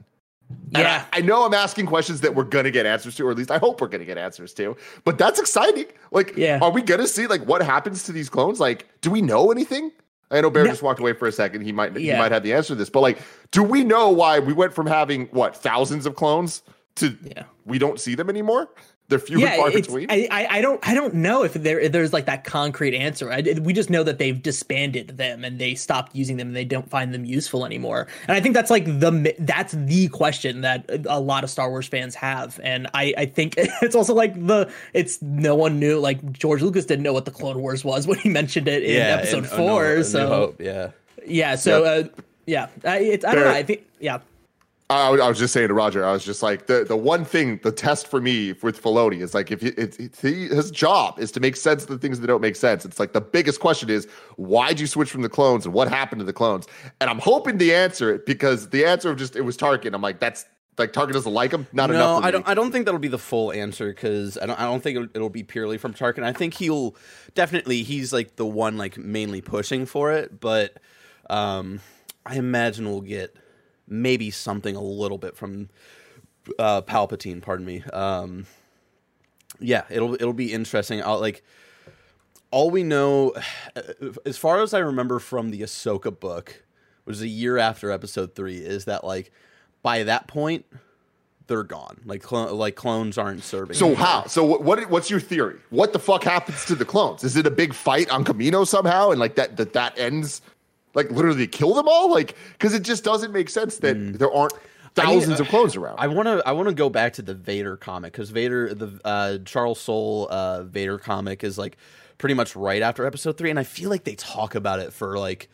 And 0.50 0.84
Yeah. 0.84 1.06
I, 1.14 1.20
I 1.20 1.22
know 1.22 1.46
I'm 1.46 1.54
asking 1.54 1.86
questions 1.86 2.22
that 2.22 2.36
we're 2.36 2.44
gonna 2.44 2.72
get 2.72 2.86
answers 2.86 3.16
to, 3.16 3.28
or 3.28 3.32
at 3.32 3.38
least 3.38 3.52
I 3.52 3.58
hope 3.58 3.80
we're 3.82 3.88
gonna 3.88 4.06
get 4.06 4.18
answers 4.18 4.54
to. 4.56 4.76
But 5.06 5.18
that's 5.18 5.40
exciting. 5.40 5.86
Like, 6.12 6.36
Yeah. 6.38 6.60
are 6.62 6.72
we 6.72 6.82
gonna 6.82 7.08
see 7.08 7.28
like 7.28 7.42
what 7.46 7.62
happens 7.62 8.04
to 8.04 8.12
these 8.12 8.30
clones? 8.30 8.60
Like, 8.60 8.88
do 9.02 9.10
we 9.10 9.22
know 9.22 9.52
anything? 9.52 9.92
I 10.30 10.42
know 10.42 10.50
Bear 10.50 10.64
No. 10.66 10.70
just 10.72 10.82
walked 10.84 11.00
away 11.00 11.14
for 11.14 11.28
a 11.28 11.32
second. 11.32 11.62
He 11.62 11.72
might 11.72 11.96
he 11.96 12.12
might 12.14 12.32
have 12.32 12.44
the 12.44 12.54
answer 12.54 12.70
to 12.70 12.76
this, 12.76 12.90
but 12.90 13.02
like, 13.02 13.20
do 13.52 13.64
we 13.64 13.84
know 13.84 14.10
why 14.10 14.40
we 14.40 14.52
went 14.54 14.74
from 14.74 14.86
having 14.88 15.28
what 15.28 15.56
thousands 15.56 16.06
of 16.06 16.16
clones 16.16 16.64
to 16.96 17.16
Yeah. 17.24 17.44
we 17.66 17.78
don't 17.80 18.00
see 18.00 18.16
them 18.16 18.30
anymore? 18.30 18.70
They're 19.10 19.20
few 19.20 19.46
and 19.46 19.56
far 19.62 19.72
between. 19.72 20.08
I, 20.10 20.28
I 20.30 20.58
I 20.58 20.62
don't 20.62 20.86
I 20.88 20.94
don't 20.94 21.14
know 21.16 21.44
if 21.44 21.54
there 21.54 21.80
if 21.80 21.94
there's 21.94 22.12
like 22.12 22.26
that 22.26 22.44
concrete 22.44 22.94
answer. 22.94 23.32
I, 23.32 23.42
we 23.62 23.72
just 23.72 23.90
know 23.90 24.04
that 24.04 24.18
they've 24.18 24.42
disbanded 24.42 25.18
them 25.18 25.46
and 25.46 25.60
they 25.60 25.76
stopped 25.76 26.14
using 26.14 26.36
them 26.36 26.48
and 26.48 26.56
they 26.56 26.66
don't 26.66 26.90
find 26.90 27.14
them 27.14 27.24
useful 27.24 27.66
anymore. 27.66 28.08
And 28.28 28.36
I 28.36 28.42
think 28.42 28.54
that's 28.54 28.70
like 28.70 28.84
the 28.86 29.34
that's 29.40 29.72
the 29.74 30.10
question 30.10 30.62
that 30.62 30.90
a 31.08 31.20
lot 31.22 31.46
of 31.46 31.50
Star 31.50 31.70
Wars 31.70 31.88
fans 31.88 32.16
have. 32.16 32.60
And 32.64 32.88
I 32.94 33.14
I 33.18 33.26
think 33.28 33.54
it's 33.58 33.96
also 33.96 34.14
like 34.14 34.34
the 34.46 34.70
it's 34.94 35.22
no 35.22 35.56
one 35.56 35.80
knew 35.80 36.00
like 36.00 36.32
George 36.34 36.62
Lucas 36.62 36.86
didn't 36.86 37.04
know 37.04 37.14
what 37.14 37.24
the 37.26 37.32
Clone 37.32 37.60
Wars 37.60 37.86
was 37.86 38.08
when 38.08 38.20
he 38.20 38.28
mentioned 38.42 38.68
it 38.68 38.84
in 38.84 39.02
episode 39.02 39.48
Four. 39.48 39.58
oh, 39.58 39.58
four. 39.58 39.84
no, 39.84 39.92
A 39.94 39.96
New 39.98 40.04
so 40.04 40.28
Hope, 40.28 40.62
yeah 40.62 40.92
yeah, 41.26 41.56
so 41.56 41.84
Yep. 41.84 42.06
uh, 42.18 42.22
yeah, 42.46 42.68
I, 42.86 43.00
it's 43.00 43.26
I 43.26 43.36
don't 43.36 43.44
Fair. 43.44 43.52
know. 43.54 43.58
I 43.58 43.64
think 43.64 43.86
yeah. 44.00 44.20
I, 44.90 45.10
was- 45.10 45.20
I 45.20 45.28
was 45.28 45.38
just 45.38 45.54
saying 45.54 45.68
to 45.68 45.74
Roger, 45.74 46.06
I 46.06 46.14
was 46.14 46.24
just 46.24 46.42
like 46.42 46.68
the 46.68 46.86
the 46.86 46.96
one 46.96 47.26
thing, 47.26 47.60
the 47.62 47.72
test 47.74 48.08
for 48.08 48.22
me 48.22 48.54
with 48.62 48.82
Filoni 48.82 49.22
is 49.22 49.34
like 49.34 49.52
if 49.52 49.62
he, 49.62 49.68
it's, 49.70 49.98
it's 49.98 50.22
he, 50.22 50.48
his 50.48 50.72
job 50.72 51.20
is 51.20 51.32
to 51.34 51.40
make 51.42 51.58
sense 51.58 51.84
of 51.84 51.90
the 51.90 51.98
things 51.98 52.20
that 52.22 52.28
don't 52.28 52.42
make 52.42 52.56
sense. 52.56 52.86
It's 52.86 53.00
like 53.00 53.12
the 53.12 53.20
biggest 53.22 53.60
question 53.60 53.90
is 53.90 54.08
why'd 54.38 54.80
you 54.80 54.88
switch 54.88 55.12
from 55.12 55.24
the 55.24 55.30
clones 55.30 55.66
and 55.66 55.74
what 55.74 55.90
happened 55.90 56.20
to 56.20 56.26
the 56.26 56.32
clones? 56.34 56.68
And 57.02 57.10
I'm 57.10 57.20
hoping 57.20 57.58
to 57.60 57.72
answer 57.74 58.14
it 58.14 58.26
because 58.26 58.70
the 58.70 58.86
answer 58.86 59.10
of 59.12 59.18
just 59.18 59.36
it 59.36 59.42
was 59.42 59.58
Tarkin. 59.58 59.94
I'm 59.94 60.02
like 60.02 60.20
that's 60.22 60.46
like 60.78 60.94
Tarkin 60.94 61.12
doesn't 61.12 61.34
like 61.34 61.52
him. 61.52 61.68
Not 61.74 61.90
enough. 61.90 62.22
no 62.22 62.28
i 62.28 62.32
don't 62.32 62.48
i 62.48 62.54
don't 62.54 62.72
think 62.72 62.86
that'll 62.86 63.00
be 63.00 63.08
the 63.08 63.18
full 63.18 63.52
answer 63.52 63.88
because 63.90 64.38
i 64.38 64.46
don't 64.46 64.60
i 64.60 64.64
don't 64.64 64.82
think 64.82 64.96
it'll, 64.96 65.10
it'll 65.16 65.30
be 65.30 65.42
purely 65.44 65.78
from 65.80 65.94
tarkin 65.94 66.22
i 66.24 66.32
think 66.32 66.54
he'll 66.54 66.96
definitely 67.34 67.82
he's 67.84 68.14
like 68.14 68.36
the 68.36 68.46
one 68.46 68.78
like 68.78 68.96
mainly 68.96 69.42
pushing 69.42 69.86
for 69.88 70.12
it 70.12 70.40
but 70.40 70.78
um 71.32 71.80
i 72.28 72.36
imagine 72.36 72.86
we'll 72.86 73.02
get 73.02 73.36
maybe 73.88 74.30
something 74.32 74.76
a 74.76 74.82
little 74.82 75.18
bit 75.18 75.36
from 75.36 75.70
uh 76.60 76.82
palpatine 76.82 77.42
pardon 77.42 77.66
me 77.66 77.84
um 77.94 78.46
yeah 79.60 79.84
it'll 79.90 80.14
it'll 80.16 80.34
be 80.34 80.54
interesting 80.54 81.02
i'll 81.04 81.20
like 81.20 81.44
all 82.52 82.70
we 82.70 82.84
know 82.84 83.34
as 84.26 84.38
far 84.38 84.62
as 84.62 84.74
i 84.74 84.80
remember 84.80 85.20
from 85.20 85.52
the 85.52 85.62
ahsoka 85.62 86.18
book 86.18 86.64
which 87.06 87.16
is 87.16 87.22
a 87.22 87.28
year 87.28 87.58
after 87.58 87.92
episode 87.92 88.36
3 88.36 88.58
is 88.58 88.86
that 88.86 89.04
like 89.04 89.32
by 89.82 90.04
that 90.04 90.28
point 90.28 90.66
they're 91.48 91.64
gone 91.64 92.02
like 92.06 92.22
clo- 92.22 92.54
like 92.54 92.76
clones 92.76 93.18
aren't 93.18 93.42
serving 93.44 93.74
So 93.76 93.86
anymore. 93.88 94.06
how? 94.06 94.26
So 94.28 94.44
what, 94.44 94.64
what? 94.64 94.90
What's 94.90 95.10
your 95.10 95.22
theory? 95.22 95.56
What 95.70 95.94
the 95.94 96.00
fuck 96.00 96.26
happens 96.26 96.66
to 96.66 96.76
the 96.76 96.84
clones? 96.84 97.24
Is 97.24 97.38
it 97.38 97.48
a 97.48 97.50
big 97.52 97.74
fight 97.74 98.10
on 98.10 98.26
Kamino 98.26 98.68
somehow, 98.68 99.12
and 99.12 99.20
like 99.22 99.36
that 99.36 99.56
that 99.56 99.72
that 99.72 99.98
ends, 99.98 100.42
like 100.98 101.10
literally 101.12 101.48
kill 101.48 101.74
them 101.74 101.88
all? 101.88 102.12
Like 102.12 102.36
because 102.54 102.74
it 102.74 102.84
just 102.84 103.06
doesn't 103.06 103.32
make 103.32 103.50
sense 103.50 103.78
that 103.78 104.18
there 104.18 104.32
aren't 104.32 104.54
Mm. 104.98 105.04
I 105.04 105.10
mean, 105.10 105.20
thousands 105.20 105.40
of 105.40 105.48
clones 105.48 105.76
around. 105.76 105.98
I 106.00 106.08
want 106.08 106.28
to 106.28 106.44
I 106.46 106.52
want 106.54 106.70
to 106.70 106.76
go 106.76 106.90
back 106.90 107.14
to 107.14 107.22
the 107.22 107.34
Vader 107.34 107.78
comic 107.78 108.14
because 108.14 108.30
Vader 108.30 108.74
the 108.74 109.00
uh, 109.06 109.38
Charles 109.46 109.80
Soule 109.80 110.28
uh, 110.30 110.64
Vader 110.64 110.98
comic 110.98 111.44
is 111.44 111.58
like 111.58 111.78
pretty 112.18 112.34
much 112.34 112.56
right 112.56 112.82
after 112.82 113.06
Episode 113.06 113.38
three, 113.38 113.50
and 113.50 113.60
I 113.60 113.64
feel 113.64 113.90
like 113.90 114.04
they 114.04 114.16
talk 114.16 114.56
about 114.56 114.80
it 114.80 114.94
for 114.94 115.18
like 115.18 115.50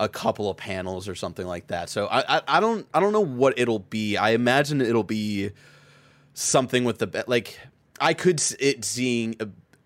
a 0.00 0.08
couple 0.08 0.50
of 0.50 0.56
panels 0.56 1.08
or 1.08 1.14
something 1.14 1.46
like 1.46 1.68
that. 1.68 1.88
So 1.88 2.06
I 2.06 2.36
I, 2.38 2.42
I 2.48 2.60
don't 2.60 2.86
I 2.94 3.00
don't 3.00 3.12
know 3.12 3.20
what 3.20 3.58
it'll 3.58 3.80
be. 3.80 4.16
I 4.16 4.30
imagine 4.30 4.80
it'll 4.80 5.02
be 5.02 5.50
something 6.34 6.84
with 6.84 6.98
the 6.98 7.24
like 7.26 7.58
I 8.00 8.14
could 8.14 8.40
it 8.60 8.84
seeing 8.84 9.36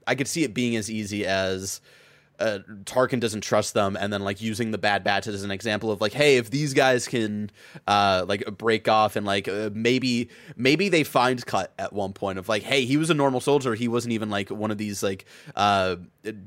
I 0.06 0.14
could 0.14 0.28
see 0.28 0.44
it 0.44 0.54
being 0.54 0.76
as 0.76 0.90
easy 0.90 1.26
as 1.26 1.80
uh, 2.40 2.60
Tarkin 2.84 3.20
doesn't 3.20 3.40
trust 3.40 3.74
them, 3.74 3.96
and 3.96 4.12
then 4.12 4.22
like 4.22 4.40
using 4.40 4.70
the 4.70 4.78
Bad 4.78 5.04
Batch 5.04 5.26
as 5.26 5.42
an 5.42 5.50
example 5.50 5.90
of 5.90 6.00
like, 6.00 6.12
hey, 6.12 6.36
if 6.36 6.50
these 6.50 6.74
guys 6.74 7.06
can 7.08 7.50
uh, 7.86 8.24
like 8.28 8.44
break 8.56 8.88
off 8.88 9.16
and 9.16 9.26
like 9.26 9.48
uh, 9.48 9.70
maybe 9.72 10.28
maybe 10.56 10.88
they 10.88 11.04
find 11.04 11.44
cut 11.44 11.72
at 11.78 11.92
one 11.92 12.12
point 12.12 12.38
of 12.38 12.48
like, 12.48 12.62
hey, 12.62 12.84
he 12.84 12.96
was 12.96 13.10
a 13.10 13.14
normal 13.14 13.40
soldier, 13.40 13.74
he 13.74 13.88
wasn't 13.88 14.12
even 14.12 14.30
like 14.30 14.50
one 14.50 14.70
of 14.70 14.78
these 14.78 15.02
like 15.02 15.24
uh, 15.56 15.96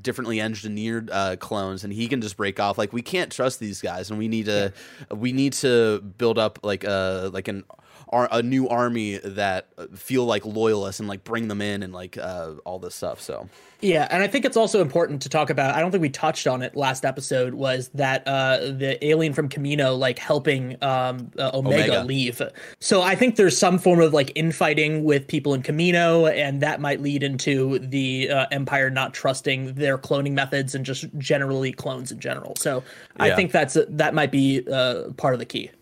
differently 0.00 0.40
engineered 0.40 1.10
uh, 1.10 1.36
clones, 1.36 1.84
and 1.84 1.92
he 1.92 2.08
can 2.08 2.20
just 2.20 2.36
break 2.36 2.58
off. 2.58 2.78
Like 2.78 2.92
we 2.92 3.02
can't 3.02 3.30
trust 3.30 3.60
these 3.60 3.80
guys, 3.80 4.10
and 4.10 4.18
we 4.18 4.28
need 4.28 4.46
to 4.46 4.72
we 5.10 5.32
need 5.32 5.52
to 5.54 6.00
build 6.00 6.38
up 6.38 6.60
like 6.62 6.84
a 6.84 7.30
like 7.32 7.48
an 7.48 7.64
ar- 8.12 8.28
a 8.30 8.42
new 8.42 8.68
army 8.68 9.18
that 9.18 9.68
feel 9.96 10.24
like 10.24 10.44
loyalists 10.44 11.00
and 11.00 11.08
like 11.08 11.24
bring 11.24 11.48
them 11.48 11.60
in 11.60 11.82
and 11.82 11.92
like 11.92 12.18
uh, 12.18 12.52
all 12.64 12.78
this 12.78 12.94
stuff. 12.94 13.20
So 13.20 13.48
yeah, 13.82 14.06
and 14.12 14.22
I 14.22 14.28
think 14.28 14.44
it's 14.44 14.56
also 14.56 14.80
important 14.80 15.22
to 15.22 15.28
talk 15.28 15.50
about. 15.50 15.74
I 15.74 15.80
don't 15.80 15.90
think 15.90 16.02
we 16.02 16.08
touched 16.08 16.46
on 16.46 16.62
it 16.62 16.76
last 16.76 17.04
episode. 17.04 17.54
Was 17.54 17.88
that 17.94 18.22
uh, 18.28 18.58
the 18.58 18.96
alien 19.04 19.32
from 19.32 19.48
Kamino 19.48 19.98
like 19.98 20.20
helping 20.20 20.74
um, 20.84 21.32
uh, 21.36 21.50
Omega, 21.52 21.84
Omega, 21.84 22.04
leave? 22.04 22.40
So 22.78 23.02
I 23.02 23.16
think 23.16 23.34
there's 23.34 23.58
some 23.58 23.78
form 23.78 24.00
of 24.00 24.12
like 24.12 24.30
infighting 24.36 25.02
with 25.02 25.26
people 25.26 25.52
in 25.52 25.64
Kamino, 25.64 26.32
and 26.32 26.60
that 26.62 26.80
might 26.80 27.00
lead 27.00 27.24
into 27.24 27.80
the 27.80 28.30
uh, 28.30 28.46
Empire 28.52 28.88
not 28.88 29.14
trusting 29.14 29.74
their 29.74 29.98
cloning 29.98 30.32
methods 30.32 30.76
and 30.76 30.86
just 30.86 31.06
generally 31.18 31.72
clones 31.72 32.12
in 32.12 32.20
general. 32.20 32.54
So 32.56 32.84
yeah. 33.16 33.24
I 33.24 33.34
think 33.34 33.50
that's 33.50 33.76
that 33.88 34.14
might 34.14 34.30
be 34.30 34.64
uh, 34.70 35.10
part 35.16 35.34
of 35.34 35.40
the 35.40 35.46
key. 35.46 35.72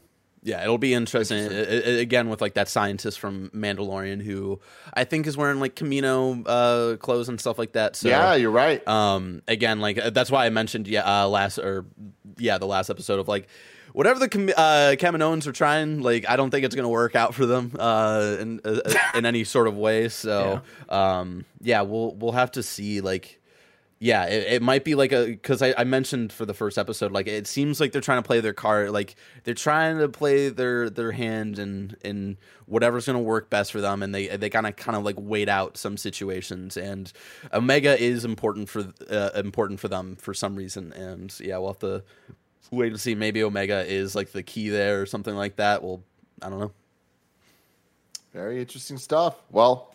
Yeah, 0.42 0.62
it'll 0.62 0.78
be 0.78 0.94
interesting. 0.94 1.38
It, 1.38 2.00
again, 2.00 2.28
with 2.30 2.40
like 2.40 2.54
that 2.54 2.68
scientist 2.68 3.18
from 3.18 3.50
Mandalorian 3.50 4.22
who 4.22 4.60
I 4.94 5.04
think 5.04 5.26
is 5.26 5.36
wearing 5.36 5.60
like 5.60 5.74
Kamino 5.76 6.42
uh, 6.46 6.96
clothes 6.96 7.28
and 7.28 7.38
stuff 7.38 7.58
like 7.58 7.72
that. 7.72 7.96
So 7.96 8.08
yeah, 8.08 8.34
you're 8.34 8.50
right. 8.50 8.86
Um, 8.88 9.42
again, 9.46 9.80
like 9.80 9.98
uh, 9.98 10.10
that's 10.10 10.30
why 10.30 10.46
I 10.46 10.50
mentioned 10.50 10.88
yeah 10.88 11.22
uh, 11.22 11.28
last 11.28 11.58
or 11.58 11.84
yeah 12.38 12.58
the 12.58 12.66
last 12.66 12.88
episode 12.88 13.18
of 13.18 13.28
like 13.28 13.48
whatever 13.92 14.18
the 14.18 14.54
uh, 14.56 14.94
Kaminoans 14.96 15.46
are 15.46 15.52
trying, 15.52 16.00
like 16.00 16.28
I 16.28 16.36
don't 16.36 16.50
think 16.50 16.64
it's 16.64 16.74
going 16.74 16.84
to 16.84 16.90
work 16.90 17.14
out 17.14 17.34
for 17.34 17.46
them 17.46 17.76
uh, 17.78 18.36
in 18.40 18.60
uh, 18.64 18.80
in 19.14 19.26
any 19.26 19.44
sort 19.44 19.68
of 19.68 19.76
way. 19.76 20.08
So 20.08 20.62
yeah. 20.90 21.18
Um, 21.18 21.44
yeah, 21.60 21.82
we'll 21.82 22.14
we'll 22.14 22.32
have 22.32 22.52
to 22.52 22.62
see 22.62 23.00
like 23.00 23.39
yeah, 24.02 24.24
it, 24.24 24.54
it, 24.54 24.62
might 24.62 24.82
be 24.82 24.94
like 24.94 25.12
a 25.12 25.26
because 25.26 25.60
I, 25.60 25.74
I, 25.76 25.84
mentioned 25.84 26.32
for 26.32 26.46
the 26.46 26.54
first 26.54 26.78
episode, 26.78 27.12
like 27.12 27.26
it 27.26 27.46
seems 27.46 27.80
like 27.80 27.92
they're 27.92 28.00
trying 28.00 28.22
to 28.22 28.26
play 28.26 28.40
their 28.40 28.54
card, 28.54 28.92
like 28.92 29.14
they're 29.44 29.52
trying 29.52 29.98
to 29.98 30.08
play 30.08 30.48
their 30.48 30.88
their 30.88 31.12
hand 31.12 31.58
and 31.58 31.94
and 32.02 32.38
whatever's 32.64 33.04
going 33.04 33.18
to 33.18 33.22
work 33.22 33.50
best 33.50 33.70
for 33.70 33.82
them, 33.82 34.02
and 34.02 34.14
they 34.14 34.28
they 34.38 34.48
kind 34.48 34.66
of 34.66 34.74
kind 34.76 34.96
of 34.96 35.04
like 35.04 35.16
wait 35.18 35.50
out 35.50 35.76
some 35.76 35.98
situations. 35.98 36.78
And 36.78 37.12
Omega 37.52 38.00
is 38.02 38.24
important 38.24 38.70
for 38.70 38.90
uh, 39.10 39.30
important 39.34 39.80
for 39.80 39.88
them 39.88 40.16
for 40.16 40.32
some 40.32 40.56
reason, 40.56 40.94
and 40.94 41.38
yeah, 41.38 41.58
we'll 41.58 41.68
have 41.68 41.80
to 41.80 42.02
wait 42.70 42.90
to 42.90 42.98
see. 42.98 43.14
Maybe 43.14 43.42
Omega 43.42 43.84
is 43.86 44.14
like 44.14 44.32
the 44.32 44.42
key 44.42 44.70
there 44.70 45.02
or 45.02 45.06
something 45.06 45.34
like 45.34 45.56
that. 45.56 45.82
Well, 45.82 46.02
I 46.40 46.48
don't 46.48 46.58
know. 46.58 46.72
Very 48.32 48.60
interesting 48.60 48.96
stuff. 48.96 49.36
Well, 49.50 49.89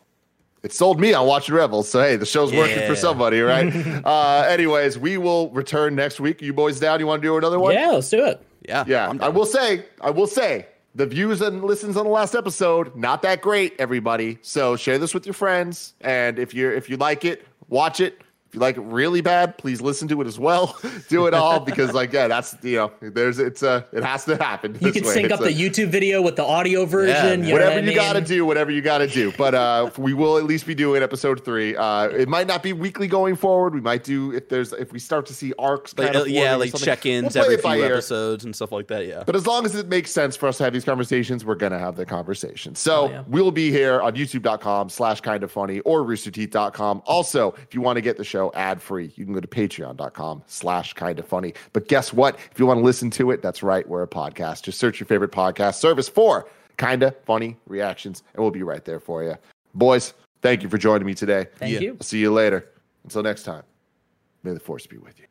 it 0.65 0.73
sold 0.73 0.99
me 0.99 1.13
on 1.13 1.27
watching 1.27 1.53
Rebels. 1.53 1.87
So 1.87 2.01
hey, 2.01 2.15
the 2.15 2.25
show's 2.25 2.51
yeah. 2.51 2.57
working 2.57 2.87
for 2.87 2.95
somebody, 2.95 3.39
right? 3.41 3.71
uh, 4.05 4.47
anyways, 4.49 4.97
we 4.97 5.19
will 5.19 5.51
return 5.51 5.93
next 5.93 6.19
week. 6.19 6.41
You 6.41 6.53
boys 6.53 6.79
down? 6.79 6.99
You 6.99 7.05
want 7.05 7.21
to 7.21 7.27
do 7.27 7.37
another 7.37 7.59
one? 7.59 7.75
Yeah, 7.75 7.91
let's 7.91 8.09
do 8.09 8.25
it. 8.25 8.43
Yeah, 8.67 8.83
yeah. 8.87 9.13
I 9.21 9.29
will 9.29 9.45
say, 9.45 9.85
I 10.01 10.09
will 10.09 10.25
say, 10.25 10.65
the 10.95 11.05
views 11.05 11.39
and 11.41 11.63
listens 11.63 11.95
on 11.97 12.05
the 12.05 12.11
last 12.11 12.33
episode 12.33 12.95
not 12.95 13.21
that 13.21 13.41
great, 13.41 13.75
everybody. 13.77 14.39
So 14.41 14.75
share 14.75 14.97
this 14.97 15.13
with 15.13 15.27
your 15.27 15.33
friends, 15.33 15.93
and 16.01 16.39
if 16.39 16.55
you're 16.55 16.73
if 16.73 16.89
you 16.89 16.97
like 16.97 17.25
it, 17.25 17.45
watch 17.69 17.99
it 17.99 18.19
you 18.55 18.61
like 18.61 18.77
it 18.77 18.81
really 18.81 19.21
bad, 19.21 19.57
please 19.57 19.81
listen 19.81 20.07
to 20.07 20.21
it 20.21 20.27
as 20.27 20.39
well. 20.39 20.77
Do 21.09 21.27
it 21.27 21.33
all 21.33 21.59
because, 21.59 21.93
like, 21.93 22.13
yeah, 22.13 22.27
that's 22.27 22.55
you 22.63 22.77
know, 22.77 22.91
there's 23.01 23.37
it's 23.37 23.61
uh 23.61 23.83
it 23.91 24.03
has 24.03 24.25
to 24.25 24.37
happen. 24.37 24.77
You 24.79 24.91
can 24.91 25.03
way. 25.03 25.13
sync 25.13 25.25
it's 25.25 25.33
up 25.33 25.41
a, 25.41 25.43
the 25.45 25.53
YouTube 25.53 25.89
video 25.89 26.21
with 26.21 26.35
the 26.35 26.43
audio 26.43 26.85
version. 26.85 27.41
Yeah, 27.41 27.47
you 27.47 27.53
whatever 27.53 27.85
you 27.85 27.93
got 27.93 28.13
to 28.13 28.21
do, 28.21 28.45
whatever 28.45 28.71
you 28.71 28.81
got 28.81 28.99
to 28.99 29.07
do. 29.07 29.33
But 29.37 29.53
uh, 29.55 29.91
we 29.97 30.13
will 30.13 30.37
at 30.37 30.45
least 30.45 30.65
be 30.65 30.73
doing 30.73 31.03
episode 31.03 31.43
three. 31.43 31.75
Uh, 31.75 32.07
it 32.07 32.29
might 32.29 32.47
not 32.47 32.63
be 32.63 32.73
weekly 32.73 33.07
going 33.07 33.35
forward. 33.35 33.73
We 33.73 33.81
might 33.81 34.03
do 34.03 34.31
if 34.31 34.49
there's 34.49 34.73
if 34.73 34.93
we 34.93 34.99
start 34.99 35.25
to 35.27 35.33
see 35.33 35.53
arcs. 35.59 35.93
Like, 35.97 36.15
uh, 36.15 36.23
yeah, 36.23 36.55
like 36.55 36.73
check-ins 36.75 37.35
we'll 37.35 37.43
every 37.43 37.57
few 37.57 37.83
episodes 37.83 38.45
and 38.45 38.55
stuff 38.55 38.71
like 38.71 38.87
that. 38.87 39.05
Yeah. 39.05 39.23
But 39.25 39.35
as 39.35 39.45
long 39.45 39.65
as 39.65 39.75
it 39.75 39.87
makes 39.87 40.11
sense 40.11 40.35
for 40.35 40.47
us 40.47 40.57
to 40.57 40.63
have 40.63 40.73
these 40.73 40.85
conversations, 40.85 41.43
we're 41.43 41.55
gonna 41.55 41.79
have 41.79 41.95
the 41.95 42.05
conversation. 42.05 42.75
So 42.75 42.95
oh, 42.95 43.09
yeah. 43.09 43.23
we'll 43.27 43.51
be 43.51 43.71
here 43.71 44.01
on 44.01 44.15
YouTube.com/slash 44.15 45.21
Kinda 45.21 45.47
Funny 45.47 45.79
or 45.81 46.03
RoosterTeeth.com. 46.03 47.03
Also, 47.05 47.53
if 47.63 47.73
you 47.73 47.81
want 47.81 47.97
to 47.97 48.01
get 48.01 48.17
the 48.17 48.23
show 48.23 48.44
ad 48.55 48.81
free, 48.81 49.11
you 49.15 49.25
you 49.25 49.33
can 49.33 49.33
go 49.33 49.39
to 49.41 49.47
patreon.com 49.47 50.43
slash 50.45 50.93
Kinda 50.93 51.23
Funny. 51.23 51.55
But 51.73 51.87
guess 51.87 52.13
what? 52.13 52.37
If 52.51 52.59
you 52.59 52.67
want 52.67 52.79
to 52.79 52.83
listen 52.83 53.09
to 53.11 53.31
it, 53.31 53.41
that's 53.41 53.63
right. 53.63 53.87
We're 53.87 54.03
a 54.03 54.07
podcast. 54.07 54.63
Just 54.63 54.79
search 54.79 54.99
your 54.99 55.07
favorite 55.07 55.31
podcast 55.31 55.75
service 55.75 56.07
for 56.07 56.47
kind 56.77 57.01
of 57.01 57.15
funny 57.25 57.57
reactions, 57.65 58.21
and 58.33 58.43
we'll 58.43 58.51
be 58.51 58.61
right 58.61 58.85
there 58.85 58.99
for 58.99 59.23
you. 59.23 59.35
Boys, 59.73 60.13
thank 60.41 60.61
you 60.61 60.69
for 60.69 60.77
joining 60.77 61.07
me 61.07 61.15
today. 61.15 61.47
Thank 61.57 61.73
yeah. 61.73 61.79
you. 61.79 61.97
I'll 61.99 62.05
see 62.05 62.19
you 62.19 62.31
later. 62.31 62.69
Until 63.03 63.23
next 63.23 63.43
time, 63.43 63.63
may 64.43 64.53
the 64.53 64.59
force 64.59 64.85
be 64.85 64.97
with 64.97 65.19
you. 65.19 65.25